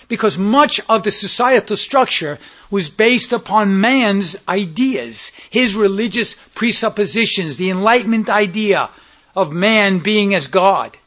Because 0.08 0.38
much 0.38 0.82
of 0.88 1.02
the 1.02 1.10
societal 1.10 1.78
structure 1.78 2.38
was 2.70 2.90
based 2.90 3.34
upon 3.34 3.80
man's 3.82 4.36
ideas, 4.48 5.32
his 5.50 5.76
religious 5.76 6.36
presuppositions, 6.54 7.58
the 7.58 7.72
Enlightenment 7.72 8.30
idea 8.30 8.92
of 9.36 9.52
man 9.52 10.00
being 10.00 10.34
as 10.34 10.48
God. 10.48 10.98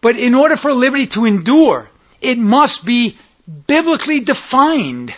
But 0.00 0.16
in 0.16 0.34
order 0.34 0.56
for 0.56 0.72
liberty 0.72 1.06
to 1.08 1.26
endure, 1.26 1.88
it 2.20 2.38
must 2.38 2.84
be 2.84 3.16
biblically 3.66 4.20
defined. 4.20 5.14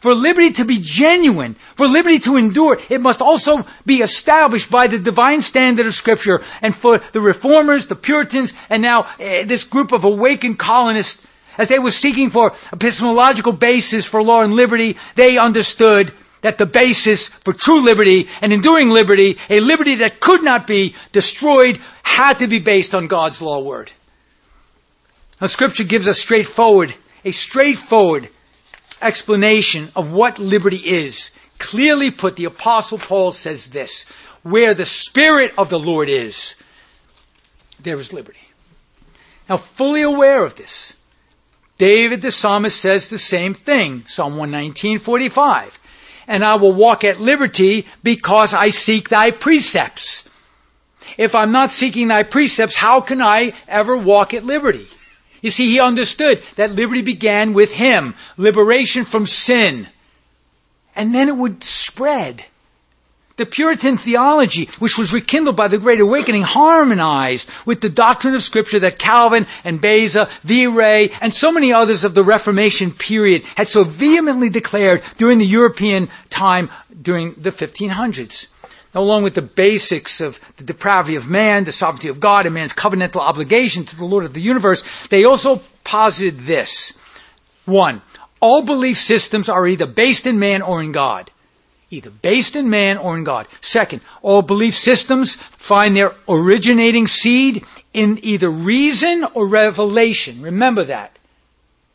For 0.00 0.14
liberty 0.14 0.52
to 0.54 0.64
be 0.64 0.78
genuine, 0.80 1.56
for 1.74 1.86
liberty 1.86 2.18
to 2.20 2.36
endure, 2.36 2.78
it 2.90 3.00
must 3.00 3.22
also 3.22 3.66
be 3.84 4.02
established 4.02 4.70
by 4.70 4.88
the 4.88 4.98
divine 4.98 5.40
standard 5.40 5.86
of 5.86 5.94
Scripture. 5.94 6.42
And 6.60 6.74
for 6.74 6.98
the 6.98 7.20
reformers, 7.20 7.86
the 7.86 7.96
Puritans, 7.96 8.54
and 8.68 8.82
now 8.82 9.02
uh, 9.02 9.44
this 9.44 9.64
group 9.64 9.92
of 9.92 10.04
awakened 10.04 10.58
colonists, 10.58 11.26
as 11.56 11.68
they 11.68 11.78
were 11.78 11.90
seeking 11.90 12.30
for 12.30 12.52
epistemological 12.72 13.52
basis 13.52 14.04
for 14.04 14.22
law 14.22 14.42
and 14.42 14.54
liberty, 14.54 14.98
they 15.14 15.38
understood 15.38 16.12
that 16.46 16.58
the 16.58 16.64
basis 16.64 17.26
for 17.26 17.52
true 17.52 17.80
liberty 17.80 18.28
and 18.40 18.52
enduring 18.52 18.90
liberty, 18.90 19.36
a 19.50 19.58
liberty 19.58 19.96
that 19.96 20.20
could 20.20 20.44
not 20.44 20.64
be 20.64 20.94
destroyed, 21.10 21.76
had 22.04 22.38
to 22.38 22.46
be 22.46 22.60
based 22.60 22.94
on 22.94 23.08
God's 23.08 23.42
law 23.42 23.58
word. 23.58 23.90
Now 25.40 25.48
scripture 25.48 25.82
gives 25.82 26.06
us 26.06 26.20
straightforward, 26.20 26.94
a 27.24 27.32
straightforward 27.32 28.28
explanation 29.02 29.90
of 29.96 30.12
what 30.12 30.38
liberty 30.38 30.76
is. 30.76 31.32
clearly 31.58 32.12
put, 32.12 32.36
the 32.36 32.44
Apostle 32.44 32.98
Paul 32.98 33.32
says 33.32 33.66
this 33.66 34.04
Where 34.44 34.72
the 34.72 34.86
Spirit 34.86 35.52
of 35.58 35.68
the 35.68 35.80
Lord 35.80 36.08
is, 36.08 36.54
there 37.82 37.98
is 37.98 38.12
liberty. 38.12 38.46
Now, 39.48 39.56
fully 39.56 40.02
aware 40.02 40.44
of 40.44 40.54
this, 40.54 40.94
David 41.76 42.22
the 42.22 42.30
psalmist 42.30 42.80
says 42.80 43.08
the 43.08 43.18
same 43.18 43.52
thing, 43.52 44.04
Psalm 44.06 44.36
119:45. 44.36 45.72
And 46.28 46.44
I 46.44 46.56
will 46.56 46.72
walk 46.72 47.04
at 47.04 47.20
liberty 47.20 47.86
because 48.02 48.54
I 48.54 48.70
seek 48.70 49.08
thy 49.08 49.30
precepts. 49.30 50.28
If 51.16 51.34
I'm 51.34 51.52
not 51.52 51.72
seeking 51.72 52.08
thy 52.08 52.24
precepts, 52.24 52.76
how 52.76 53.00
can 53.00 53.22
I 53.22 53.52
ever 53.68 53.96
walk 53.96 54.34
at 54.34 54.44
liberty? 54.44 54.86
You 55.40 55.50
see, 55.50 55.70
he 55.70 55.80
understood 55.80 56.42
that 56.56 56.72
liberty 56.72 57.02
began 57.02 57.52
with 57.54 57.72
him, 57.72 58.14
liberation 58.36 59.04
from 59.04 59.26
sin. 59.26 59.86
And 60.94 61.14
then 61.14 61.28
it 61.28 61.36
would 61.36 61.62
spread. 61.62 62.44
The 63.36 63.44
Puritan 63.44 63.98
theology, 63.98 64.70
which 64.78 64.96
was 64.96 65.12
rekindled 65.12 65.56
by 65.56 65.68
the 65.68 65.76
Great 65.76 66.00
Awakening, 66.00 66.40
harmonized 66.40 67.50
with 67.66 67.82
the 67.82 67.90
doctrine 67.90 68.34
of 68.34 68.42
Scripture 68.42 68.80
that 68.80 68.98
Calvin 68.98 69.46
and 69.62 69.78
Beza, 69.78 70.30
Viret, 70.42 71.12
and 71.20 71.34
so 71.34 71.52
many 71.52 71.70
others 71.74 72.04
of 72.04 72.14
the 72.14 72.24
Reformation 72.24 72.92
period 72.92 73.42
had 73.54 73.68
so 73.68 73.84
vehemently 73.84 74.48
declared 74.48 75.02
during 75.18 75.36
the 75.36 75.44
European 75.44 76.08
time 76.30 76.70
during 77.02 77.34
the 77.34 77.50
1500s. 77.50 78.46
Now, 78.94 79.02
along 79.02 79.24
with 79.24 79.34
the 79.34 79.42
basics 79.42 80.22
of 80.22 80.40
the 80.56 80.64
depravity 80.64 81.16
of 81.16 81.28
man, 81.28 81.64
the 81.64 81.72
sovereignty 81.72 82.08
of 82.08 82.20
God, 82.20 82.46
and 82.46 82.54
man's 82.54 82.72
covenantal 82.72 83.20
obligation 83.20 83.84
to 83.84 83.96
the 83.96 84.06
Lord 84.06 84.24
of 84.24 84.32
the 84.32 84.40
universe, 84.40 84.82
they 85.10 85.24
also 85.24 85.60
posited 85.84 86.40
this. 86.40 86.94
One, 87.66 88.00
all 88.40 88.62
belief 88.62 88.96
systems 88.96 89.50
are 89.50 89.68
either 89.68 89.84
based 89.84 90.26
in 90.26 90.38
man 90.38 90.62
or 90.62 90.80
in 90.82 90.92
God 90.92 91.30
either 91.90 92.10
based 92.10 92.56
in 92.56 92.68
man 92.68 92.98
or 92.98 93.16
in 93.16 93.24
God. 93.24 93.46
Second, 93.60 94.00
all 94.22 94.42
belief 94.42 94.74
systems 94.74 95.36
find 95.36 95.96
their 95.96 96.14
originating 96.28 97.06
seed 97.06 97.64
in 97.92 98.18
either 98.22 98.50
reason 98.50 99.24
or 99.34 99.46
revelation. 99.46 100.42
Remember 100.42 100.84
that. 100.84 101.16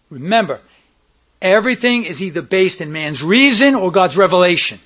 Remember, 0.10 0.62
everything 1.42 2.06
is 2.06 2.22
either 2.22 2.42
based 2.42 2.82
in 2.82 2.92
man's 2.92 3.24
reason 3.24 3.76
or 3.76 3.92
God's 3.92 4.18
revelation. 4.18 4.80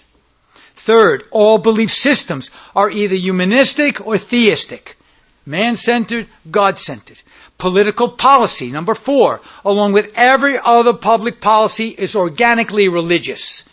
Third, 0.75 1.23
all 1.31 1.57
belief 1.57 1.91
systems 1.91 2.51
are 2.75 2.89
either 2.89 3.15
humanistic 3.15 4.05
or 4.05 4.17
theistic. 4.17 4.97
Man-centered, 5.45 6.27
God-centered. 6.49 7.21
Political 7.57 8.09
policy, 8.09 8.71
number 8.71 8.95
four, 8.95 9.41
along 9.63 9.93
with 9.93 10.13
every 10.15 10.59
other 10.61 10.93
public 10.93 11.39
policy, 11.39 11.89
is 11.89 12.15
organically 12.15 12.87
religious. 12.89 13.64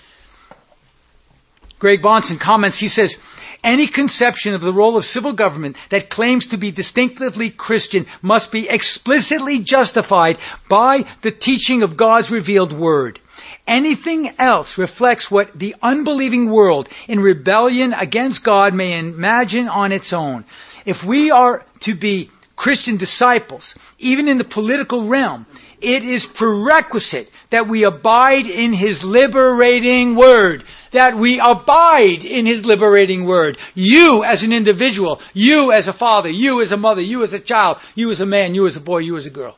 Greg 1.82 2.00
Bahnsen 2.00 2.38
comments, 2.38 2.78
he 2.78 2.86
says, 2.86 3.18
any 3.64 3.88
conception 3.88 4.54
of 4.54 4.60
the 4.60 4.72
role 4.72 4.96
of 4.96 5.04
civil 5.04 5.32
government 5.32 5.76
that 5.88 6.08
claims 6.08 6.46
to 6.48 6.56
be 6.56 6.70
distinctively 6.70 7.50
Christian 7.50 8.06
must 8.22 8.52
be 8.52 8.68
explicitly 8.68 9.58
justified 9.58 10.38
by 10.68 11.04
the 11.22 11.32
teaching 11.32 11.82
of 11.82 11.96
God's 11.96 12.30
revealed 12.30 12.72
word. 12.72 13.18
Anything 13.66 14.30
else 14.38 14.78
reflects 14.78 15.28
what 15.28 15.58
the 15.58 15.74
unbelieving 15.82 16.50
world 16.50 16.88
in 17.08 17.18
rebellion 17.18 17.94
against 17.94 18.44
God 18.44 18.74
may 18.74 18.96
imagine 18.96 19.66
on 19.66 19.90
its 19.90 20.12
own. 20.12 20.44
If 20.86 21.02
we 21.02 21.32
are 21.32 21.66
to 21.80 21.96
be 21.96 22.30
Christian 22.54 22.96
disciples, 22.96 23.74
even 23.98 24.28
in 24.28 24.38
the 24.38 24.44
political 24.44 25.08
realm, 25.08 25.46
it 25.82 26.04
is 26.04 26.26
prerequisite 26.26 27.30
that 27.50 27.68
we 27.68 27.84
abide 27.84 28.46
in 28.46 28.72
His 28.72 29.04
liberating 29.04 30.14
word. 30.14 30.64
That 30.92 31.16
we 31.16 31.40
abide 31.40 32.24
in 32.24 32.46
His 32.46 32.64
liberating 32.64 33.24
word. 33.24 33.58
You 33.74 34.24
as 34.24 34.44
an 34.44 34.52
individual, 34.52 35.20
you 35.34 35.72
as 35.72 35.88
a 35.88 35.92
father, 35.92 36.28
you 36.28 36.62
as 36.62 36.72
a 36.72 36.76
mother, 36.76 37.02
you 37.02 37.22
as 37.22 37.32
a 37.32 37.38
child, 37.38 37.78
you 37.94 38.10
as 38.10 38.20
a 38.20 38.26
man, 38.26 38.54
you 38.54 38.66
as 38.66 38.76
a 38.76 38.80
boy, 38.80 38.98
you 38.98 39.16
as 39.16 39.26
a 39.26 39.30
girl. 39.30 39.56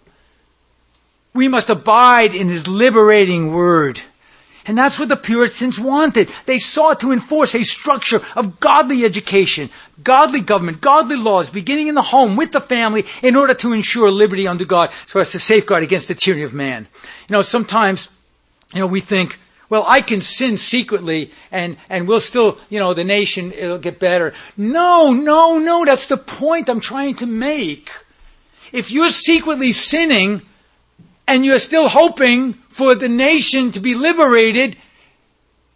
We 1.32 1.48
must 1.48 1.70
abide 1.70 2.34
in 2.34 2.48
His 2.48 2.68
liberating 2.68 3.52
word. 3.52 4.00
And 4.66 4.79
that's 4.79 4.98
what 4.98 5.11
the 5.11 5.16
Puritans 5.16 5.79
wanted. 5.79 6.31
They 6.46 6.59
sought 6.59 7.00
to 7.00 7.12
enforce 7.12 7.55
a 7.55 7.64
structure 7.64 8.22
of 8.35 8.61
godly 8.61 9.05
education, 9.05 9.68
godly 10.03 10.40
government, 10.40 10.81
godly 10.81 11.16
laws, 11.16 11.50
beginning 11.50 11.88
in 11.88 11.94
the 11.94 12.03
home 12.03 12.37
with 12.37 12.53
the 12.53 12.61
family 12.61 13.05
in 13.22 13.37
order 13.37 13.55
to 13.55 13.72
ensure 13.74 14.11
liberty 14.11 14.48
under 14.48 14.64
God 14.64 14.90
so 15.07 15.20
as 15.20 15.33
to 15.33 15.38
safeguard 15.38 15.83
against 15.83 16.09
the 16.09 16.14
tyranny 16.14 16.44
of 16.44 16.55
man. 16.55 16.87
You 17.29 17.33
know, 17.35 17.42
sometimes, 17.42 18.09
you 18.72 18.81
know, 18.81 18.87
we 18.87 19.00
think, 19.00 19.38
well, 19.68 19.85
I 19.87 20.00
can 20.00 20.22
sin 20.22 20.57
secretly 20.57 21.31
and, 21.53 21.77
and 21.90 22.09
we'll 22.09 22.20
still, 22.20 22.59
you 22.70 22.79
know, 22.79 22.94
the 22.94 23.05
nation, 23.05 23.53
it'll 23.53 23.79
get 23.79 23.98
better. 23.98 24.33
No, 24.57 25.12
no, 25.12 25.59
no, 25.59 25.85
that's 25.85 26.07
the 26.07 26.16
point 26.16 26.70
I'm 26.70 26.81
trying 26.81 27.16
to 27.16 27.27
make. 27.27 27.90
If 28.72 28.92
you're 28.92 29.11
secretly 29.11 29.72
sinning, 29.72 30.42
and 31.26 31.44
you're 31.44 31.58
still 31.58 31.88
hoping 31.88 32.52
for 32.52 32.94
the 32.94 33.08
nation 33.08 33.70
to 33.72 33.80
be 33.80 33.94
liberated, 33.94 34.76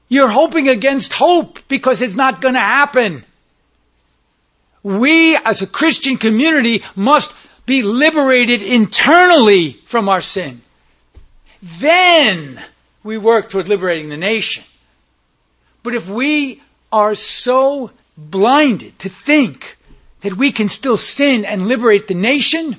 you're 0.09 0.29
hoping 0.29 0.69
against 0.69 1.13
hope 1.13 1.61
because 1.69 2.03
it's 2.03 2.17
not 2.17 2.41
going 2.41 2.55
to 2.55 2.61
happen. 2.61 3.25
We 4.83 5.37
as 5.37 5.63
a 5.63 5.67
Christian 5.67 6.17
community 6.17 6.83
must 6.95 7.35
be 7.67 7.83
liberated 7.83 8.63
internally 8.63 9.73
from 9.85 10.09
our 10.09 10.21
sin. 10.21 10.63
Then 11.63 12.63
we 13.03 13.19
work 13.19 13.49
toward 13.49 13.69
liberating 13.69 14.09
the 14.09 14.17
nation. 14.17 14.65
But 15.83 15.95
if 15.95 16.09
we 16.09 16.63
are 16.93 17.15
so 17.15 17.91
blinded 18.17 18.99
to 19.01 19.09
think 19.09 19.77
that 20.21 20.35
we 20.35 20.53
can 20.53 20.69
still 20.69 20.97
sin 20.97 21.45
and 21.45 21.67
liberate 21.69 22.09
the 22.09 22.15
nation, 22.15 22.77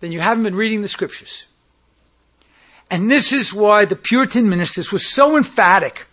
then 0.00 0.12
you 0.12 0.20
haven't 0.20 0.44
been 0.44 0.54
reading 0.54 0.82
the 0.82 0.88
scriptures. 0.88 1.46
And 2.90 3.10
this 3.10 3.32
is 3.32 3.52
why 3.52 3.84
the 3.86 3.96
Puritan 3.96 4.48
ministers 4.48 4.92
were 4.92 4.98
so 4.98 5.36
emphatic 5.36 6.06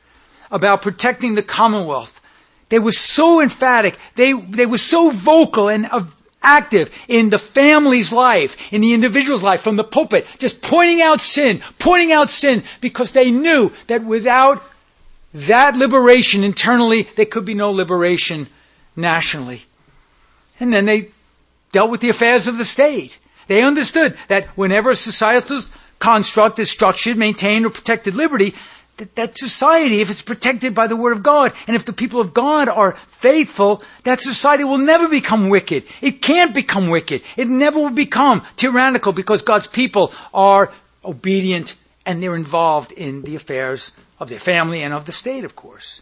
about 0.49 0.81
protecting 0.81 1.36
the 1.36 1.43
Commonwealth. 1.43 2.19
They 2.69 2.79
were 2.79 2.91
so 2.91 3.41
emphatic. 3.41 3.97
They, 4.15 4.34
they 4.34 4.65
were 4.65 4.77
so 4.77 5.12
vocal 5.12 5.67
and 5.67 5.88
active 6.41 6.89
in 7.07 7.29
the 7.29 7.38
family's 7.38 8.12
life, 8.12 8.73
in 8.73 8.81
the 8.81 8.93
individual's 8.93 9.43
life, 9.43 9.62
from 9.62 9.75
the 9.75 9.84
pulpit, 9.84 10.25
just 10.39 10.62
pointing 10.62 11.01
out 11.01 11.21
sin, 11.21 11.62
pointing 11.77 12.12
out 12.12 12.29
sin, 12.29 12.63
because 12.79 13.12
they 13.12 13.31
knew 13.31 13.71
that 13.88 14.03
without 14.03 14.63
that 15.34 15.77
liberation 15.77 16.43
internally, 16.43 17.07
there 17.15 17.25
could 17.25 17.45
be 17.45 17.53
no 17.53 17.71
liberation 17.71 18.47
nationally. 18.95 19.62
And 20.60 20.73
then 20.73 20.86
they 20.86 21.10
dealt 21.71 21.91
with 21.91 22.01
the 22.01 22.10
affairs 22.10 22.47
of 22.47 22.57
the 22.57 22.65
state. 22.65 23.17
They 23.51 23.63
understood 23.63 24.17
that 24.29 24.47
whenever 24.55 24.91
a 24.91 24.95
societal 24.95 25.59
construct 25.99 26.57
is 26.59 26.71
structured, 26.71 27.17
maintained, 27.17 27.65
or 27.65 27.69
protected 27.69 28.15
liberty, 28.15 28.55
that, 28.95 29.13
that 29.15 29.37
society, 29.37 29.99
if 29.99 30.09
it's 30.09 30.21
protected 30.21 30.73
by 30.73 30.87
the 30.87 30.95
Word 30.95 31.17
of 31.17 31.21
God, 31.21 31.51
and 31.67 31.75
if 31.75 31.83
the 31.83 31.91
people 31.91 32.21
of 32.21 32.33
God 32.33 32.69
are 32.69 32.93
faithful, 33.09 33.83
that 34.05 34.21
society 34.21 34.63
will 34.63 34.77
never 34.77 35.09
become 35.09 35.49
wicked. 35.49 35.83
It 35.99 36.21
can't 36.21 36.55
become 36.55 36.89
wicked. 36.89 37.23
It 37.35 37.49
never 37.49 37.77
will 37.77 37.89
become 37.89 38.41
tyrannical 38.55 39.11
because 39.11 39.41
God's 39.41 39.67
people 39.67 40.13
are 40.33 40.71
obedient 41.03 41.75
and 42.05 42.23
they're 42.23 42.37
involved 42.37 42.93
in 42.93 43.21
the 43.21 43.35
affairs 43.35 43.91
of 44.17 44.29
their 44.29 44.39
family 44.39 44.81
and 44.81 44.93
of 44.93 45.03
the 45.03 45.11
state, 45.11 45.43
of 45.43 45.57
course. 45.57 45.99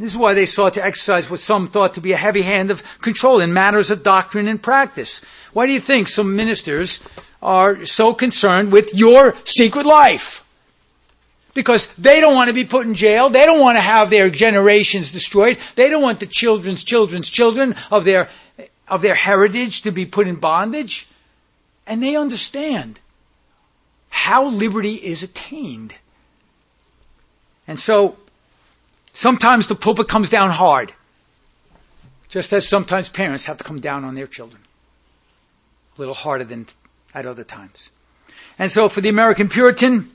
This 0.00 0.12
is 0.12 0.18
why 0.18 0.34
they 0.34 0.46
sought 0.46 0.74
to 0.74 0.84
exercise 0.84 1.30
what 1.30 1.40
some 1.40 1.68
thought 1.68 1.94
to 1.94 2.00
be 2.00 2.12
a 2.12 2.16
heavy 2.16 2.42
hand 2.42 2.70
of 2.70 2.82
control 3.00 3.40
in 3.40 3.52
matters 3.52 3.90
of 3.90 4.02
doctrine 4.02 4.48
and 4.48 4.60
practice. 4.60 5.20
Why 5.52 5.66
do 5.66 5.72
you 5.72 5.80
think 5.80 6.08
some 6.08 6.36
ministers 6.36 7.00
are 7.42 7.84
so 7.84 8.14
concerned 8.14 8.72
with 8.72 8.94
your 8.94 9.34
secret 9.44 9.86
life. 9.86 10.46
Because 11.54 11.92
they 11.94 12.20
don't 12.20 12.34
want 12.34 12.48
to 12.48 12.54
be 12.54 12.64
put 12.64 12.86
in 12.86 12.94
jail. 12.94 13.28
They 13.28 13.44
don't 13.44 13.60
want 13.60 13.76
to 13.76 13.82
have 13.82 14.08
their 14.08 14.30
generations 14.30 15.12
destroyed. 15.12 15.58
They 15.74 15.90
don't 15.90 16.02
want 16.02 16.20
the 16.20 16.26
children's 16.26 16.84
children's 16.84 17.28
children 17.28 17.74
of 17.90 18.04
their, 18.04 18.28
of 18.86 19.02
their 19.02 19.16
heritage 19.16 19.82
to 19.82 19.90
be 19.90 20.06
put 20.06 20.28
in 20.28 20.36
bondage. 20.36 21.08
And 21.86 22.02
they 22.02 22.14
understand 22.16 23.00
how 24.10 24.48
liberty 24.48 24.94
is 24.94 25.24
attained. 25.24 25.96
And 27.66 27.78
so, 27.78 28.16
sometimes 29.12 29.66
the 29.66 29.74
pulpit 29.74 30.08
comes 30.08 30.30
down 30.30 30.50
hard. 30.50 30.92
Just 32.28 32.52
as 32.52 32.68
sometimes 32.68 33.08
parents 33.08 33.46
have 33.46 33.58
to 33.58 33.64
come 33.64 33.80
down 33.80 34.04
on 34.04 34.14
their 34.14 34.26
children. 34.26 34.62
A 35.96 36.00
little 36.00 36.14
harder 36.14 36.44
than 36.44 36.66
at 37.14 37.26
other 37.26 37.44
times. 37.44 37.90
And 38.58 38.70
so 38.70 38.88
for 38.88 39.00
the 39.00 39.08
American 39.08 39.48
Puritan, 39.48 40.10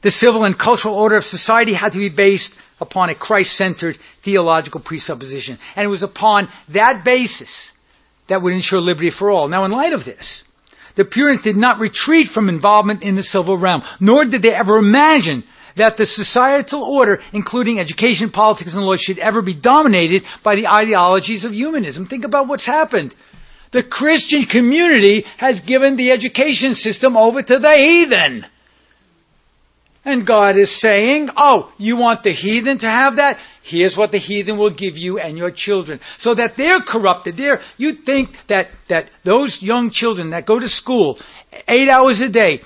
the 0.00 0.10
civil 0.10 0.44
and 0.44 0.58
cultural 0.58 0.94
order 0.94 1.16
of 1.16 1.24
society 1.24 1.72
had 1.72 1.92
to 1.92 1.98
be 1.98 2.08
based 2.08 2.58
upon 2.80 3.08
a 3.08 3.14
Christ-centered 3.14 3.96
theological 3.96 4.80
presupposition. 4.80 5.58
And 5.76 5.84
it 5.84 5.88
was 5.88 6.02
upon 6.02 6.48
that 6.70 7.04
basis 7.04 7.72
that 8.26 8.42
would 8.42 8.52
ensure 8.52 8.80
liberty 8.80 9.10
for 9.10 9.30
all. 9.30 9.48
Now 9.48 9.64
in 9.64 9.70
light 9.70 9.92
of 9.92 10.04
this, 10.04 10.44
the 10.94 11.04
Puritans 11.04 11.42
did 11.42 11.56
not 11.56 11.78
retreat 11.78 12.28
from 12.28 12.48
involvement 12.48 13.02
in 13.02 13.16
the 13.16 13.22
civil 13.22 13.56
realm, 13.56 13.82
nor 14.00 14.24
did 14.24 14.42
they 14.42 14.54
ever 14.54 14.76
imagine 14.76 15.42
that 15.76 15.96
the 15.96 16.06
societal 16.06 16.82
order, 16.82 17.20
including 17.32 17.80
education, 17.80 18.30
politics, 18.30 18.74
and 18.74 18.86
law, 18.86 18.96
should 18.96 19.18
ever 19.18 19.42
be 19.42 19.54
dominated 19.54 20.24
by 20.42 20.54
the 20.54 20.68
ideologies 20.68 21.44
of 21.44 21.52
humanism. 21.52 22.06
Think 22.06 22.24
about 22.24 22.48
what's 22.48 22.66
happened. 22.66 23.14
The 23.70 23.82
Christian 23.82 24.44
community 24.44 25.26
has 25.36 25.60
given 25.60 25.96
the 25.96 26.12
education 26.12 26.74
system 26.74 27.16
over 27.16 27.42
to 27.42 27.58
the 27.58 27.74
heathen. 27.74 28.46
And 30.04 30.26
God 30.26 30.56
is 30.56 30.70
saying, 30.70 31.30
oh, 31.36 31.72
you 31.78 31.96
want 31.96 32.22
the 32.22 32.30
heathen 32.30 32.78
to 32.78 32.88
have 32.88 33.16
that? 33.16 33.38
Here's 33.62 33.96
what 33.96 34.12
the 34.12 34.18
heathen 34.18 34.58
will 34.58 34.70
give 34.70 34.98
you 34.98 35.18
and 35.18 35.38
your 35.38 35.50
children. 35.50 35.98
So 36.18 36.34
that 36.34 36.56
they're 36.56 36.82
corrupted. 36.82 37.36
They're, 37.36 37.62
you 37.78 37.94
think 37.94 38.46
that, 38.48 38.70
that 38.88 39.08
those 39.24 39.62
young 39.62 39.90
children 39.90 40.30
that 40.30 40.44
go 40.44 40.60
to 40.60 40.68
school 40.68 41.18
eight 41.66 41.88
hours 41.88 42.20
a 42.20 42.28
day, 42.28 42.60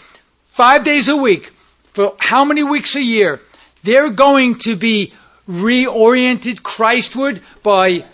five 0.47 0.83
days 0.83 1.09
a 1.09 1.17
week, 1.17 1.53
for 1.99 2.15
how 2.21 2.45
many 2.45 2.63
weeks 2.63 2.95
a 2.95 3.03
year, 3.03 3.41
they're 3.83 4.11
going 4.11 4.55
to 4.59 4.77
be 4.77 5.13
reoriented 5.49 6.63
Christward 6.63 7.41
by 7.65 8.05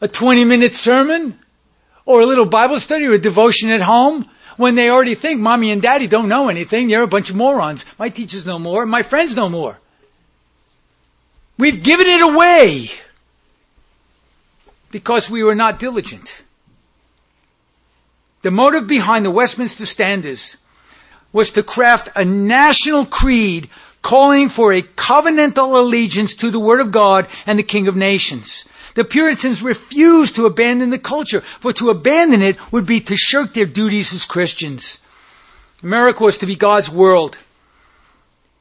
a 0.00 0.08
20 0.08 0.44
minute 0.44 0.74
sermon 0.74 1.38
or 2.04 2.20
a 2.20 2.26
little 2.26 2.46
Bible 2.46 2.80
study 2.80 3.06
or 3.06 3.12
a 3.12 3.18
devotion 3.18 3.70
at 3.70 3.80
home 3.80 4.28
when 4.56 4.74
they 4.74 4.90
already 4.90 5.14
think 5.14 5.40
mommy 5.40 5.70
and 5.70 5.80
daddy 5.80 6.08
don't 6.08 6.28
know 6.28 6.48
anything. 6.48 6.88
They're 6.88 7.04
a 7.04 7.06
bunch 7.06 7.30
of 7.30 7.36
morons. 7.36 7.84
My 7.96 8.08
teachers 8.08 8.44
know 8.44 8.58
more. 8.58 8.84
My 8.86 9.04
friends 9.04 9.36
know 9.36 9.48
more. 9.48 9.78
We've 11.56 11.80
given 11.80 12.08
it 12.08 12.22
away 12.22 12.90
because 14.90 15.30
we 15.30 15.44
were 15.44 15.54
not 15.54 15.78
diligent. 15.78 16.42
The 18.42 18.50
motive 18.50 18.88
behind 18.88 19.24
the 19.24 19.30
Westminster 19.30 19.86
Standards 19.86 20.56
was 21.32 21.52
to 21.52 21.62
craft 21.62 22.08
a 22.16 22.24
national 22.24 23.04
creed 23.04 23.68
calling 24.02 24.48
for 24.48 24.72
a 24.72 24.82
covenantal 24.82 25.78
allegiance 25.78 26.36
to 26.36 26.50
the 26.50 26.60
Word 26.60 26.80
of 26.80 26.92
God 26.92 27.26
and 27.46 27.58
the 27.58 27.62
King 27.62 27.88
of 27.88 27.96
Nations. 27.96 28.64
The 28.94 29.04
Puritans 29.04 29.62
refused 29.62 30.36
to 30.36 30.46
abandon 30.46 30.90
the 30.90 30.98
culture, 30.98 31.40
for 31.40 31.72
to 31.74 31.90
abandon 31.90 32.42
it 32.42 32.72
would 32.72 32.86
be 32.86 33.00
to 33.00 33.16
shirk 33.16 33.52
their 33.52 33.66
duties 33.66 34.14
as 34.14 34.24
Christians. 34.24 34.98
America 35.82 36.24
was 36.24 36.38
to 36.38 36.46
be 36.46 36.56
God's 36.56 36.90
world. 36.90 37.38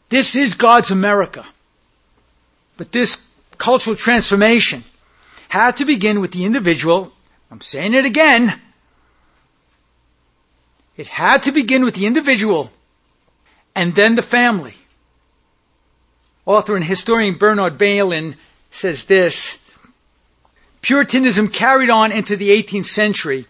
This 0.10 0.36
is 0.36 0.54
God's 0.54 0.92
America. 0.92 1.46
But 2.78 2.92
this 2.92 3.28
cultural 3.58 3.96
transformation 3.96 4.84
had 5.50 5.78
to 5.78 5.86
begin 5.86 6.22
with 6.22 6.32
the 6.32 6.46
individual. 6.46 7.12
I'm 7.50 7.62
saying 7.62 7.94
it 7.94 8.06
again. 8.06 8.62
It 10.98 11.08
had 11.08 11.44
to 11.44 11.52
begin 11.52 11.86
with 11.86 11.94
the 11.94 12.08
individual 12.08 12.72
and 13.76 13.94
then 13.94 14.16
the 14.16 14.24
family. 14.24 14.76
Author 16.46 16.76
and 16.76 16.84
historian 16.84 17.36
Bernard 17.36 17.78
Bailyn 17.78 18.36
says 18.72 19.06
this 19.06 19.60
Puritanism 20.82 21.50
carried 21.50 21.90
on 21.90 22.12
into 22.12 22.36
the 22.36 22.50
18th 22.50 22.86
century 22.88 23.46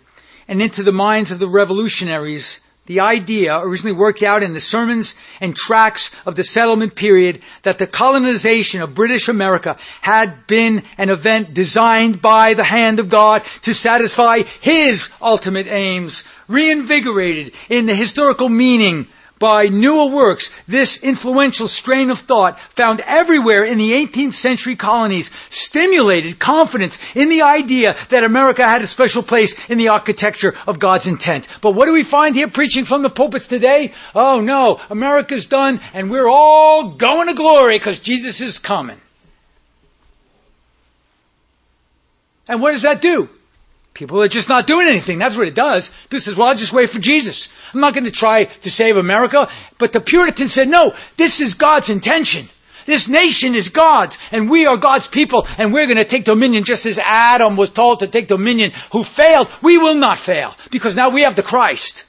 and 0.48 0.62
into 0.62 0.84
the 0.84 0.92
minds 0.92 1.32
of 1.32 1.40
the 1.40 1.48
revolutionaries 1.48 2.60
the 2.88 3.02
idea 3.02 3.60
originally 3.60 3.95
worked 3.95 4.23
out 4.23 4.43
in 4.43 4.54
the 4.54 4.60
sermons 4.60 5.15
and 5.39 5.56
tracts 5.56 6.12
of 6.26 6.36
the 6.36 6.43
settlement 6.43 6.95
period 6.95 7.41
that 7.63 7.78
the 7.78 7.86
colonization 7.86 8.82
of 8.82 8.95
British 8.95 9.28
America 9.28 9.78
had 10.02 10.47
been 10.47 10.84
an 10.97 11.10
event 11.10 11.54
designed 11.54 12.21
by 12.21 12.54
the 12.54 12.63
hand 12.63 13.00
of 13.00 13.10
God 13.10 13.43
to 13.63 13.73
satisfy 13.73 14.39
His 14.62 15.13
ultimate 15.21 15.67
aims, 15.67 16.23
reinvigorated 16.47 17.54
in 17.69 17.86
the 17.86 17.95
historical 17.95 18.50
meaning 18.50 19.08
by 19.39 19.67
newer 19.67 20.08
works, 20.08 20.52
this 20.67 21.04
influential 21.04 21.67
strain 21.67 22.10
of 22.10 22.19
thought 22.19 22.60
found 22.60 23.02
everywhere 23.02 23.63
in 23.63 23.78
the 23.78 23.93
18th 23.93 24.34
century 24.34 24.76
colonies 24.76 25.32
stimulated 25.50 26.39
confidence 26.39 27.00
in 27.15 27.30
the 27.30 27.43
idea 27.43 27.95
that 28.10 28.23
America 28.23 28.63
had 28.63 28.82
a 28.82 28.88
special 28.88 29.23
place 29.23 29.69
in 29.69 29.78
the 29.78 29.89
architecture 29.89 30.56
of 30.65 30.80
God's 30.80 31.08
intent. 31.08 31.47
But 31.62 31.71
what 31.71 31.86
do 31.86 31.93
we 31.93 32.04
find 32.04 32.36
here 32.36 32.47
preaching 32.47 32.86
from 32.86 33.02
the 33.02 33.10
pulpits 33.10 33.47
today? 33.47 33.93
Oh 34.15 34.41
no, 34.41 34.80
America's 34.89 35.45
done 35.45 35.80
and 35.93 36.10
we're 36.10 36.30
all 36.30 36.91
going 36.91 37.28
to 37.28 37.36
glory 37.36 37.76
because 37.76 38.00
Jesus 38.00 38.41
is 38.41 38.60
coming. 38.60 39.00
And 42.47 42.62
what 42.62 42.71
does 42.71 42.84
that 42.84 43.02
do? 43.02 43.30
People 43.98 44.22
are 44.22 44.28
just 44.28 44.48
not 44.48 44.68
doing 44.68 44.88
anything. 44.88 45.18
That's 45.18 45.36
what 45.36 45.48
it 45.48 45.56
does. 45.56 45.90
People 46.04 46.20
says, 46.20 46.36
well, 46.36 46.50
I'll 46.50 46.56
just 46.56 46.72
wait 46.72 46.92
for 46.92 47.00
Jesus. 47.00 47.52
I'm 47.74 47.80
not 47.80 47.96
going 47.96 48.04
to 48.04 48.12
try 48.12 48.44
to 48.44 48.70
save 48.70 48.96
America. 48.96 49.50
But 49.80 49.92
the 49.92 50.00
Puritans 50.00 50.54
said, 50.54 50.68
no, 50.68 50.94
this 51.16 51.42
is 51.42 51.56
God's 51.56 51.90
intention. 51.90 52.48
This 52.86 53.10
nation 53.10 53.56
is 53.56 53.70
God's, 53.70 54.20
and 54.32 54.52
we 54.52 54.66
are 54.68 54.78
God's 54.78 55.08
people, 55.08 55.46
and 55.58 55.74
we're 55.74 55.88
going 55.88 55.98
to 55.98 56.06
take 56.06 56.24
dominion 56.24 56.64
just 56.64 56.86
as 56.86 57.00
Adam 57.00 57.58
was 57.58 57.72
told 57.72 58.00
to 58.00 58.08
take 58.08 58.28
dominion, 58.28 58.72
who 58.92 59.04
failed. 59.04 59.50
We 59.62 59.78
will 59.78 59.96
not 59.96 60.18
fail, 60.18 60.54
because 60.72 60.96
now 60.96 61.10
we 61.10 61.24
have 61.24 61.36
the 61.36 61.44
Christ. 61.44 62.06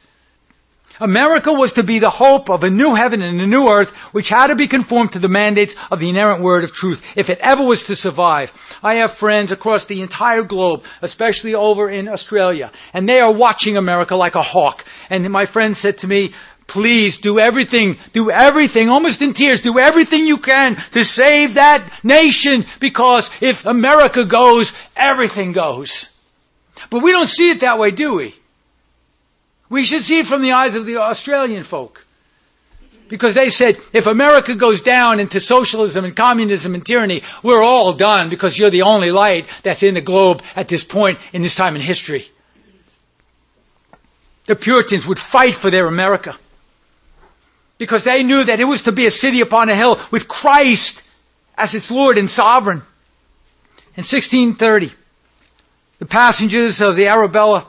America 1.01 1.53
was 1.53 1.75
to 1.75 1.83
be 1.83 1.99
the 1.99 2.11
hope 2.11 2.51
of 2.51 2.65
a 2.65 2.71
new 2.71 2.95
heaven 2.95 3.23
and 3.23 3.41
a 3.41 3.47
new 3.47 3.69
earth, 3.69 3.97
which 4.13 4.29
had 4.29 4.49
to 4.49 4.57
be 4.57 4.67
conformed 4.67 5.13
to 5.13 5.19
the 5.19 5.29
mandates 5.29 5.77
of 5.91 5.99
the 5.99 6.09
inerrant 6.09 6.43
word 6.43 6.65
of 6.65 6.73
truth, 6.73 7.17
if 7.17 7.31
it 7.31 7.39
ever 7.39 7.63
was 7.63 7.85
to 7.85 7.97
survive. 7.97 8.53
I 8.83 8.95
have 8.95 9.13
friends 9.13 9.53
across 9.53 9.85
the 9.85 10.03
entire 10.03 10.43
globe, 10.43 10.85
especially 11.03 11.55
over 11.55 11.89
in 11.89 12.09
Australia, 12.09 12.71
and 12.93 13.09
they 13.09 13.21
are 13.21 13.33
watching 13.33 13.77
America 13.77 14.17
like 14.17 14.35
a 14.35 14.43
hawk. 14.43 14.85
And 15.11 15.29
my 15.31 15.47
friend 15.47 15.77
said 15.77 15.99
to 15.99 16.09
me, 16.09 16.35
please 16.67 17.19
do 17.19 17.39
everything, 17.39 17.97
do 18.13 18.31
everything, 18.31 18.89
almost 18.91 19.23
in 19.23 19.33
tears, 19.33 19.63
do 19.63 19.79
everything 19.79 20.27
you 20.27 20.39
can 20.39 20.77
to 20.77 21.05
save 21.05 21.55
that 21.55 21.83
nation, 22.05 22.65
because 22.79 23.31
if 23.41 23.67
America 23.67 24.25
goes, 24.25 24.75
everything 24.95 25.53
goes. 25.53 26.15
But 26.91 27.03
we 27.03 27.11
don't 27.13 27.27
see 27.27 27.51
it 27.51 27.61
that 27.61 27.79
way, 27.79 27.91
do 27.91 28.17
we? 28.17 28.35
We 29.69 29.85
should 29.85 30.03
see 30.03 30.21
it 30.21 30.27
from 30.27 30.43
the 30.43 30.53
eyes 30.53 30.77
of 30.77 30.87
the 30.87 30.99
Australian 30.99 31.63
folk. 31.63 32.05
Because 33.09 33.35
they 33.35 33.49
said, 33.49 33.79
if 33.93 34.07
America 34.07 34.55
goes 34.55 34.83
down 34.83 35.19
into 35.19 35.41
socialism 35.41 36.05
and 36.05 36.15
communism 36.15 36.75
and 36.75 36.85
tyranny, 36.85 37.23
we're 37.43 37.63
all 37.63 37.95
done 37.95 38.29
because 38.29 38.59
you're 38.59 38.71
the 38.71 38.83
only 38.83 39.11
light 39.11 39.47
that's 39.63 39.83
in 39.83 39.95
the 39.95 40.03
globe 40.03 40.43
at 40.55 40.69
this 40.69 40.85
point 40.85 41.19
in 41.33 41.43
this 41.43 41.55
time 41.55 41.75
in 41.75 41.81
history. 41.81 42.25
The 44.45 44.57
Puritans 44.57 45.07
would 45.07 45.19
fight 45.19 45.55
for 45.55 45.71
their 45.71 45.87
America. 45.87 46.37
Because 47.79 48.05
they 48.05 48.23
knew 48.23 48.45
that 48.45 48.61
it 48.61 48.65
was 48.65 48.83
to 48.83 48.93
be 48.93 49.07
a 49.07 49.11
city 49.11 49.41
upon 49.41 49.69
a 49.69 49.77
hill 49.77 49.99
with 50.11 50.29
Christ 50.29 51.03
as 51.57 51.75
its 51.75 51.91
Lord 51.91 52.19
and 52.19 52.29
sovereign. 52.29 52.83
In 53.97 54.05
1630, 54.05 54.93
the 55.99 56.07
passengers 56.07 56.81
of 56.81 56.97
the 56.97 57.09
Arabella 57.09 57.67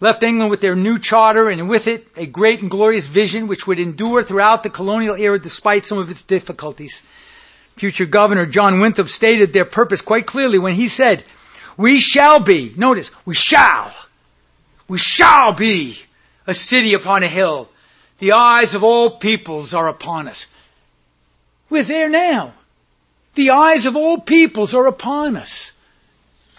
left 0.00 0.22
England 0.22 0.50
with 0.50 0.60
their 0.60 0.76
new 0.76 0.98
charter 0.98 1.48
and 1.48 1.68
with 1.68 1.88
it 1.88 2.06
a 2.16 2.26
great 2.26 2.60
and 2.62 2.70
glorious 2.70 3.08
vision 3.08 3.48
which 3.48 3.66
would 3.66 3.78
endure 3.80 4.22
throughout 4.22 4.62
the 4.62 4.70
colonial 4.70 5.16
era 5.16 5.38
despite 5.38 5.84
some 5.84 5.98
of 5.98 6.10
its 6.10 6.24
difficulties. 6.24 7.02
Future 7.76 8.06
Governor 8.06 8.46
John 8.46 8.80
Winthrop 8.80 9.08
stated 9.08 9.52
their 9.52 9.64
purpose 9.64 10.00
quite 10.00 10.26
clearly 10.26 10.58
when 10.58 10.74
he 10.74 10.88
said, 10.88 11.24
we 11.76 12.00
shall 12.00 12.40
be, 12.40 12.72
notice, 12.76 13.10
we 13.24 13.34
shall, 13.34 13.92
we 14.88 14.98
shall 14.98 15.52
be 15.52 15.98
a 16.46 16.54
city 16.54 16.94
upon 16.94 17.22
a 17.22 17.28
hill. 17.28 17.68
The 18.18 18.32
eyes 18.32 18.74
of 18.74 18.82
all 18.82 19.10
peoples 19.10 19.74
are 19.74 19.86
upon 19.86 20.26
us. 20.26 20.48
We're 21.70 21.84
there 21.84 22.08
now. 22.08 22.54
The 23.36 23.50
eyes 23.50 23.86
of 23.86 23.94
all 23.94 24.18
peoples 24.18 24.74
are 24.74 24.86
upon 24.86 25.36
us. 25.36 25.72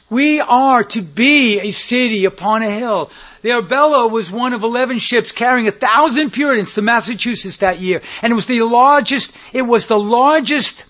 We 0.09 0.39
are 0.41 0.83
to 0.83 1.01
be 1.01 1.59
a 1.59 1.71
city 1.71 2.25
upon 2.25 2.63
a 2.63 2.69
hill. 2.69 3.11
The 3.41 3.51
Arabella 3.51 4.07
was 4.07 4.31
one 4.31 4.53
of 4.53 4.63
11 4.63 4.99
ships 4.99 5.31
carrying 5.31 5.67
a 5.67 5.71
thousand 5.71 6.31
Puritans 6.31 6.73
to 6.73 6.81
Massachusetts 6.81 7.57
that 7.57 7.79
year. 7.79 8.01
And 8.21 8.31
it 8.31 8.35
was 8.35 8.47
the 8.47 8.61
largest, 8.61 9.35
it 9.53 9.61
was 9.61 9.87
the 9.87 9.99
largest 9.99 10.85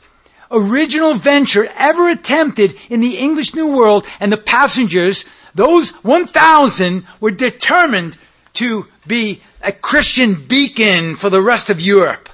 original 0.50 1.14
venture 1.14 1.68
ever 1.78 2.10
attempted 2.10 2.76
in 2.90 3.02
the 3.02 3.18
English 3.18 3.54
New 3.54 3.76
World. 3.76 4.08
And 4.20 4.32
the 4.32 4.38
passengers, 4.38 5.26
those 5.54 5.92
1,000 6.04 7.06
were 7.20 7.32
determined 7.32 8.18
to 8.54 8.88
be 9.06 9.42
a 9.62 9.72
Christian 9.72 10.36
beacon 10.36 11.16
for 11.16 11.30
the 11.30 11.42
rest 11.42 11.70
of 11.70 11.82
Europe. 11.82 12.30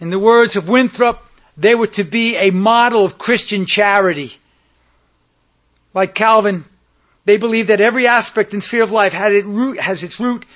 In 0.00 0.10
the 0.10 0.18
words 0.18 0.56
of 0.56 0.68
Winthrop, 0.68 1.24
they 1.56 1.74
were 1.74 1.88
to 1.88 2.04
be 2.04 2.36
a 2.36 2.50
model 2.50 3.04
of 3.04 3.18
Christian 3.18 3.66
charity. 3.66 4.38
Like 5.98 6.14
Calvin, 6.14 6.64
they 7.24 7.38
believe 7.38 7.66
that 7.66 7.80
every 7.80 8.06
aspect 8.06 8.52
and 8.52 8.62
sphere 8.62 8.84
of 8.84 8.92
life 8.92 9.14
it 9.14 9.44
root, 9.44 9.80
has 9.80 10.04
its 10.04 10.20
root 10.20 10.46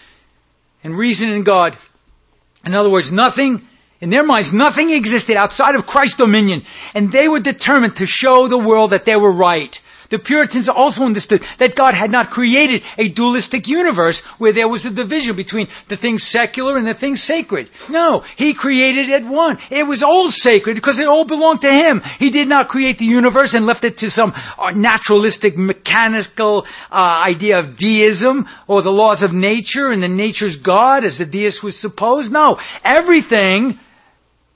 and 0.84 0.96
reason 0.96 1.30
in 1.30 1.42
God. 1.42 1.76
In 2.64 2.74
other 2.74 2.88
words, 2.88 3.10
nothing, 3.10 3.66
in 4.00 4.10
their 4.10 4.22
minds, 4.22 4.52
nothing 4.52 4.90
existed 4.90 5.36
outside 5.36 5.74
of 5.74 5.84
Christ's 5.84 6.18
dominion. 6.18 6.62
And 6.94 7.10
they 7.10 7.26
were 7.26 7.40
determined 7.40 7.96
to 7.96 8.06
show 8.06 8.46
the 8.46 8.56
world 8.56 8.90
that 8.90 9.04
they 9.04 9.16
were 9.16 9.32
right. 9.32 9.82
The 10.12 10.18
Puritans 10.18 10.68
also 10.68 11.06
understood 11.06 11.42
that 11.56 11.74
God 11.74 11.94
had 11.94 12.10
not 12.10 12.28
created 12.28 12.82
a 12.98 13.08
dualistic 13.08 13.66
universe 13.66 14.20
where 14.38 14.52
there 14.52 14.68
was 14.68 14.84
a 14.84 14.90
division 14.90 15.36
between 15.36 15.68
the 15.88 15.96
things 15.96 16.22
secular 16.22 16.76
and 16.76 16.86
the 16.86 16.92
things 16.92 17.22
sacred. 17.22 17.70
No, 17.88 18.22
He 18.36 18.52
created 18.52 19.08
it 19.08 19.24
one. 19.24 19.56
It 19.70 19.86
was 19.86 20.02
all 20.02 20.28
sacred 20.28 20.74
because 20.74 21.00
it 21.00 21.08
all 21.08 21.24
belonged 21.24 21.62
to 21.62 21.72
Him. 21.72 22.02
He 22.18 22.28
did 22.28 22.46
not 22.46 22.68
create 22.68 22.98
the 22.98 23.06
universe 23.06 23.54
and 23.54 23.64
left 23.64 23.84
it 23.84 23.96
to 23.98 24.10
some 24.10 24.34
uh, 24.58 24.72
naturalistic, 24.72 25.56
mechanical 25.56 26.66
uh, 26.90 27.22
idea 27.24 27.58
of 27.60 27.78
deism 27.78 28.48
or 28.68 28.82
the 28.82 28.92
laws 28.92 29.22
of 29.22 29.32
nature 29.32 29.90
and 29.90 30.02
the 30.02 30.08
nature's 30.08 30.56
God 30.56 31.04
as 31.04 31.16
the 31.16 31.24
deist 31.24 31.62
was 31.64 31.78
supposed. 31.78 32.30
No, 32.30 32.60
everything 32.84 33.78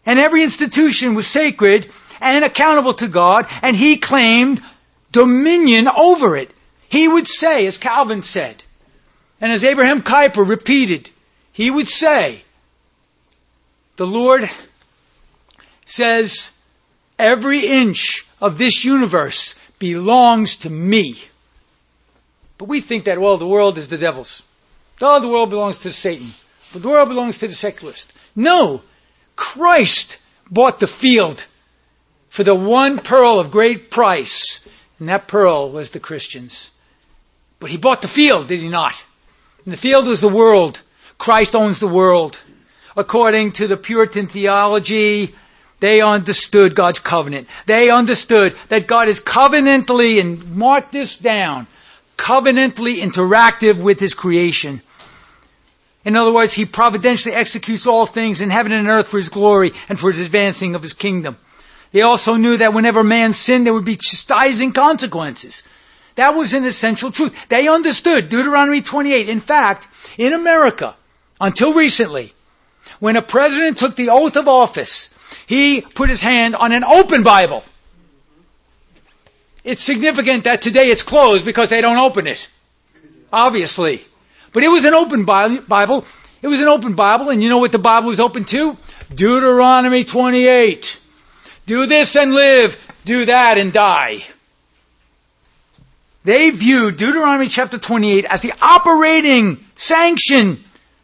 and 0.05 0.19
every 0.19 0.43
institution 0.43 1.15
was 1.15 1.27
sacred 1.27 1.91
and 2.21 2.45
accountable 2.45 2.93
to 2.95 3.09
God, 3.09 3.47
and 3.63 3.75
He 3.75 3.97
claimed 3.97 4.61
dominion 5.13 5.89
over 5.89 6.37
it. 6.37 6.51
He 6.89 7.09
would 7.09 7.27
say, 7.27 7.67
as 7.67 7.79
Calvin 7.79 8.23
said, 8.23 8.63
and 9.41 9.53
as 9.53 9.65
Abraham 9.65 10.03
Kuyper 10.03 10.49
repeated, 10.49 11.11
he 11.53 11.71
would 11.71 11.89
say, 11.89 12.43
the 13.97 14.07
Lord 14.07 14.49
says, 15.85 16.51
every 17.19 17.67
inch 17.67 18.27
of 18.41 18.59
this 18.59 18.85
universe 18.85 19.55
belongs 19.79 20.57
to 20.57 20.71
me. 20.71 21.17
But 22.59 22.69
we 22.69 22.81
think 22.81 23.05
that, 23.05 23.21
well, 23.21 23.37
the 23.37 23.47
world 23.47 23.79
is 23.79 23.89
the 23.89 23.99
devil's. 23.99 24.43
Oh, 25.01 25.21
the 25.21 25.29
world 25.29 25.51
belongs 25.51 25.79
to 25.79 25.93
Satan. 25.93 26.29
But 26.73 26.83
the 26.83 26.89
world 26.89 27.09
belongs 27.09 27.39
to 27.39 27.49
the 27.49 27.55
secularist. 27.55 28.13
No! 28.35 28.83
Christ 29.35 30.23
bought 30.51 30.81
the 30.81 30.87
field 30.87 31.45
for 32.29 32.45
the 32.45 32.55
one 32.55 32.99
pearl 32.99 33.39
of 33.39 33.51
great 33.51 33.91
price 33.91 34.67
and 34.99 35.09
that 35.09 35.29
pearl 35.29 35.71
was 35.71 35.91
the 35.91 36.01
Christians. 36.01 36.71
But 37.61 37.71
he 37.71 37.77
bought 37.77 38.03
the 38.03 38.09
field, 38.09 38.49
did 38.49 38.61
he 38.61 38.69
not? 38.69 39.03
And 39.65 39.73
the 39.73 39.79
field 39.79 40.07
was 40.07 40.21
the 40.21 40.29
world. 40.29 40.81
Christ 41.19 41.57
owns 41.57 41.81
the 41.81 41.89
world. 41.89 42.39
According 42.97 43.53
to 43.53 43.67
the 43.67 43.77
Puritan 43.77 44.27
theology, 44.27 45.35
they 45.81 46.01
understood 46.01 46.75
God's 46.75 46.99
covenant. 46.99 47.49
They 47.67 47.91
understood 47.91 48.57
that 48.69 48.87
God 48.87 49.09
is 49.09 49.21
covenantally, 49.21 50.21
and 50.21 50.57
mark 50.57 50.91
this 50.91 51.19
down, 51.19 51.67
covenantally 52.17 52.99
interactive 53.03 53.83
with 53.83 54.01
His 54.01 54.15
creation. 54.15 54.81
In 56.05 56.17
other 56.17 56.33
words, 56.33 56.55
He 56.55 56.65
providentially 56.65 57.35
executes 57.35 57.87
all 57.87 58.07
things 58.07 58.41
in 58.41 58.49
heaven 58.49 58.73
and 58.73 58.89
earth 58.89 59.09
for 59.09 59.19
His 59.19 59.29
glory 59.29 59.73
and 59.89 59.99
for 59.99 60.11
His 60.11 60.21
advancing 60.21 60.75
of 60.75 60.83
His 60.83 60.95
kingdom. 60.95 61.37
They 61.93 62.03
also 62.03 62.37
knew 62.37 62.57
that 62.57 62.75
whenever 62.75 63.03
man 63.05 63.33
sinned, 63.33 63.67
there 63.67 63.75
would 63.75 63.85
be 63.85 63.97
chastising 63.97 64.73
consequences. 64.73 65.63
That 66.17 66.31
was 66.31 66.55
an 66.55 66.65
essential 66.65 67.11
truth. 67.11 67.37
They 67.49 67.69
understood 67.69 68.29
Deuteronomy 68.29 68.83
28. 68.83 69.29
In 69.29 69.41
fact, 69.41 69.87
in 70.19 70.33
America, 70.33 70.95
until 71.41 71.75
recently, 71.75 72.33
when 73.01 73.17
a 73.17 73.23
president 73.23 73.79
took 73.79 73.95
the 73.97 74.11
oath 74.11 74.37
of 74.37 74.49
office, 74.49 75.15
he 75.47 75.83
put 75.83 76.09
his 76.09 76.23
hand 76.23 76.57
on 76.57 76.73
an 76.73 76.85
open 76.85 77.23
Bible. 77.23 77.65
It's 79.63 79.83
significant 79.83 80.45
that 80.45 80.63
today 80.63 80.91
it's 80.91 81.03
closed 81.03 81.45
because 81.45 81.69
they 81.69 81.81
don't 81.81 81.99
open 81.99 82.27
it. 82.27 82.49
Obviously. 83.33 84.01
But 84.53 84.63
it 84.63 84.69
was 84.69 84.85
an 84.85 84.95
open 84.95 85.25
Bible. 85.25 86.05
It 86.41 86.49
was 86.49 86.61
an 86.61 86.69
open 86.69 86.95
Bible, 86.95 87.31
and 87.31 87.43
you 87.43 87.49
know 87.49 87.59
what 87.59 87.73
the 87.73 87.79
Bible 87.79 88.09
was 88.09 88.21
open 88.21 88.45
to? 88.47 88.77
Deuteronomy 89.15 90.05
28. 90.05 90.99
Do 91.67 91.87
this 91.87 92.17
and 92.17 92.33
live. 92.33 92.81
Do 93.05 93.25
that 93.27 93.59
and 93.59 93.73
die. 93.73 94.25
They 96.25 96.51
viewed 96.51 96.97
Deuteronomy 96.97 97.49
chapter 97.49 97.79
28 97.79 98.25
as 98.25 98.43
the 98.43 98.53
operating 98.61 99.65
sanction 99.77 100.63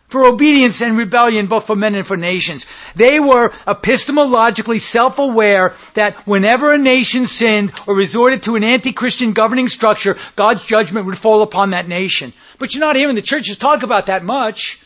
for 0.09 0.25
obedience 0.25 0.83
and 0.83 0.99
rebellion 0.99 1.47
both 1.47 1.67
for 1.67 1.77
men 1.77 1.95
and 1.95 2.07
for 2.07 2.17
nations. 2.17 2.67
They 2.97 3.19
were 3.19 3.51
epistemologically 3.67 4.81
self-aware 4.81 5.75
that 5.95 6.15
whenever 6.27 6.73
a 6.73 6.79
nation 6.79 7.27
sinned 7.27 7.73
or 7.87 7.95
resorted 7.95 8.43
to 8.45 8.57
an 8.57 8.65
anti-Christian 8.65 9.33
governing 9.33 9.69
structure, 9.69 10.17
God's 10.37 10.65
judgment 10.65 11.07
would 11.07 11.17
fall 11.17 11.43
upon 11.43 11.71
that 11.71 11.89
nation. 11.89 12.33
But 12.59 12.75
you're 12.75 12.85
not 12.85 12.97
hearing 12.97 13.15
the 13.15 13.23
churches 13.23 13.59
talk 13.59 13.85
about 13.85 14.07
that 14.07 14.23
much. 14.23 14.81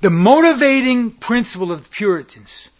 The 0.00 0.10
motivating 0.10 1.10
principle 1.10 1.72
of 1.72 1.84
the 1.84 1.90
Puritans 1.90 2.70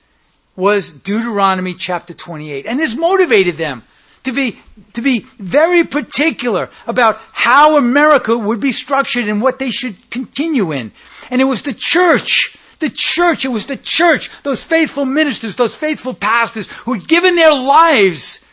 was 0.59 0.91
Deuteronomy 0.91 1.73
chapter 1.73 2.13
28. 2.13 2.67
And 2.67 2.81
this 2.81 2.97
motivated 2.97 3.57
them 3.57 3.85
to 4.25 4.33
be, 4.33 4.59
to 4.95 5.03
be 5.03 5.21
very 5.39 5.85
particular 5.85 6.69
about 6.89 7.21
how 7.31 7.79
America 7.79 8.37
would 8.37 8.61
be 8.61 8.73
structured 8.73 9.29
and 9.29 9.41
what 9.41 9.61
they 9.61 9.71
should 9.71 10.11
continue 10.11 10.73
in. 10.73 10.91
And 11.31 11.41
it 11.41 11.45
was 11.45 11.63
the 11.63 11.73
church, 11.73 12.57
the 12.81 12.91
church, 12.91 13.45
it 13.45 13.53
was 13.53 13.67
the 13.67 13.77
church, 13.77 14.31
those 14.43 14.65
faithful 14.65 15.05
ministers, 15.05 15.55
those 15.55 15.77
faithful 15.77 16.13
pastors 16.13 16.67
who 16.83 16.95
had 16.95 17.07
given 17.07 17.37
their 17.37 17.55
lives 17.55 18.45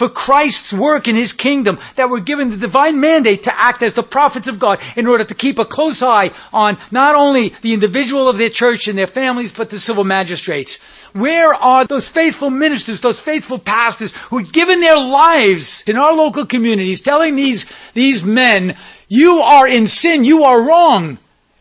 for 0.00 0.08
Christ's 0.08 0.72
work 0.72 1.08
in 1.08 1.14
His 1.14 1.34
kingdom 1.34 1.78
that 1.96 2.08
were 2.08 2.20
given 2.20 2.48
the 2.48 2.56
divine 2.56 3.00
mandate 3.00 3.42
to 3.42 3.54
act 3.54 3.82
as 3.82 3.92
the 3.92 4.02
prophets 4.02 4.48
of 4.48 4.58
God 4.58 4.80
in 4.96 5.06
order 5.06 5.24
to 5.24 5.34
keep 5.34 5.58
a 5.58 5.66
close 5.66 6.02
eye 6.02 6.30
on 6.54 6.78
not 6.90 7.16
only 7.16 7.50
the 7.60 7.74
individual 7.74 8.26
of 8.26 8.38
their 8.38 8.48
church 8.48 8.88
and 8.88 8.96
their 8.96 9.06
families, 9.06 9.52
but 9.52 9.68
the 9.68 9.78
civil 9.78 10.04
magistrates. 10.04 10.78
Where 11.12 11.52
are 11.52 11.84
those 11.84 12.08
faithful 12.08 12.48
ministers, 12.48 13.00
those 13.00 13.20
faithful 13.20 13.58
pastors 13.58 14.16
who 14.28 14.38
had 14.38 14.50
given 14.50 14.80
their 14.80 14.98
lives 14.98 15.84
in 15.86 15.98
our 15.98 16.14
local 16.14 16.46
communities 16.46 17.02
telling 17.02 17.36
these, 17.36 17.66
these 17.92 18.24
men, 18.24 18.78
you 19.06 19.42
are 19.42 19.68
in 19.68 19.86
sin, 19.86 20.24
you 20.24 20.44
are 20.44 20.62
wrong. 20.62 21.18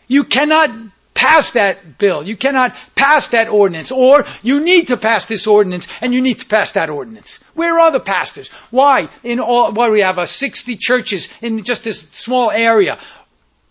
You 0.07 0.23
cannot 0.23 0.69
pass 1.19 1.51
that 1.51 1.97
bill. 1.97 2.23
You 2.23 2.37
cannot 2.37 2.73
pass 2.95 3.27
that 3.29 3.49
ordinance. 3.49 3.91
Or 3.91 4.25
you 4.41 4.61
need 4.61 4.87
to 4.87 4.95
pass 4.95 5.25
this 5.25 5.47
ordinance 5.47 5.89
and 5.99 6.13
you 6.13 6.21
need 6.21 6.39
to 6.39 6.45
pass 6.45 6.71
that 6.73 6.89
ordinance. 6.89 7.41
Where 7.55 7.77
are 7.77 7.91
the 7.91 7.99
pastors? 7.99 8.47
Why? 8.71 9.09
In 9.21 9.41
all, 9.41 9.73
what 9.73 9.91
we 9.91 9.99
have, 9.99 10.17
uh, 10.17 10.25
60 10.25 10.77
churches 10.77 11.27
in 11.41 11.65
just 11.65 11.83
this 11.83 12.03
small 12.11 12.51
area. 12.51 12.97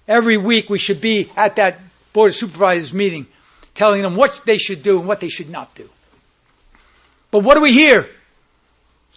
Every 0.07 0.37
week 0.37 0.69
we 0.69 0.79
should 0.79 1.01
be 1.01 1.31
at 1.39 1.57
that 1.57 1.81
board 2.13 2.33
of 2.33 2.37
supervisors 2.37 2.93
meeting 2.93 3.27
telling 3.75 4.03
them 4.03 4.15
what 4.15 4.43
they 4.45 4.59
should 4.59 4.83
do 4.83 4.99
and 4.99 5.09
what 5.09 5.21
they 5.21 5.31
should 5.31 5.49
not 5.49 5.75
do. 5.75 5.89
But 7.31 7.45
what 7.45 7.55
do 7.55 7.63
we 7.63 7.73
hear? 7.73 8.07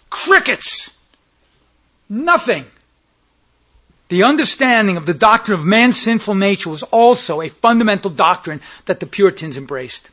Crickets. 0.10 0.98
Nothing. 2.08 2.64
The 4.12 4.24
understanding 4.24 4.98
of 4.98 5.06
the 5.06 5.14
doctrine 5.14 5.58
of 5.58 5.66
man's 5.66 5.98
sinful 5.98 6.36
nature 6.36 6.70
was 6.70 6.84
also 6.84 7.40
a 7.40 7.48
fundamental 7.48 8.12
doctrine 8.12 8.60
that 8.84 9.00
the 9.00 9.06
Puritans 9.06 9.56
embraced. 9.56 10.10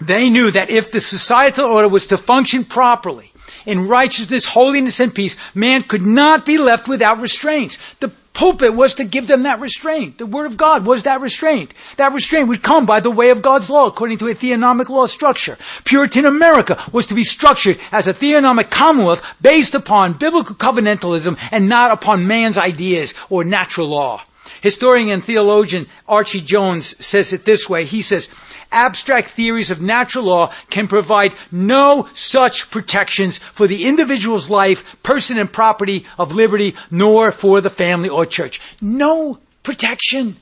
They 0.00 0.30
knew 0.30 0.52
that 0.52 0.70
if 0.70 0.92
the 0.92 1.00
societal 1.00 1.66
order 1.66 1.88
was 1.88 2.06
to 2.06 2.16
function 2.16 2.64
properly, 2.64 3.32
in 3.66 3.88
righteousness, 3.88 4.44
holiness, 4.44 5.00
and 5.00 5.12
peace, 5.12 5.36
man 5.56 5.82
could 5.82 6.06
not 6.06 6.46
be 6.46 6.56
left 6.56 6.86
without 6.86 7.18
restraints. 7.18 7.78
The 7.98 8.12
pulpit 8.38 8.72
was 8.72 8.94
to 8.94 9.04
give 9.04 9.26
them 9.26 9.42
that 9.42 9.58
restraint. 9.58 10.16
The 10.16 10.24
Word 10.24 10.46
of 10.46 10.56
God 10.56 10.86
was 10.86 11.02
that 11.02 11.20
restraint. 11.20 11.74
That 11.96 12.12
restraint 12.12 12.46
would 12.46 12.62
come 12.62 12.86
by 12.86 13.00
the 13.00 13.10
way 13.10 13.30
of 13.30 13.42
God's 13.42 13.68
law, 13.68 13.88
according 13.88 14.18
to 14.18 14.28
a 14.28 14.34
theonomic 14.34 14.88
law 14.88 15.06
structure. 15.06 15.58
Puritan 15.82 16.24
America 16.24 16.78
was 16.92 17.06
to 17.06 17.16
be 17.16 17.24
structured 17.24 17.80
as 17.90 18.06
a 18.06 18.14
theonomic 18.14 18.70
commonwealth 18.70 19.34
based 19.42 19.74
upon 19.74 20.12
biblical 20.12 20.54
covenantalism 20.54 21.36
and 21.50 21.68
not 21.68 21.90
upon 21.90 22.28
man's 22.28 22.58
ideas 22.58 23.14
or 23.28 23.42
natural 23.42 23.88
law. 23.88 24.22
Historian 24.60 25.10
and 25.10 25.24
theologian 25.24 25.86
Archie 26.06 26.40
Jones 26.40 26.86
says 27.04 27.32
it 27.32 27.44
this 27.44 27.68
way. 27.68 27.84
He 27.84 28.02
says, 28.02 28.28
abstract 28.72 29.28
theories 29.28 29.70
of 29.70 29.80
natural 29.80 30.24
law 30.24 30.52
can 30.70 30.88
provide 30.88 31.34
no 31.50 32.08
such 32.14 32.70
protections 32.70 33.38
for 33.38 33.66
the 33.66 33.84
individual's 33.84 34.50
life, 34.50 35.02
person 35.02 35.38
and 35.38 35.52
property 35.52 36.06
of 36.18 36.34
liberty, 36.34 36.74
nor 36.90 37.32
for 37.32 37.60
the 37.60 37.70
family 37.70 38.08
or 38.08 38.26
church. 38.26 38.60
No 38.80 39.38
protection. 39.62 40.36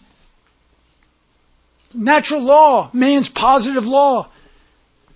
Natural 1.95 2.43
law, 2.43 2.91
man's 2.93 3.29
positive 3.29 3.87
law. 3.87 4.29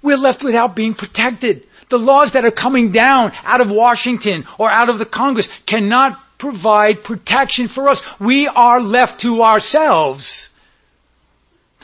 We're 0.03 0.16
left 0.16 0.42
without 0.42 0.74
being 0.74 0.94
protected. 0.94 1.66
The 1.90 1.98
laws 1.98 2.32
that 2.32 2.44
are 2.44 2.51
coming 2.51 2.92
down 2.92 3.32
out 3.44 3.61
of 3.61 3.70
Washington 3.70 4.44
or 4.59 4.70
out 4.70 4.88
of 4.88 4.98
the 4.98 5.05
Congress 5.05 5.48
cannot 5.66 6.18
provide 6.41 7.05
protection 7.05 7.68
for 7.68 7.88
us. 7.88 8.03
We 8.18 8.49
are 8.49 8.80
left 8.80 9.20
to 9.20 9.43
ourselves 9.43 10.51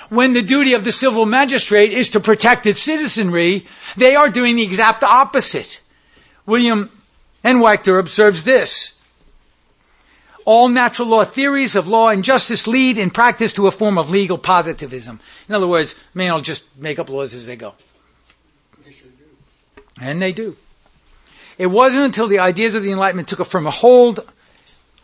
when 0.08 0.32
the 0.32 0.42
duty 0.42 0.74
of 0.74 0.84
the 0.84 0.92
civil 0.92 1.26
magistrate 1.26 1.92
is 1.92 2.10
to 2.10 2.20
protect 2.20 2.66
its 2.66 2.80
citizenry, 2.80 3.66
they 3.96 4.14
are 4.14 4.28
doing 4.28 4.56
the 4.56 4.62
exact 4.62 5.02
opposite. 5.02 5.80
William 6.44 6.90
N. 7.42 7.58
Wachter 7.58 7.98
observes 7.98 8.44
this. 8.44 8.92
All 10.44 10.68
natural 10.68 11.08
law 11.08 11.24
theories 11.24 11.74
of 11.74 11.88
law 11.88 12.10
and 12.10 12.22
justice 12.22 12.68
lead 12.68 12.98
in 12.98 13.10
practice 13.10 13.54
to 13.54 13.66
a 13.66 13.72
form 13.72 13.98
of 13.98 14.10
legal 14.10 14.38
positivism. 14.38 15.18
In 15.48 15.54
other 15.54 15.66
words, 15.66 15.96
man 16.14 16.34
will 16.34 16.40
just 16.40 16.64
make 16.78 17.00
up 17.00 17.08
laws 17.08 17.34
as 17.34 17.46
they 17.46 17.56
go. 17.56 17.74
They 18.84 18.92
sure 18.92 19.10
do. 19.10 19.82
And 20.00 20.22
they 20.22 20.32
do. 20.32 20.56
It 21.58 21.66
wasn't 21.66 22.04
until 22.04 22.28
the 22.28 22.40
ideas 22.40 22.76
of 22.76 22.84
the 22.84 22.92
Enlightenment 22.92 23.28
took 23.28 23.40
a 23.40 23.44
firmer 23.44 23.70
hold 23.70 24.20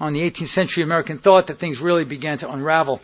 on 0.02 0.12
the 0.12 0.28
18th 0.28 0.48
century 0.48 0.82
American 0.82 1.16
thought 1.16 1.46
that 1.46 1.58
things 1.58 1.80
really 1.80 2.04
began 2.04 2.36
to 2.38 2.50
unravel. 2.50 3.00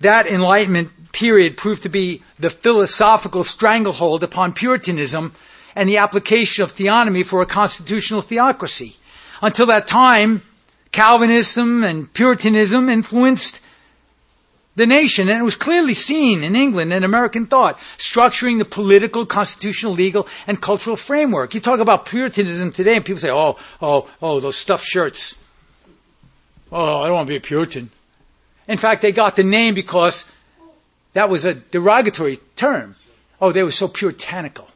That 0.00 0.26
Enlightenment 0.26 1.10
period 1.10 1.56
proved 1.56 1.84
to 1.84 1.88
be 1.88 2.22
the 2.38 2.50
philosophical 2.50 3.44
stranglehold 3.44 4.22
upon 4.22 4.52
Puritanism 4.52 5.32
and 5.74 5.88
the 5.88 5.98
application 5.98 6.62
of 6.62 6.70
theonomy 6.70 7.24
for 7.24 7.40
a 7.40 7.46
constitutional 7.46 8.20
theocracy. 8.20 8.94
Until 9.40 9.66
that 9.66 9.86
time, 9.86 10.42
Calvinism 10.92 11.82
and 11.82 12.12
Puritanism 12.12 12.90
influenced 12.90 13.60
the 14.76 14.86
nation, 14.86 15.30
and 15.30 15.40
it 15.40 15.44
was 15.44 15.56
clearly 15.56 15.94
seen 15.94 16.42
in 16.42 16.56
England 16.56 16.92
and 16.92 17.06
American 17.06 17.46
thought, 17.46 17.78
structuring 17.96 18.58
the 18.58 18.64
political, 18.66 19.24
constitutional, 19.24 19.94
legal, 19.94 20.28
and 20.46 20.60
cultural 20.60 20.96
framework. 20.96 21.54
You 21.54 21.60
talk 21.60 21.80
about 21.80 22.04
Puritanism 22.04 22.70
today, 22.70 22.96
and 22.96 23.04
people 23.04 23.20
say, 23.20 23.30
oh, 23.30 23.56
oh, 23.80 24.10
oh, 24.20 24.40
those 24.40 24.56
stuffed 24.56 24.84
shirts. 24.84 25.36
Oh, 26.76 27.02
I 27.02 27.06
don't 27.06 27.14
want 27.14 27.28
to 27.28 27.32
be 27.32 27.36
a 27.36 27.40
Puritan. 27.40 27.88
In 28.66 28.78
fact, 28.78 29.00
they 29.00 29.12
got 29.12 29.36
the 29.36 29.44
name 29.44 29.74
because 29.74 30.30
that 31.12 31.30
was 31.30 31.44
a 31.44 31.54
derogatory 31.54 32.38
term. 32.56 32.96
Oh, 33.40 33.52
they 33.52 33.62
were 33.62 33.70
so 33.70 33.86
puritanical. 33.86 34.68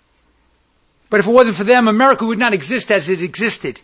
But 1.11 1.19
if 1.19 1.27
it 1.27 1.33
wasn't 1.33 1.57
for 1.57 1.65
them, 1.65 1.89
America 1.89 2.25
would 2.25 2.39
not 2.39 2.55
exist 2.55 2.93
as 2.93 3.11
it 3.11 3.23
existed. 3.23 3.81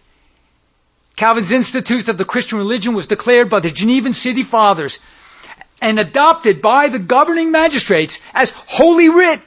Calvin's 1.17 1.51
Institute 1.51 2.09
of 2.09 2.17
the 2.17 2.25
Christian 2.25 2.59
Religion 2.59 2.95
was 2.95 3.09
declared 3.09 3.51
by 3.51 3.59
the 3.59 3.71
Genevan 3.71 4.13
City 4.13 4.45
Fathers 4.45 5.01
and 5.83 5.99
adopted 5.99 6.63
by 6.63 6.89
the 6.89 7.01
governing 7.01 7.51
magistrates 7.51 8.21
as 8.33 8.53
holy 8.53 9.09
writ, 9.09 9.41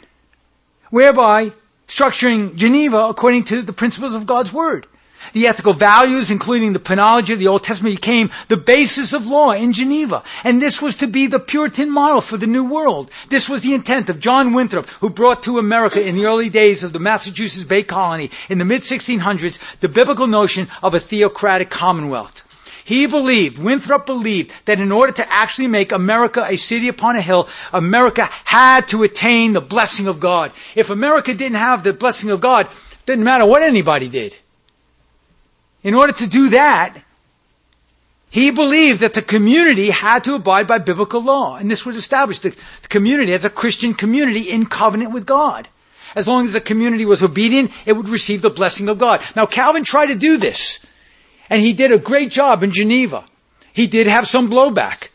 whereby 0.90 1.54
structuring 1.88 2.56
Geneva 2.56 3.08
according 3.08 3.46
to 3.46 3.62
the 3.62 3.72
principles 3.72 4.14
of 4.14 4.26
God's 4.26 4.52
Word. 4.52 4.88
The 5.34 5.48
ethical 5.48 5.74
values, 5.74 6.32
including 6.32 6.74
the 6.74 6.80
penology 6.80 7.34
of 7.34 7.40
the 7.40 7.48
Old 7.48 7.64
Testament, 7.64 7.96
became 7.96 8.32
the 8.48 8.58
basis 8.58 9.14
of 9.14 9.28
law 9.28 9.52
in 9.52 9.74
Geneva. 9.74 10.24
And 10.44 10.62
this 10.62 10.82
was 10.82 10.96
to 10.96 11.08
be 11.08 11.28
the 11.28 11.40
Puritan 11.40 11.90
model 11.90 12.22
for 12.22 12.38
the 12.38 12.48
New 12.48 12.66
World. 12.66 13.12
This 13.30 13.50
was 13.50 13.62
the 13.62 13.74
intent 13.74 14.10
of 14.10 14.20
John 14.20 14.54
Winthrop, 14.54 14.90
who 15.02 15.10
brought 15.10 15.44
to 15.44 15.60
America 15.60 16.06
in 16.06 16.16
the 16.16 16.26
early 16.26 16.50
days 16.50 16.84
of 16.84 16.94
the 16.94 17.00
Massachusetts 17.00 17.66
Bay 17.66 17.84
Colony 17.84 18.32
in 18.50 18.58
the 18.58 18.66
mid 18.66 18.82
1600s 18.82 19.80
the 19.80 19.90
biblical 19.90 20.28
notion 20.28 20.68
of 20.82 20.94
a 20.94 21.00
theocratic 21.00 21.70
commonwealth. 21.70 22.44
He 22.88 23.06
believed, 23.06 23.58
Winthrop 23.58 24.06
believed, 24.06 24.54
that 24.64 24.80
in 24.80 24.94
order 24.94 25.12
to 25.12 25.30
actually 25.30 25.68
make 25.68 25.92
America 25.92 26.46
a 26.48 26.56
city 26.56 26.88
upon 26.88 27.18
a 27.18 27.22
hill, 27.22 27.50
America 27.74 28.30
had 28.46 28.88
to 28.90 29.04
attain 29.04 29.52
the 29.52 29.60
blessing 29.60 30.08
of 30.08 30.22
God. 30.22 30.54
If 30.74 30.90
America 30.90 31.34
didn't 31.34 31.58
have 31.58 31.84
the 31.84 31.92
blessing 31.92 32.32
of 32.32 32.40
God, 32.40 32.68
didn't 33.06 33.26
matter 33.26 33.46
what 33.46 33.62
anybody 33.62 34.08
did. 34.08 34.38
In 35.88 35.94
order 35.94 36.12
to 36.12 36.28
do 36.28 36.50
that, 36.50 37.02
he 38.30 38.52
believed 38.52 39.00
that 39.00 39.14
the 39.14 39.22
community 39.22 39.90
had 39.90 40.26
to 40.26 40.36
abide 40.36 40.68
by 40.68 40.80
biblical 40.80 41.22
law, 41.22 41.56
and 41.56 41.72
this 41.72 41.86
would 41.86 41.96
establish 41.96 42.40
the, 42.40 42.54
community 42.90 43.32
as 43.32 43.46
a 43.46 43.50
Christian 43.50 43.94
community 43.94 44.52
in 44.52 44.66
covenant 44.66 45.14
with 45.14 45.26
God. 45.26 45.66
As 46.14 46.28
long 46.28 46.44
as 46.44 46.52
the 46.52 46.60
community 46.60 47.06
was 47.06 47.24
obedient, 47.24 47.72
it 47.86 47.94
would 47.94 48.10
receive 48.10 48.42
the 48.42 48.50
blessing 48.50 48.90
of 48.90 48.98
God. 48.98 49.24
Now, 49.34 49.46
Calvin 49.46 49.86
tried 49.86 50.08
to 50.08 50.16
do 50.16 50.36
this. 50.36 50.86
And 51.50 51.62
he 51.62 51.72
did 51.72 51.94
a 51.94 51.98
great 51.98 52.32
job 52.32 52.64
in 52.64 52.74
Geneva. 52.74 53.24
He 53.72 53.88
did 53.88 54.08
have 54.08 54.28
some 54.28 54.50
blowback. 54.50 55.08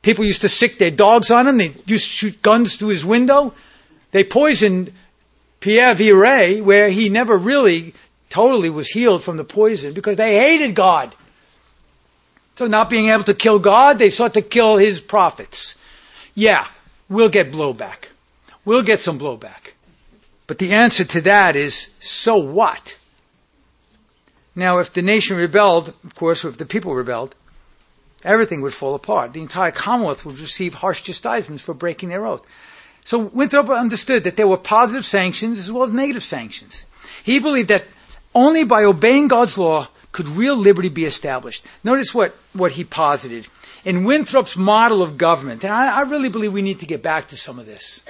People 0.00 0.24
used 0.24 0.40
to 0.40 0.48
sick 0.48 0.78
their 0.78 0.90
dogs 0.90 1.30
on 1.30 1.46
him. 1.46 1.58
They 1.58 1.74
used 1.84 2.10
to 2.10 2.16
shoot 2.16 2.40
guns 2.40 2.76
through 2.76 2.96
his 2.96 3.04
window. 3.04 3.52
They 4.10 4.24
poisoned 4.24 4.90
Pierre 5.60 5.94
Viret, 5.94 6.62
where 6.62 6.88
he 6.88 7.10
never 7.10 7.36
really 7.36 7.92
totally 8.34 8.68
was 8.68 8.88
healed 8.88 9.22
from 9.22 9.36
the 9.36 9.44
poison 9.44 9.92
because 9.92 10.16
they 10.16 10.36
hated 10.36 10.74
God. 10.74 11.14
So 12.56 12.66
not 12.66 12.90
being 12.90 13.08
able 13.10 13.22
to 13.24 13.34
kill 13.34 13.60
God, 13.60 13.98
they 13.98 14.10
sought 14.10 14.34
to 14.34 14.42
kill 14.42 14.76
his 14.76 15.00
prophets. 15.00 15.78
Yeah, 16.34 16.66
we'll 17.08 17.28
get 17.28 17.52
blowback. 17.52 18.08
We'll 18.64 18.82
get 18.82 18.98
some 18.98 19.20
blowback. 19.20 19.74
But 20.48 20.58
the 20.58 20.72
answer 20.72 21.04
to 21.04 21.20
that 21.22 21.54
is, 21.54 21.90
so 22.00 22.38
what? 22.38 22.96
Now, 24.56 24.78
if 24.78 24.92
the 24.92 25.02
nation 25.02 25.36
rebelled, 25.36 25.88
of 26.02 26.14
course, 26.16 26.44
if 26.44 26.58
the 26.58 26.66
people 26.66 26.92
rebelled, 26.92 27.36
everything 28.24 28.62
would 28.62 28.74
fall 28.74 28.96
apart. 28.96 29.32
The 29.32 29.42
entire 29.42 29.70
Commonwealth 29.70 30.24
would 30.24 30.40
receive 30.40 30.74
harsh 30.74 31.02
chastisements 31.02 31.62
for 31.62 31.74
breaking 31.74 32.08
their 32.08 32.26
oath. 32.26 32.44
So 33.04 33.18
Winthrop 33.18 33.68
understood 33.70 34.24
that 34.24 34.34
there 34.34 34.48
were 34.48 34.56
positive 34.56 35.04
sanctions 35.04 35.60
as 35.60 35.70
well 35.70 35.84
as 35.84 35.92
negative 35.92 36.24
sanctions. 36.24 36.84
He 37.22 37.38
believed 37.38 37.68
that 37.68 37.84
only 38.34 38.64
by 38.64 38.84
obeying 38.84 39.28
God's 39.28 39.56
law 39.56 39.88
could 40.12 40.28
real 40.28 40.56
liberty 40.56 40.88
be 40.88 41.04
established. 41.04 41.66
Notice 41.82 42.14
what, 42.14 42.32
what 42.52 42.72
he 42.72 42.84
posited. 42.84 43.46
In 43.84 44.04
Winthrop's 44.04 44.56
model 44.56 45.02
of 45.02 45.18
government, 45.18 45.64
and 45.64 45.72
I, 45.72 45.98
I 45.98 46.02
really 46.02 46.28
believe 46.28 46.52
we 46.52 46.62
need 46.62 46.80
to 46.80 46.86
get 46.86 47.02
back 47.02 47.28
to 47.28 47.36
some 47.36 47.58
of 47.58 47.66
this. 47.66 48.00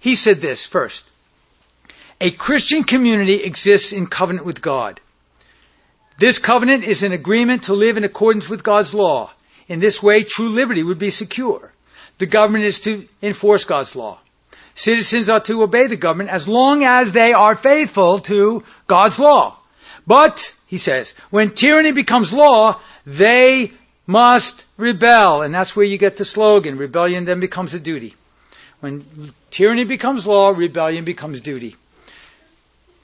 He 0.00 0.16
said 0.16 0.38
this 0.38 0.66
first. 0.66 1.08
A 2.20 2.30
Christian 2.30 2.84
community 2.84 3.42
exists 3.44 3.92
in 3.92 4.06
covenant 4.06 4.46
with 4.46 4.60
God. 4.60 5.00
This 6.18 6.38
covenant 6.38 6.84
is 6.84 7.02
an 7.02 7.12
agreement 7.12 7.64
to 7.64 7.72
live 7.74 7.96
in 7.96 8.04
accordance 8.04 8.48
with 8.48 8.62
God's 8.62 8.92
law. 8.92 9.30
In 9.68 9.80
this 9.80 10.02
way, 10.02 10.22
true 10.22 10.48
liberty 10.48 10.82
would 10.82 10.98
be 10.98 11.10
secure. 11.10 11.72
The 12.18 12.26
government 12.26 12.64
is 12.64 12.80
to 12.80 13.06
enforce 13.22 13.64
God's 13.64 13.96
law. 13.96 14.18
Citizens 14.74 15.28
are 15.28 15.40
to 15.40 15.62
obey 15.62 15.86
the 15.86 15.96
government 15.96 16.30
as 16.30 16.48
long 16.48 16.84
as 16.84 17.12
they 17.12 17.32
are 17.32 17.54
faithful 17.54 18.18
to 18.20 18.62
God's 18.86 19.18
law. 19.18 19.56
But, 20.06 20.54
he 20.66 20.78
says, 20.78 21.14
when 21.30 21.50
tyranny 21.50 21.92
becomes 21.92 22.32
law, 22.32 22.78
they 23.06 23.72
must 24.06 24.64
rebel. 24.76 25.42
And 25.42 25.54
that's 25.54 25.76
where 25.76 25.86
you 25.86 25.98
get 25.98 26.16
the 26.16 26.24
slogan, 26.24 26.78
rebellion 26.78 27.24
then 27.24 27.40
becomes 27.40 27.74
a 27.74 27.80
duty. 27.80 28.14
When 28.80 29.04
tyranny 29.50 29.84
becomes 29.84 30.26
law, 30.26 30.50
rebellion 30.50 31.04
becomes 31.04 31.40
duty. 31.40 31.76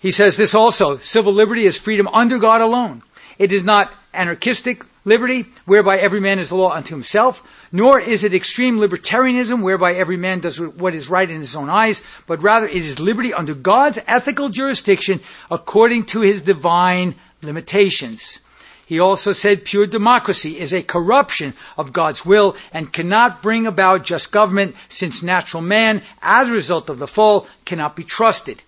He 0.00 0.10
says 0.10 0.36
this 0.36 0.54
also, 0.54 0.96
civil 0.96 1.32
liberty 1.32 1.66
is 1.66 1.78
freedom 1.78 2.08
under 2.08 2.38
God 2.38 2.60
alone. 2.60 3.02
It 3.38 3.52
is 3.52 3.64
not 3.64 3.92
anarchistic 4.14 4.84
liberty, 5.04 5.46
whereby 5.66 5.98
every 5.98 6.20
man 6.20 6.38
is 6.38 6.48
the 6.48 6.56
law 6.56 6.72
unto 6.72 6.94
himself, 6.94 7.42
nor 7.70 8.00
is 8.00 8.24
it 8.24 8.34
extreme 8.34 8.78
libertarianism, 8.78 9.62
whereby 9.62 9.94
every 9.94 10.16
man 10.16 10.40
does 10.40 10.60
what 10.60 10.94
is 10.94 11.10
right 11.10 11.30
in 11.30 11.38
his 11.38 11.54
own 11.54 11.68
eyes, 11.68 12.02
but 12.26 12.42
rather 12.42 12.66
it 12.66 12.76
is 12.76 12.98
liberty 12.98 13.32
under 13.32 13.54
God's 13.54 13.98
ethical 14.06 14.48
jurisdiction 14.48 15.20
according 15.50 16.06
to 16.06 16.20
his 16.20 16.42
divine 16.42 17.14
limitations. 17.42 18.40
He 18.86 19.00
also 19.00 19.32
said 19.32 19.64
pure 19.64 19.86
democracy 19.86 20.58
is 20.58 20.72
a 20.72 20.82
corruption 20.82 21.54
of 21.76 21.92
God's 21.92 22.24
will 22.24 22.56
and 22.72 22.92
cannot 22.92 23.42
bring 23.42 23.66
about 23.66 24.04
just 24.04 24.30
government 24.30 24.76
since 24.88 25.24
natural 25.24 25.62
man, 25.62 26.02
as 26.22 26.48
a 26.48 26.52
result 26.52 26.88
of 26.88 26.98
the 26.98 27.08
fall, 27.08 27.48
cannot 27.64 27.96
be 27.96 28.04
trusted. 28.04 28.62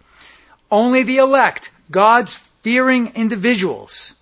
Only 0.70 1.04
the 1.04 1.18
elect, 1.18 1.70
God's 1.90 2.34
fearing 2.62 3.12
individuals, 3.14 4.14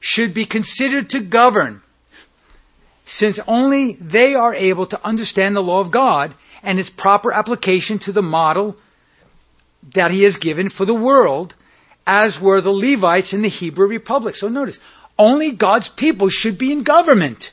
should 0.00 0.34
be 0.34 0.46
considered 0.46 1.10
to 1.10 1.20
govern, 1.20 1.82
since 3.04 3.38
only 3.46 3.92
they 3.92 4.34
are 4.34 4.54
able 4.54 4.86
to 4.86 5.06
understand 5.06 5.54
the 5.54 5.62
law 5.62 5.80
of 5.80 5.90
God 5.90 6.34
and 6.62 6.78
its 6.78 6.90
proper 6.90 7.32
application 7.32 7.98
to 8.00 8.12
the 8.12 8.22
model 8.22 8.76
that 9.92 10.10
He 10.10 10.22
has 10.24 10.36
given 10.36 10.68
for 10.68 10.84
the 10.84 10.94
world, 10.94 11.54
as 12.06 12.40
were 12.40 12.60
the 12.60 12.72
Levites 12.72 13.32
in 13.32 13.42
the 13.42 13.48
Hebrew 13.48 13.86
Republic. 13.86 14.34
So 14.34 14.48
notice, 14.48 14.80
only 15.18 15.50
God's 15.50 15.88
people 15.88 16.28
should 16.28 16.58
be 16.58 16.72
in 16.72 16.82
government. 16.82 17.52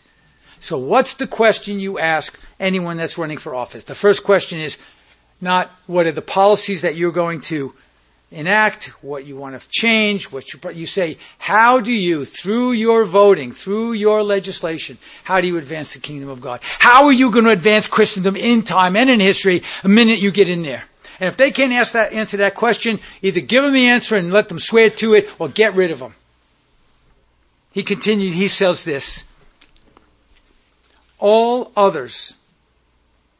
So 0.59 0.77
what's 0.77 1.15
the 1.15 1.27
question 1.27 1.79
you 1.79 1.99
ask 1.99 2.39
anyone 2.59 2.97
that's 2.97 3.17
running 3.17 3.37
for 3.37 3.53
office? 3.53 3.83
The 3.83 3.95
first 3.95 4.23
question 4.23 4.59
is 4.59 4.77
not 5.39 5.69
what 5.85 6.07
are 6.07 6.11
the 6.11 6.21
policies 6.21 6.81
that 6.81 6.95
you're 6.95 7.11
going 7.11 7.41
to 7.41 7.73
enact, 8.31 8.87
what 9.03 9.25
you 9.25 9.37
want 9.37 9.59
to 9.59 9.69
change, 9.69 10.31
what 10.31 10.51
you, 10.53 10.59
you 10.71 10.85
say, 10.85 11.17
how 11.37 11.79
do 11.79 11.93
you, 11.93 12.25
through 12.25 12.73
your 12.73 13.05
voting, 13.05 13.51
through 13.51 13.93
your 13.93 14.21
legislation, 14.21 14.97
how 15.23 15.39
do 15.39 15.47
you 15.47 15.57
advance 15.57 15.93
the 15.93 15.99
kingdom 15.99 16.29
of 16.29 16.41
God? 16.41 16.59
How 16.63 17.05
are 17.05 17.13
you 17.13 17.31
going 17.31 17.45
to 17.45 17.51
advance 17.51 17.87
Christendom 17.87 18.35
in 18.35 18.63
time 18.63 18.95
and 18.97 19.09
in 19.09 19.19
history 19.19 19.63
the 19.81 19.89
minute 19.89 20.19
you 20.19 20.31
get 20.31 20.49
in 20.49 20.63
there? 20.63 20.83
And 21.19 21.27
if 21.27 21.37
they 21.37 21.51
can't 21.51 21.73
ask 21.73 21.93
that, 21.93 22.13
answer 22.13 22.37
that 22.37 22.53
question, 22.53 22.99
either 23.21 23.39
give 23.39 23.63
them 23.63 23.73
the 23.73 23.87
answer 23.87 24.15
and 24.15 24.31
let 24.31 24.49
them 24.49 24.59
swear 24.59 24.89
to 24.89 25.15
it 25.15 25.33
or 25.39 25.47
get 25.47 25.75
rid 25.75 25.91
of 25.91 25.99
them. 25.99 26.13
He 27.71 27.83
continued, 27.83 28.33
he 28.33 28.49
says 28.49 28.83
this. 28.83 29.23
All 31.19 31.71
others 31.75 32.37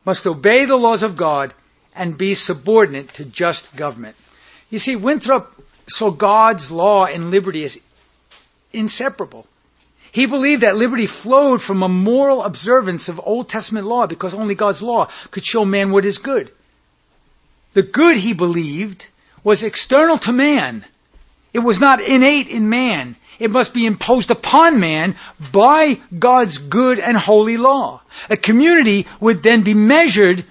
must 0.06 0.26
obey 0.26 0.66
the 0.66 0.76
laws 0.76 1.04
of 1.04 1.18
God 1.18 1.54
and 1.96 2.18
be 2.18 2.34
subordinate 2.34 3.10
to 3.16 3.26
just 3.26 3.76
government. 3.76 4.16
You 4.70 4.80
see, 4.80 4.96
Winthrop 4.96 5.54
saw 5.88 6.12
God's 6.12 6.72
law 6.72 7.06
and 7.06 7.32
liberty 7.32 7.64
as 7.64 7.80
inseparable. 8.74 9.48
He 10.12 10.26
believed 10.26 10.64
that 10.64 10.78
liberty 10.78 11.06
flowed 11.06 11.62
from 11.62 11.84
a 11.84 11.90
moral 11.90 12.44
observance 12.44 13.10
of 13.10 13.22
Old 13.24 13.50
Testament 13.50 13.86
law 13.86 14.08
because 14.08 14.34
only 14.34 14.56
God's 14.56 14.82
law 14.82 15.10
could 15.32 15.46
show 15.46 15.64
man 15.64 15.92
what 15.92 16.06
is 16.06 16.18
good. 16.18 16.52
The 17.74 17.84
good, 17.84 18.18
he 18.18 18.34
believed, 18.34 19.08
was 19.44 19.64
external 19.64 20.18
to 20.20 20.32
man. 20.32 20.84
It 21.54 21.60
was 21.60 21.80
not 21.80 22.02
innate 22.02 22.48
in 22.48 22.70
man. 22.70 23.16
It 23.40 23.52
must 23.52 23.74
be 23.74 23.86
imposed 23.86 24.32
upon 24.32 24.80
man 24.80 25.16
by 25.52 26.00
God's 26.18 26.58
good 26.58 27.00
and 27.00 27.16
holy 27.16 27.58
law. 27.58 28.02
A 28.30 28.38
community 28.38 29.06
would 29.20 29.44
then 29.44 29.62
be 29.62 29.76
measured 29.76 30.44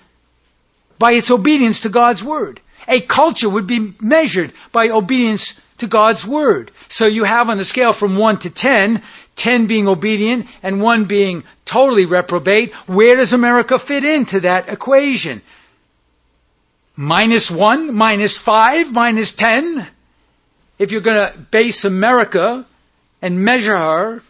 by 0.98 1.12
its 1.12 1.30
obedience 1.30 1.80
to 1.80 1.88
God's 1.88 2.22
word. 2.22 2.60
A 2.88 3.00
culture 3.00 3.48
would 3.48 3.66
be 3.66 3.94
measured 4.00 4.52
by 4.72 4.90
obedience 4.90 5.60
to 5.78 5.86
God's 5.86 6.26
word. 6.26 6.70
So 6.88 7.06
you 7.06 7.24
have 7.24 7.50
on 7.50 7.58
the 7.58 7.64
scale 7.64 7.92
from 7.92 8.16
1 8.16 8.38
to 8.40 8.50
10, 8.50 9.02
10 9.36 9.66
being 9.66 9.88
obedient 9.88 10.46
and 10.62 10.80
1 10.80 11.04
being 11.04 11.44
totally 11.64 12.06
reprobate. 12.06 12.74
Where 12.88 13.16
does 13.16 13.32
America 13.32 13.78
fit 13.78 14.04
into 14.04 14.40
that 14.40 14.68
equation? 14.68 15.42
Minus 16.94 17.50
1, 17.50 17.94
minus 17.94 18.38
5, 18.38 18.92
minus 18.92 19.32
10? 19.34 19.86
If 20.78 20.92
you're 20.92 21.00
going 21.02 21.32
to 21.32 21.38
base 21.38 21.84
America 21.84 22.64
and 23.20 23.44
measure 23.44 23.76
her 23.76 24.22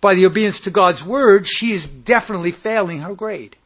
by 0.00 0.14
the 0.14 0.26
obedience 0.26 0.60
to 0.60 0.70
God's 0.70 1.04
word, 1.04 1.46
she 1.46 1.72
is 1.72 1.86
definitely 1.88 2.52
failing 2.52 3.00
her 3.00 3.14
grade. 3.14 3.56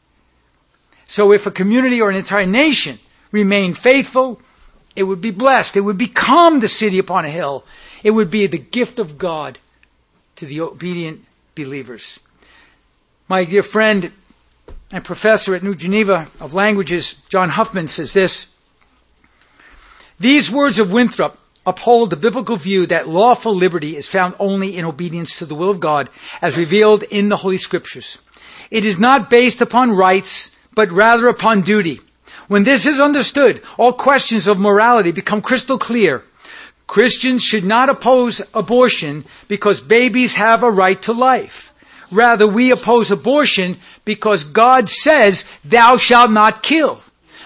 So 1.07 1.33
if 1.33 1.47
a 1.47 1.51
community 1.51 2.01
or 2.01 2.09
an 2.09 2.15
entire 2.15 2.45
nation 2.45 2.99
remain 3.31 3.73
faithful, 3.73 4.39
it 4.95 5.03
would 5.03 5.21
be 5.21 5.31
blessed. 5.31 5.77
It 5.77 5.81
would 5.81 5.97
become 5.97 6.59
the 6.59 6.67
city 6.67 6.99
upon 6.99 7.25
a 7.25 7.29
hill. 7.29 7.63
It 8.03 8.11
would 8.11 8.31
be 8.31 8.47
the 8.47 8.57
gift 8.57 8.99
of 8.99 9.17
God 9.17 9.57
to 10.37 10.45
the 10.45 10.61
obedient 10.61 11.23
believers. 11.55 12.19
My 13.27 13.43
dear 13.43 13.63
friend 13.63 14.11
and 14.91 15.03
professor 15.03 15.55
at 15.55 15.63
New 15.63 15.75
Geneva 15.75 16.27
of 16.39 16.53
Languages, 16.53 17.13
John 17.29 17.49
Huffman, 17.49 17.87
says 17.87 18.13
this 18.13 18.55
These 20.19 20.51
words 20.51 20.79
of 20.79 20.91
Winthrop 20.91 21.37
uphold 21.65 22.09
the 22.09 22.15
biblical 22.15 22.55
view 22.55 22.87
that 22.87 23.07
lawful 23.07 23.53
liberty 23.53 23.95
is 23.95 24.07
found 24.07 24.35
only 24.39 24.77
in 24.77 24.85
obedience 24.85 25.39
to 25.39 25.45
the 25.45 25.55
will 25.55 25.69
of 25.69 25.79
God 25.79 26.09
as 26.41 26.57
revealed 26.57 27.03
in 27.03 27.29
the 27.29 27.37
Holy 27.37 27.57
Scriptures. 27.57 28.17
It 28.71 28.85
is 28.85 28.99
not 28.99 29.29
based 29.29 29.61
upon 29.61 29.91
rights, 29.91 30.55
but 30.73 30.91
rather 30.91 31.27
upon 31.27 31.61
duty. 31.61 31.99
When 32.49 32.63
this 32.63 32.87
is 32.87 32.99
understood, 32.99 33.61
all 33.77 33.93
questions 33.93 34.47
of 34.47 34.57
morality 34.57 35.11
become 35.11 35.43
crystal 35.43 35.77
clear. 35.77 36.23
Christians 36.87 37.43
should 37.43 37.63
not 37.63 37.89
oppose 37.89 38.41
abortion 38.55 39.23
because 39.47 39.81
babies 39.81 40.33
have 40.33 40.63
a 40.63 40.71
right 40.71 40.99
to 41.03 41.13
life. 41.13 41.71
Rather, 42.11 42.47
we 42.47 42.71
oppose 42.71 43.11
abortion 43.11 43.77
because 44.03 44.45
God 44.45 44.89
says, 44.89 45.45
thou 45.63 45.97
shalt 45.97 46.31
not 46.31 46.63
kill. 46.63 46.99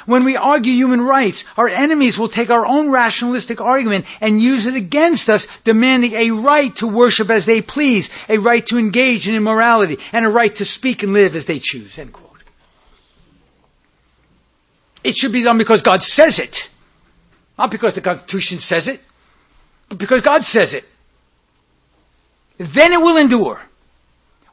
When 0.05 0.23
we 0.23 0.37
argue 0.37 0.71
human 0.71 1.01
rights, 1.01 1.43
our 1.57 1.67
enemies 1.67 2.17
will 2.17 2.29
take 2.29 2.49
our 2.49 2.65
own 2.65 2.89
rationalistic 2.89 3.59
argument 3.59 4.05
and 4.21 4.41
use 4.41 4.67
it 4.67 4.75
against 4.75 5.29
us, 5.29 5.47
demanding 5.65 6.13
a 6.13 6.31
right 6.31 6.73
to 6.77 6.87
worship 6.87 7.29
as 7.29 7.45
they 7.45 7.61
please, 7.61 8.09
a 8.29 8.37
right 8.37 8.65
to 8.67 8.79
engage 8.79 9.27
in 9.27 9.35
immorality, 9.35 9.99
and 10.13 10.25
a 10.25 10.29
right 10.29 10.55
to 10.55 10.63
speak 10.63 11.03
and 11.03 11.11
live 11.11 11.35
as 11.35 11.45
they 11.45 11.59
choose. 11.59 11.99
End 11.99 12.13
quote. 12.13 12.32
It 15.03 15.17
should 15.17 15.31
be 15.31 15.43
done 15.43 15.57
because 15.57 15.81
God 15.81 16.01
says 16.03 16.39
it. 16.39 16.69
Not 17.57 17.71
because 17.71 17.93
the 17.93 18.01
Constitution 18.01 18.57
says 18.57 18.87
it, 18.87 18.99
but 19.89 19.97
because 19.97 20.21
God 20.21 20.43
says 20.43 20.73
it. 20.73 20.85
Then 22.57 22.93
it 22.93 23.01
will 23.01 23.17
endure. 23.17 23.61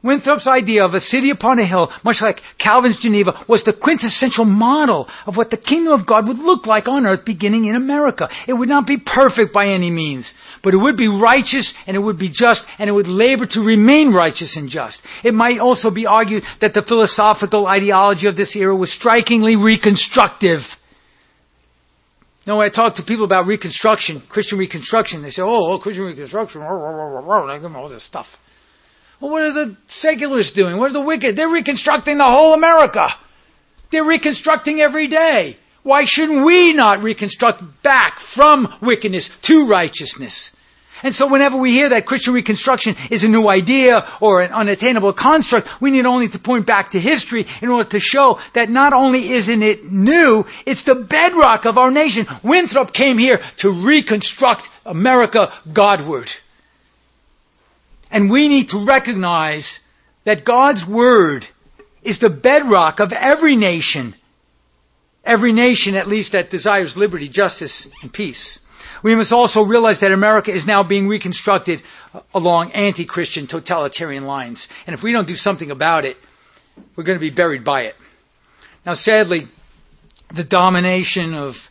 Winthrop's 0.03 0.47
idea 0.47 0.83
of 0.83 0.95
a 0.95 0.99
city 0.99 1.29
upon 1.29 1.59
a 1.59 1.63
hill, 1.63 1.91
much 2.03 2.23
like 2.23 2.41
Calvin's 2.57 2.97
Geneva, 2.97 3.39
was 3.47 3.63
the 3.63 3.73
quintessential 3.73 4.45
model 4.45 5.07
of 5.27 5.37
what 5.37 5.51
the 5.51 5.57
kingdom 5.57 5.93
of 5.93 6.07
God 6.07 6.27
would 6.27 6.39
look 6.39 6.65
like 6.65 6.87
on 6.87 7.05
earth 7.05 7.23
beginning 7.23 7.65
in 7.65 7.75
America. 7.75 8.29
It 8.47 8.53
would 8.53 8.69
not 8.69 8.87
be 8.87 8.97
perfect 8.97 9.53
by 9.53 9.67
any 9.67 9.91
means, 9.91 10.33
but 10.63 10.73
it 10.73 10.77
would 10.77 10.97
be 10.97 11.07
righteous 11.07 11.75
and 11.85 11.95
it 11.95 11.99
would 11.99 12.17
be 12.17 12.29
just 12.29 12.67
and 12.79 12.89
it 12.89 12.93
would 12.93 13.07
labor 13.07 13.45
to 13.47 13.61
remain 13.61 14.11
righteous 14.11 14.57
and 14.57 14.69
just. 14.69 15.05
It 15.23 15.35
might 15.35 15.59
also 15.59 15.91
be 15.91 16.07
argued 16.07 16.45
that 16.59 16.73
the 16.73 16.81
philosophical 16.81 17.67
ideology 17.67 18.25
of 18.25 18.35
this 18.35 18.55
era 18.55 18.75
was 18.75 18.91
strikingly 18.91 19.55
reconstructive. 19.55 20.79
Know, 22.47 22.57
when 22.57 22.65
I 22.65 22.69
talk 22.69 22.95
to 22.95 23.03
people 23.03 23.25
about 23.25 23.45
Reconstruction, 23.45 24.19
Christian 24.19 24.57
Reconstruction, 24.57 25.21
they 25.21 25.29
say, 25.29 25.43
oh, 25.43 25.77
Christian 25.77 26.05
Reconstruction, 26.05 26.63
I 26.63 27.53
give 27.53 27.61
them 27.61 27.75
all 27.75 27.87
this 27.87 28.01
stuff. 28.01 28.39
Well, 29.21 29.31
what 29.31 29.43
are 29.43 29.51
the 29.53 29.75
secularists 29.87 30.53
doing? 30.53 30.77
What 30.77 30.89
are 30.89 30.93
the 30.93 31.01
wicked? 31.01 31.35
They're 31.35 31.47
reconstructing 31.47 32.17
the 32.17 32.29
whole 32.29 32.55
America. 32.55 33.13
They're 33.91 34.03
reconstructing 34.03 34.81
every 34.81 35.07
day. 35.07 35.57
Why 35.83 36.05
shouldn't 36.05 36.43
we 36.43 36.73
not 36.73 37.03
reconstruct 37.03 37.83
back 37.83 38.19
from 38.19 38.73
wickedness 38.81 39.29
to 39.43 39.67
righteousness? 39.67 40.55
And 41.03 41.13
so 41.13 41.27
whenever 41.27 41.57
we 41.57 41.71
hear 41.71 41.89
that 41.89 42.05
Christian 42.05 42.33
Reconstruction 42.33 42.95
is 43.09 43.23
a 43.23 43.27
new 43.27 43.47
idea 43.47 44.05
or 44.19 44.41
an 44.41 44.51
unattainable 44.51 45.13
construct, 45.13 45.81
we 45.81 45.91
need 45.91 46.05
only 46.05 46.29
to 46.29 46.39
point 46.39 46.65
back 46.65 46.89
to 46.89 46.99
history 46.99 47.45
in 47.61 47.69
order 47.69 47.89
to 47.89 47.99
show 47.99 48.39
that 48.53 48.69
not 48.69 48.93
only 48.93 49.29
isn't 49.29 49.63
it 49.63 49.91
new, 49.91 50.45
it's 50.65 50.83
the 50.83 50.95
bedrock 50.95 51.65
of 51.65 51.77
our 51.77 51.91
nation. 51.91 52.27
Winthrop 52.43 52.93
came 52.93 53.17
here 53.17 53.41
to 53.57 53.71
reconstruct 53.71 54.69
America 54.85 55.51
Godward. 55.71 56.31
And 58.11 58.29
we 58.29 58.49
need 58.49 58.69
to 58.69 58.85
recognize 58.85 59.79
that 60.25 60.43
God's 60.43 60.85
Word 60.85 61.45
is 62.03 62.19
the 62.19 62.29
bedrock 62.29 62.99
of 62.99 63.13
every 63.13 63.55
nation. 63.55 64.13
Every 65.23 65.53
nation, 65.53 65.95
at 65.95 66.07
least, 66.07 66.33
that 66.33 66.49
desires 66.49 66.97
liberty, 66.97 67.29
justice, 67.29 67.89
and 68.01 68.11
peace. 68.11 68.59
We 69.03 69.15
must 69.15 69.31
also 69.31 69.63
realize 69.63 70.01
that 70.01 70.11
America 70.11 70.51
is 70.51 70.67
now 70.67 70.83
being 70.83 71.07
reconstructed 71.07 71.81
along 72.33 72.71
anti-Christian 72.73 73.47
totalitarian 73.47 74.25
lines. 74.25 74.67
And 74.85 74.93
if 74.93 75.03
we 75.03 75.11
don't 75.11 75.27
do 75.27 75.35
something 75.35 75.71
about 75.71 76.05
it, 76.05 76.17
we're 76.95 77.03
going 77.03 77.17
to 77.17 77.21
be 77.21 77.29
buried 77.29 77.63
by 77.63 77.83
it. 77.83 77.95
Now, 78.85 78.95
sadly, 78.95 79.47
the 80.33 80.43
domination 80.43 81.33
of 81.33 81.69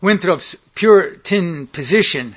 Winthrop's 0.00 0.54
Puritan 0.74 1.66
position, 1.66 2.36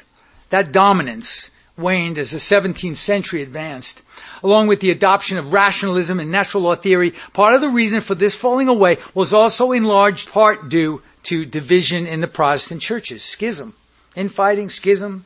that 0.49 0.71
dominance, 0.71 1.49
waned 1.77 2.17
as 2.17 2.31
the 2.31 2.37
17th 2.37 2.97
century 2.97 3.41
advanced. 3.41 4.01
Along 4.43 4.67
with 4.67 4.79
the 4.79 4.91
adoption 4.91 5.37
of 5.37 5.53
rationalism 5.53 6.19
and 6.19 6.31
natural 6.31 6.63
law 6.63 6.75
theory, 6.75 7.13
part 7.33 7.55
of 7.55 7.61
the 7.61 7.69
reason 7.69 8.01
for 8.01 8.15
this 8.15 8.35
falling 8.35 8.67
away 8.67 8.97
was 9.13 9.33
also 9.33 9.71
in 9.71 9.83
large 9.83 10.27
part 10.27 10.69
due 10.69 11.01
to 11.23 11.45
division 11.45 12.05
in 12.05 12.21
the 12.21 12.27
Protestant 12.27 12.81
churches, 12.81 13.23
schism. 13.23 13.73
Infighting, 14.15 14.69
schism, 14.69 15.25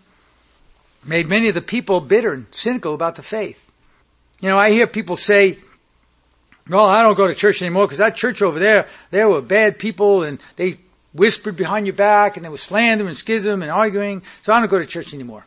made 1.05 1.27
many 1.27 1.49
of 1.49 1.55
the 1.55 1.61
people 1.61 1.99
bitter 1.99 2.33
and 2.33 2.45
cynical 2.51 2.93
about 2.93 3.15
the 3.15 3.23
faith. 3.23 3.71
You 4.39 4.49
know, 4.49 4.57
I 4.57 4.71
hear 4.71 4.87
people 4.87 5.17
say, 5.17 5.57
well, 6.69 6.85
I 6.85 7.03
don't 7.03 7.15
go 7.15 7.27
to 7.27 7.33
church 7.33 7.61
anymore 7.61 7.85
because 7.85 7.97
that 7.97 8.15
church 8.15 8.41
over 8.41 8.59
there, 8.59 8.87
they 9.09 9.25
were 9.25 9.41
bad 9.41 9.79
people 9.79 10.23
and 10.23 10.39
they 10.55 10.77
whispered 11.13 11.57
behind 11.57 11.87
your 11.87 11.95
back 11.95 12.37
and 12.37 12.43
there 12.43 12.51
was 12.51 12.61
slander 12.61 13.07
and 13.07 13.15
schism 13.15 13.61
and 13.61 13.71
arguing, 13.71 14.21
so 14.43 14.53
I 14.53 14.59
don't 14.59 14.69
go 14.69 14.79
to 14.79 14.85
church 14.85 15.13
anymore. 15.13 15.43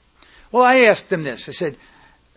Well, 0.53 0.65
I 0.65 0.81
asked 0.91 1.09
them 1.09 1.23
this. 1.23 1.49
I 1.49 1.53
said, 1.53 1.77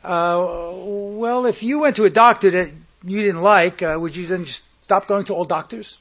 uh, 0.04 0.72
well, 0.74 1.46
if 1.46 1.64
you 1.64 1.80
went 1.80 1.96
to 1.96 2.06
a 2.06 2.10
doctor 2.10 2.52
that 2.52 2.70
you 3.04 3.22
didn't 3.22 3.42
like, 3.42 3.82
uh, 3.82 3.98
would 4.00 4.16
you 4.16 4.26
then 4.26 4.46
just 4.46 4.66
stop 4.84 5.08
going 5.08 5.26
to 5.26 5.34
all 5.34 5.46
doctors? 5.46 5.98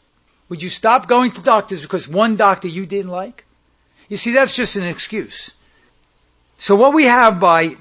Would 0.49 0.63
you 0.63 0.69
stop 0.69 1.09
going 1.09 1.31
to 1.33 1.43
doctors 1.43 1.83
because 1.83 2.09
one 2.09 2.37
doctor 2.37 2.69
you 2.69 2.85
didn't 2.85 3.11
like? 3.11 3.45
You 4.09 4.17
see, 4.17 4.33
that's 4.33 4.57
just 4.57 4.77
an 4.77 4.85
excuse. 4.85 5.53
So 6.59 6.77
what 6.77 6.95
we 6.95 7.05
have 7.05 7.41
by 7.41 7.77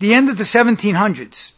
the 0.00 0.14
end 0.14 0.28
of 0.28 0.36
the 0.36 0.44
1700s 0.44 1.52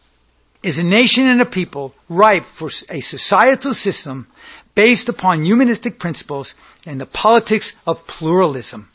is 0.62 0.78
a 0.78 0.84
nation 0.84 1.26
and 1.28 1.40
a 1.40 1.46
people 1.46 1.94
ripe 2.08 2.44
for 2.44 2.66
a 2.90 3.00
societal 3.00 3.74
system 3.74 4.26
based 4.74 5.08
upon 5.08 5.44
humanistic 5.44 5.98
principles 5.98 6.54
and 6.84 7.00
the 7.00 7.06
politics 7.06 7.76
of 7.86 8.06
pluralism. 8.06 8.88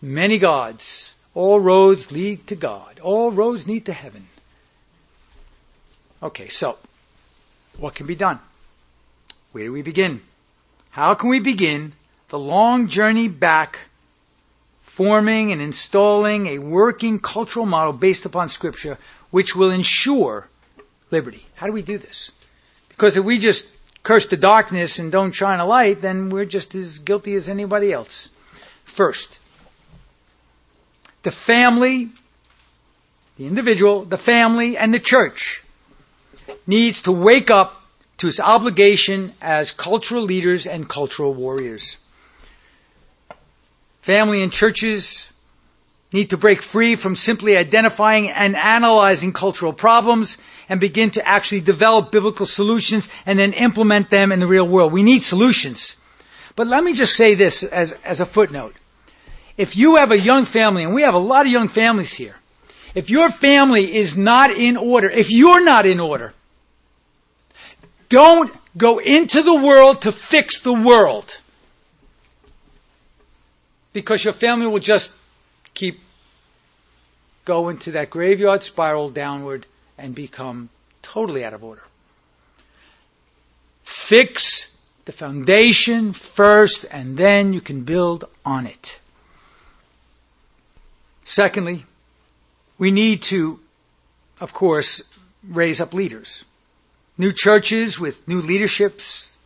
Many 0.00 0.38
gods, 0.38 1.14
all 1.34 1.60
roads 1.60 2.12
lead 2.12 2.46
to 2.48 2.56
God. 2.56 3.00
All 3.00 3.30
roads 3.30 3.68
lead 3.68 3.86
to 3.86 3.92
heaven. 3.92 4.26
Okay, 6.22 6.48
so 6.48 6.76
what 7.78 7.94
can 7.94 8.06
be 8.06 8.14
done? 8.14 8.38
Where 9.52 9.64
do 9.64 9.72
we 9.72 9.82
begin? 9.82 10.20
How 10.90 11.14
can 11.14 11.30
we 11.30 11.40
begin 11.40 11.92
the 12.28 12.38
long 12.38 12.88
journey 12.88 13.28
back, 13.28 13.78
forming 14.80 15.52
and 15.52 15.62
installing 15.62 16.46
a 16.46 16.58
working 16.58 17.18
cultural 17.20 17.66
model 17.66 17.92
based 17.92 18.26
upon 18.26 18.48
Scripture, 18.48 18.98
which 19.30 19.56
will 19.56 19.70
ensure 19.70 20.48
liberty? 21.10 21.44
How 21.54 21.66
do 21.66 21.72
we 21.72 21.82
do 21.82 21.98
this? 21.98 22.32
Because 22.88 23.16
if 23.16 23.24
we 23.24 23.38
just 23.38 23.74
curse 24.02 24.26
the 24.26 24.36
darkness 24.36 24.98
and 24.98 25.10
don't 25.10 25.32
shine 25.32 25.60
a 25.60 25.66
light, 25.66 26.00
then 26.00 26.30
we're 26.30 26.44
just 26.44 26.74
as 26.74 26.98
guilty 26.98 27.34
as 27.34 27.48
anybody 27.48 27.92
else. 27.92 28.28
First, 28.84 29.38
the 31.22 31.30
family, 31.30 32.08
the 33.36 33.46
individual, 33.46 34.04
the 34.04 34.16
family, 34.16 34.76
and 34.76 34.92
the 34.92 35.00
church 35.00 35.62
needs 36.66 37.02
to 37.02 37.12
wake 37.12 37.50
up 37.50 37.80
to 38.18 38.28
its 38.28 38.40
obligation 38.40 39.32
as 39.40 39.72
cultural 39.72 40.22
leaders 40.22 40.66
and 40.66 40.88
cultural 40.88 41.32
warriors. 41.32 41.96
Family 44.02 44.42
and 44.42 44.52
churches 44.52 45.30
need 46.12 46.30
to 46.30 46.36
break 46.36 46.60
free 46.60 46.96
from 46.96 47.14
simply 47.14 47.56
identifying 47.56 48.30
and 48.30 48.56
analyzing 48.56 49.32
cultural 49.32 49.72
problems 49.72 50.38
and 50.68 50.80
begin 50.80 51.10
to 51.12 51.26
actually 51.26 51.60
develop 51.60 52.10
biblical 52.10 52.46
solutions 52.46 53.08
and 53.26 53.38
then 53.38 53.52
implement 53.52 54.10
them 54.10 54.32
in 54.32 54.40
the 54.40 54.46
real 54.46 54.66
world. 54.66 54.92
We 54.92 55.02
need 55.02 55.22
solutions. 55.22 55.94
But 56.56 56.66
let 56.66 56.82
me 56.82 56.94
just 56.94 57.16
say 57.16 57.34
this 57.34 57.62
as, 57.62 57.92
as 58.04 58.20
a 58.20 58.26
footnote. 58.26 58.74
If 59.60 59.76
you 59.76 59.96
have 59.96 60.10
a 60.10 60.18
young 60.18 60.46
family, 60.46 60.84
and 60.84 60.94
we 60.94 61.02
have 61.02 61.12
a 61.12 61.18
lot 61.18 61.44
of 61.44 61.52
young 61.52 61.68
families 61.68 62.14
here, 62.14 62.34
if 62.94 63.10
your 63.10 63.28
family 63.28 63.94
is 63.94 64.16
not 64.16 64.50
in 64.50 64.78
order, 64.78 65.10
if 65.10 65.30
you're 65.30 65.62
not 65.62 65.84
in 65.84 66.00
order, 66.00 66.32
don't 68.08 68.50
go 68.74 69.00
into 69.00 69.42
the 69.42 69.54
world 69.54 70.00
to 70.02 70.12
fix 70.12 70.60
the 70.60 70.72
world. 70.72 71.38
Because 73.92 74.24
your 74.24 74.32
family 74.32 74.66
will 74.66 74.78
just 74.78 75.14
keep 75.74 76.00
going 77.44 77.76
to 77.80 77.90
that 77.92 78.08
graveyard 78.08 78.62
spiral 78.62 79.10
downward 79.10 79.66
and 79.98 80.14
become 80.14 80.70
totally 81.02 81.44
out 81.44 81.52
of 81.52 81.62
order. 81.62 81.82
Fix 83.82 84.74
the 85.04 85.12
foundation 85.12 86.14
first 86.14 86.86
and 86.90 87.18
then 87.18 87.52
you 87.52 87.60
can 87.60 87.82
build 87.82 88.24
on 88.42 88.66
it. 88.66 88.98
Secondly, 91.30 91.86
we 92.76 92.90
need 92.90 93.22
to, 93.22 93.60
of 94.40 94.52
course, 94.52 95.04
raise 95.48 95.80
up 95.80 95.94
leaders. 95.94 96.44
New 97.16 97.30
churches 97.30 98.00
with 98.00 98.26
new 98.26 98.40
leaderships, 98.40 99.36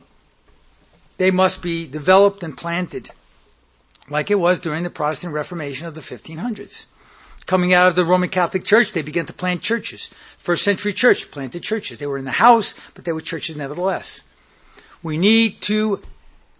they 1.18 1.30
must 1.30 1.62
be 1.62 1.86
developed 1.86 2.42
and 2.42 2.56
planted 2.56 3.10
like 4.08 4.30
it 4.30 4.36
was 4.36 4.60
during 4.60 4.82
the 4.82 4.88
Protestant 4.88 5.34
Reformation 5.34 5.86
of 5.86 5.94
the 5.94 6.00
1500s. 6.00 6.86
Coming 7.44 7.74
out 7.74 7.88
of 7.88 7.96
the 7.96 8.06
Roman 8.06 8.30
Catholic 8.30 8.64
Church, 8.64 8.92
they 8.92 9.02
began 9.02 9.26
to 9.26 9.34
plant 9.34 9.60
churches. 9.60 10.08
First 10.38 10.64
century 10.64 10.94
church 10.94 11.30
planted 11.30 11.62
churches. 11.62 11.98
They 11.98 12.06
were 12.06 12.16
in 12.16 12.24
the 12.24 12.30
house, 12.30 12.74
but 12.94 13.04
they 13.04 13.12
were 13.12 13.20
churches 13.20 13.58
nevertheless. 13.58 14.22
We 15.02 15.18
need 15.18 15.60
to, 15.68 16.00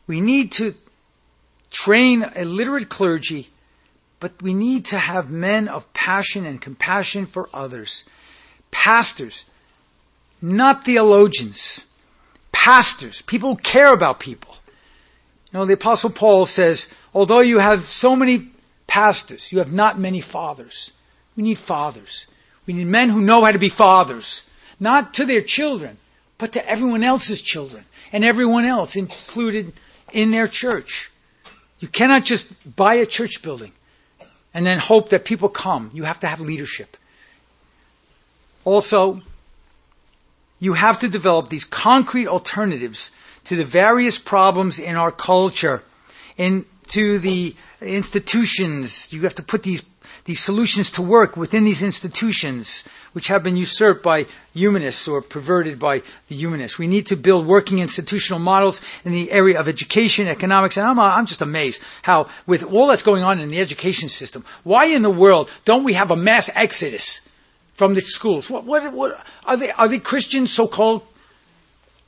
we 0.07 0.20
need 0.20 0.53
to 0.61 0.75
train 1.70 2.27
a 2.37 2.45
literate 2.45 2.91
clergy, 2.91 3.49
but 4.25 4.41
we 4.41 4.55
need 4.55 4.87
to 4.87 4.99
have 4.99 5.29
men 5.29 5.68
of 5.68 5.93
passion 5.93 6.47
and 6.47 6.59
compassion 6.59 7.27
for 7.27 7.47
others. 7.53 8.07
Pastors, 8.70 9.45
not 10.41 10.87
theologians. 10.87 11.85
Pastors, 12.51 13.20
people 13.20 13.51
who 13.51 13.57
care 13.57 13.93
about 13.93 14.20
people. 14.20 14.57
You 15.53 15.59
know, 15.59 15.66
the 15.66 15.75
apostle 15.75 16.09
Paul 16.09 16.47
says, 16.47 16.89
although 17.12 17.41
you 17.41 17.59
have 17.59 17.83
so 17.83 18.16
many 18.16 18.49
pastors, 18.87 19.53
you 19.53 19.59
have 19.59 19.75
not 19.75 19.99
many 19.99 20.22
fathers. 20.22 20.91
We 21.37 21.43
need 21.43 21.59
fathers. 21.59 22.25
We 22.64 22.72
need 22.72 22.87
men 22.87 23.11
who 23.11 23.20
know 23.20 23.45
how 23.45 23.53
to 23.53 23.59
be 23.59 23.68
fathers, 23.68 24.49
not 24.81 25.12
to 25.14 25.27
their 25.27 25.43
children, 25.43 25.99
but 26.39 26.53
to 26.53 26.66
everyone 26.66 27.05
else's 27.05 27.43
children 27.43 27.85
and 28.11 28.25
everyone 28.25 28.64
else 28.64 28.97
included 28.97 29.75
in 30.14 30.31
their 30.31 30.49
church. 30.49 31.11
You 31.79 31.89
cannot 31.89 32.25
just 32.25 32.75
buy 32.75 32.95
a 32.95 33.05
church 33.05 33.43
building 33.43 33.75
and 34.55 34.64
then 34.64 34.78
hope 34.78 35.11
that 35.11 35.24
people 35.24 35.48
come. 35.48 35.90
You 35.92 36.05
have 36.05 36.20
to 36.20 36.28
have 36.28 36.40
leadership. 36.40 36.96
Also, 38.64 39.20
you 40.61 40.72
have 40.72 41.00
to 41.00 41.09
develop 41.09 41.48
these 41.48 41.64
concrete 41.64 42.28
alternatives 42.28 43.14
to 43.44 43.57
the 43.57 43.64
various 43.64 44.18
problems 44.18 44.78
in 44.78 44.96
our 44.96 45.12
culture, 45.12 45.82
into 46.38 47.18
the 47.18 47.55
institutions. 47.82 49.12
You 49.12 49.22
have 49.22 49.34
to 49.34 49.42
put 49.42 49.62
these 49.62 49.82
these 50.25 50.41
solutions 50.41 50.93
to 50.93 51.03
work 51.03 51.37
within 51.37 51.64
these 51.64 51.83
institutions, 51.83 52.85
which 53.12 53.29
have 53.29 53.43
been 53.43 53.59
usurped 53.59 54.03
by 54.03 54.25
humanists 54.55 55.07
or 55.07 55.20
perverted 55.20 55.79
by 55.79 56.03
the 56.29 56.35
humanists. 56.35 56.79
We 56.79 56.87
need 56.87 57.09
to 57.09 57.16
build 57.16 57.47
working 57.47 57.79
institutional 57.79 58.41
models 58.41 58.81
in 59.05 59.12
the 59.12 59.31
area 59.31 59.61
of 59.61 59.68
education, 59.68 60.27
economics, 60.29 60.79
and 60.79 60.87
I'm, 60.87 60.99
uh, 60.99 61.03
I'm 61.03 61.27
just 61.27 61.43
amazed 61.43 61.83
how, 62.03 62.29
with 62.47 62.64
all 62.64 62.87
that's 62.87 63.03
going 63.03 63.22
on 63.22 63.39
in 63.39 63.51
the 63.51 63.61
education 63.61 64.09
system, 64.09 64.45
why 64.62 64.87
in 64.87 65.03
the 65.03 65.11
world 65.11 65.51
don't 65.66 65.85
we 65.85 65.93
have 65.93 66.11
a 66.11 66.16
mass 66.16 66.49
exodus 66.55 67.20
from 67.75 67.93
the 67.93 68.01
schools? 68.01 68.49
What, 68.49 68.64
what, 68.64 68.93
what 68.95 69.27
are 69.45 69.57
they? 69.59 69.70
Are 69.72 69.89
they 69.89 69.99
Christians, 69.99 70.51
so-called 70.51 71.07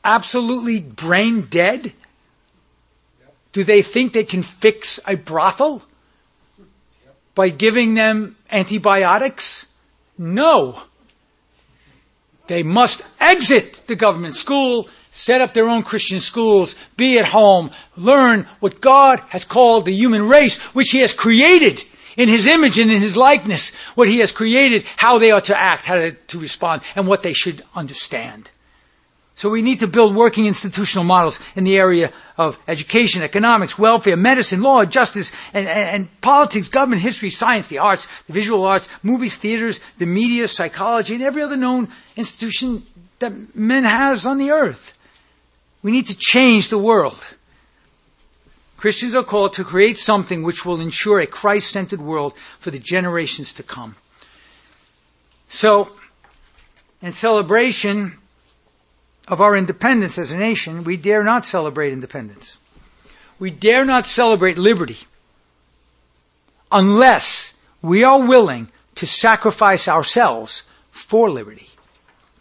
absolutely 0.02 0.80
brain 0.80 1.42
dead? 1.42 1.92
Do 3.52 3.64
they 3.64 3.82
think 3.82 4.12
they 4.12 4.24
can 4.24 4.42
fix 4.42 5.00
a 5.06 5.16
brothel 5.16 5.82
by 7.36 7.50
giving 7.50 7.94
them 7.94 8.34
antibiotics? 8.50 9.66
No. 10.18 10.82
They 12.48 12.64
must 12.64 13.02
exit 13.20 13.84
the 13.86 13.94
government 13.94 14.34
school, 14.34 14.88
set 15.12 15.40
up 15.40 15.52
their 15.52 15.68
own 15.68 15.84
Christian 15.84 16.18
schools, 16.18 16.74
be 16.96 17.18
at 17.18 17.26
home, 17.26 17.70
learn 17.96 18.46
what 18.58 18.80
God 18.80 19.20
has 19.28 19.44
called 19.44 19.84
the 19.84 19.94
human 19.94 20.28
race, 20.28 20.60
which 20.74 20.90
He 20.90 20.98
has 20.98 21.12
created 21.12 21.82
in 22.16 22.28
His 22.28 22.46
image 22.46 22.78
and 22.78 22.90
in 22.90 23.02
His 23.02 23.16
likeness, 23.16 23.74
what 23.94 24.08
He 24.08 24.18
has 24.20 24.32
created, 24.32 24.84
how 24.96 25.18
they 25.18 25.30
are 25.30 25.42
to 25.42 25.58
act, 25.58 25.84
how 25.84 25.96
to, 25.96 26.12
to 26.12 26.38
respond, 26.38 26.82
and 26.96 27.06
what 27.06 27.22
they 27.22 27.34
should 27.34 27.62
understand. 27.74 28.50
So 29.36 29.50
we 29.50 29.60
need 29.60 29.80
to 29.80 29.86
build 29.86 30.14
working 30.14 30.46
institutional 30.46 31.04
models 31.04 31.40
in 31.56 31.64
the 31.64 31.76
area 31.76 32.10
of 32.38 32.58
education, 32.66 33.22
economics, 33.22 33.78
welfare, 33.78 34.16
medicine, 34.16 34.62
law, 34.62 34.82
justice, 34.86 35.30
and, 35.52 35.68
and, 35.68 35.88
and, 35.90 36.20
politics, 36.22 36.68
government, 36.68 37.02
history, 37.02 37.28
science, 37.28 37.68
the 37.68 37.80
arts, 37.80 38.06
the 38.22 38.32
visual 38.32 38.64
arts, 38.64 38.88
movies, 39.02 39.36
theaters, 39.36 39.80
the 39.98 40.06
media, 40.06 40.48
psychology, 40.48 41.14
and 41.14 41.22
every 41.22 41.42
other 41.42 41.58
known 41.58 41.88
institution 42.16 42.82
that 43.18 43.54
men 43.54 43.84
has 43.84 44.24
on 44.24 44.38
the 44.38 44.52
earth. 44.52 44.96
We 45.82 45.90
need 45.90 46.06
to 46.06 46.16
change 46.16 46.70
the 46.70 46.78
world. 46.78 47.22
Christians 48.78 49.14
are 49.14 49.22
called 49.22 49.52
to 49.54 49.64
create 49.64 49.98
something 49.98 50.44
which 50.44 50.64
will 50.64 50.80
ensure 50.80 51.20
a 51.20 51.26
Christ-centered 51.26 52.00
world 52.00 52.32
for 52.58 52.70
the 52.70 52.78
generations 52.78 53.52
to 53.54 53.62
come. 53.62 53.96
So, 55.50 55.90
in 57.02 57.12
celebration, 57.12 58.16
of 59.28 59.40
our 59.40 59.56
independence 59.56 60.18
as 60.18 60.32
a 60.32 60.38
nation, 60.38 60.84
we 60.84 60.96
dare 60.96 61.24
not 61.24 61.44
celebrate 61.44 61.92
independence. 61.92 62.58
We 63.38 63.50
dare 63.50 63.84
not 63.84 64.06
celebrate 64.06 64.58
liberty 64.58 64.98
unless 66.70 67.54
we 67.82 68.04
are 68.04 68.26
willing 68.26 68.68
to 68.96 69.06
sacrifice 69.06 69.88
ourselves 69.88 70.62
for 70.90 71.30
liberty. 71.30 71.68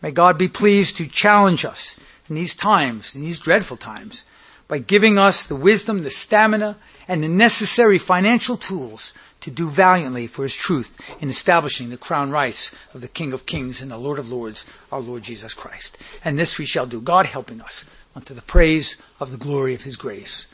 May 0.01 0.11
God 0.11 0.37
be 0.37 0.47
pleased 0.47 0.97
to 0.97 1.07
challenge 1.07 1.65
us 1.65 1.99
in 2.29 2.35
these 2.35 2.55
times, 2.55 3.15
in 3.15 3.21
these 3.21 3.39
dreadful 3.39 3.77
times, 3.77 4.23
by 4.67 4.79
giving 4.79 5.17
us 5.17 5.45
the 5.45 5.55
wisdom, 5.55 6.03
the 6.03 6.09
stamina, 6.09 6.75
and 7.07 7.23
the 7.23 7.27
necessary 7.27 7.97
financial 7.97 8.57
tools 8.57 9.13
to 9.41 9.51
do 9.51 9.69
valiantly 9.69 10.25
for 10.27 10.43
his 10.43 10.55
truth 10.55 10.97
in 11.21 11.29
establishing 11.29 11.89
the 11.89 11.97
crown 11.97 12.31
rights 12.31 12.71
of 12.95 13.01
the 13.01 13.07
King 13.07 13.33
of 13.33 13.45
Kings 13.45 13.81
and 13.81 13.91
the 13.91 13.97
Lord 13.97 14.17
of 14.17 14.31
Lords, 14.31 14.65
our 14.91 14.99
Lord 14.99 15.21
Jesus 15.21 15.53
Christ. 15.53 15.97
And 16.23 16.37
this 16.37 16.57
we 16.57 16.65
shall 16.65 16.87
do, 16.87 16.99
God 16.99 17.27
helping 17.27 17.61
us, 17.61 17.85
unto 18.15 18.33
the 18.33 18.41
praise 18.41 18.97
of 19.19 19.31
the 19.31 19.37
glory 19.37 19.75
of 19.75 19.83
his 19.83 19.97
grace. 19.97 20.47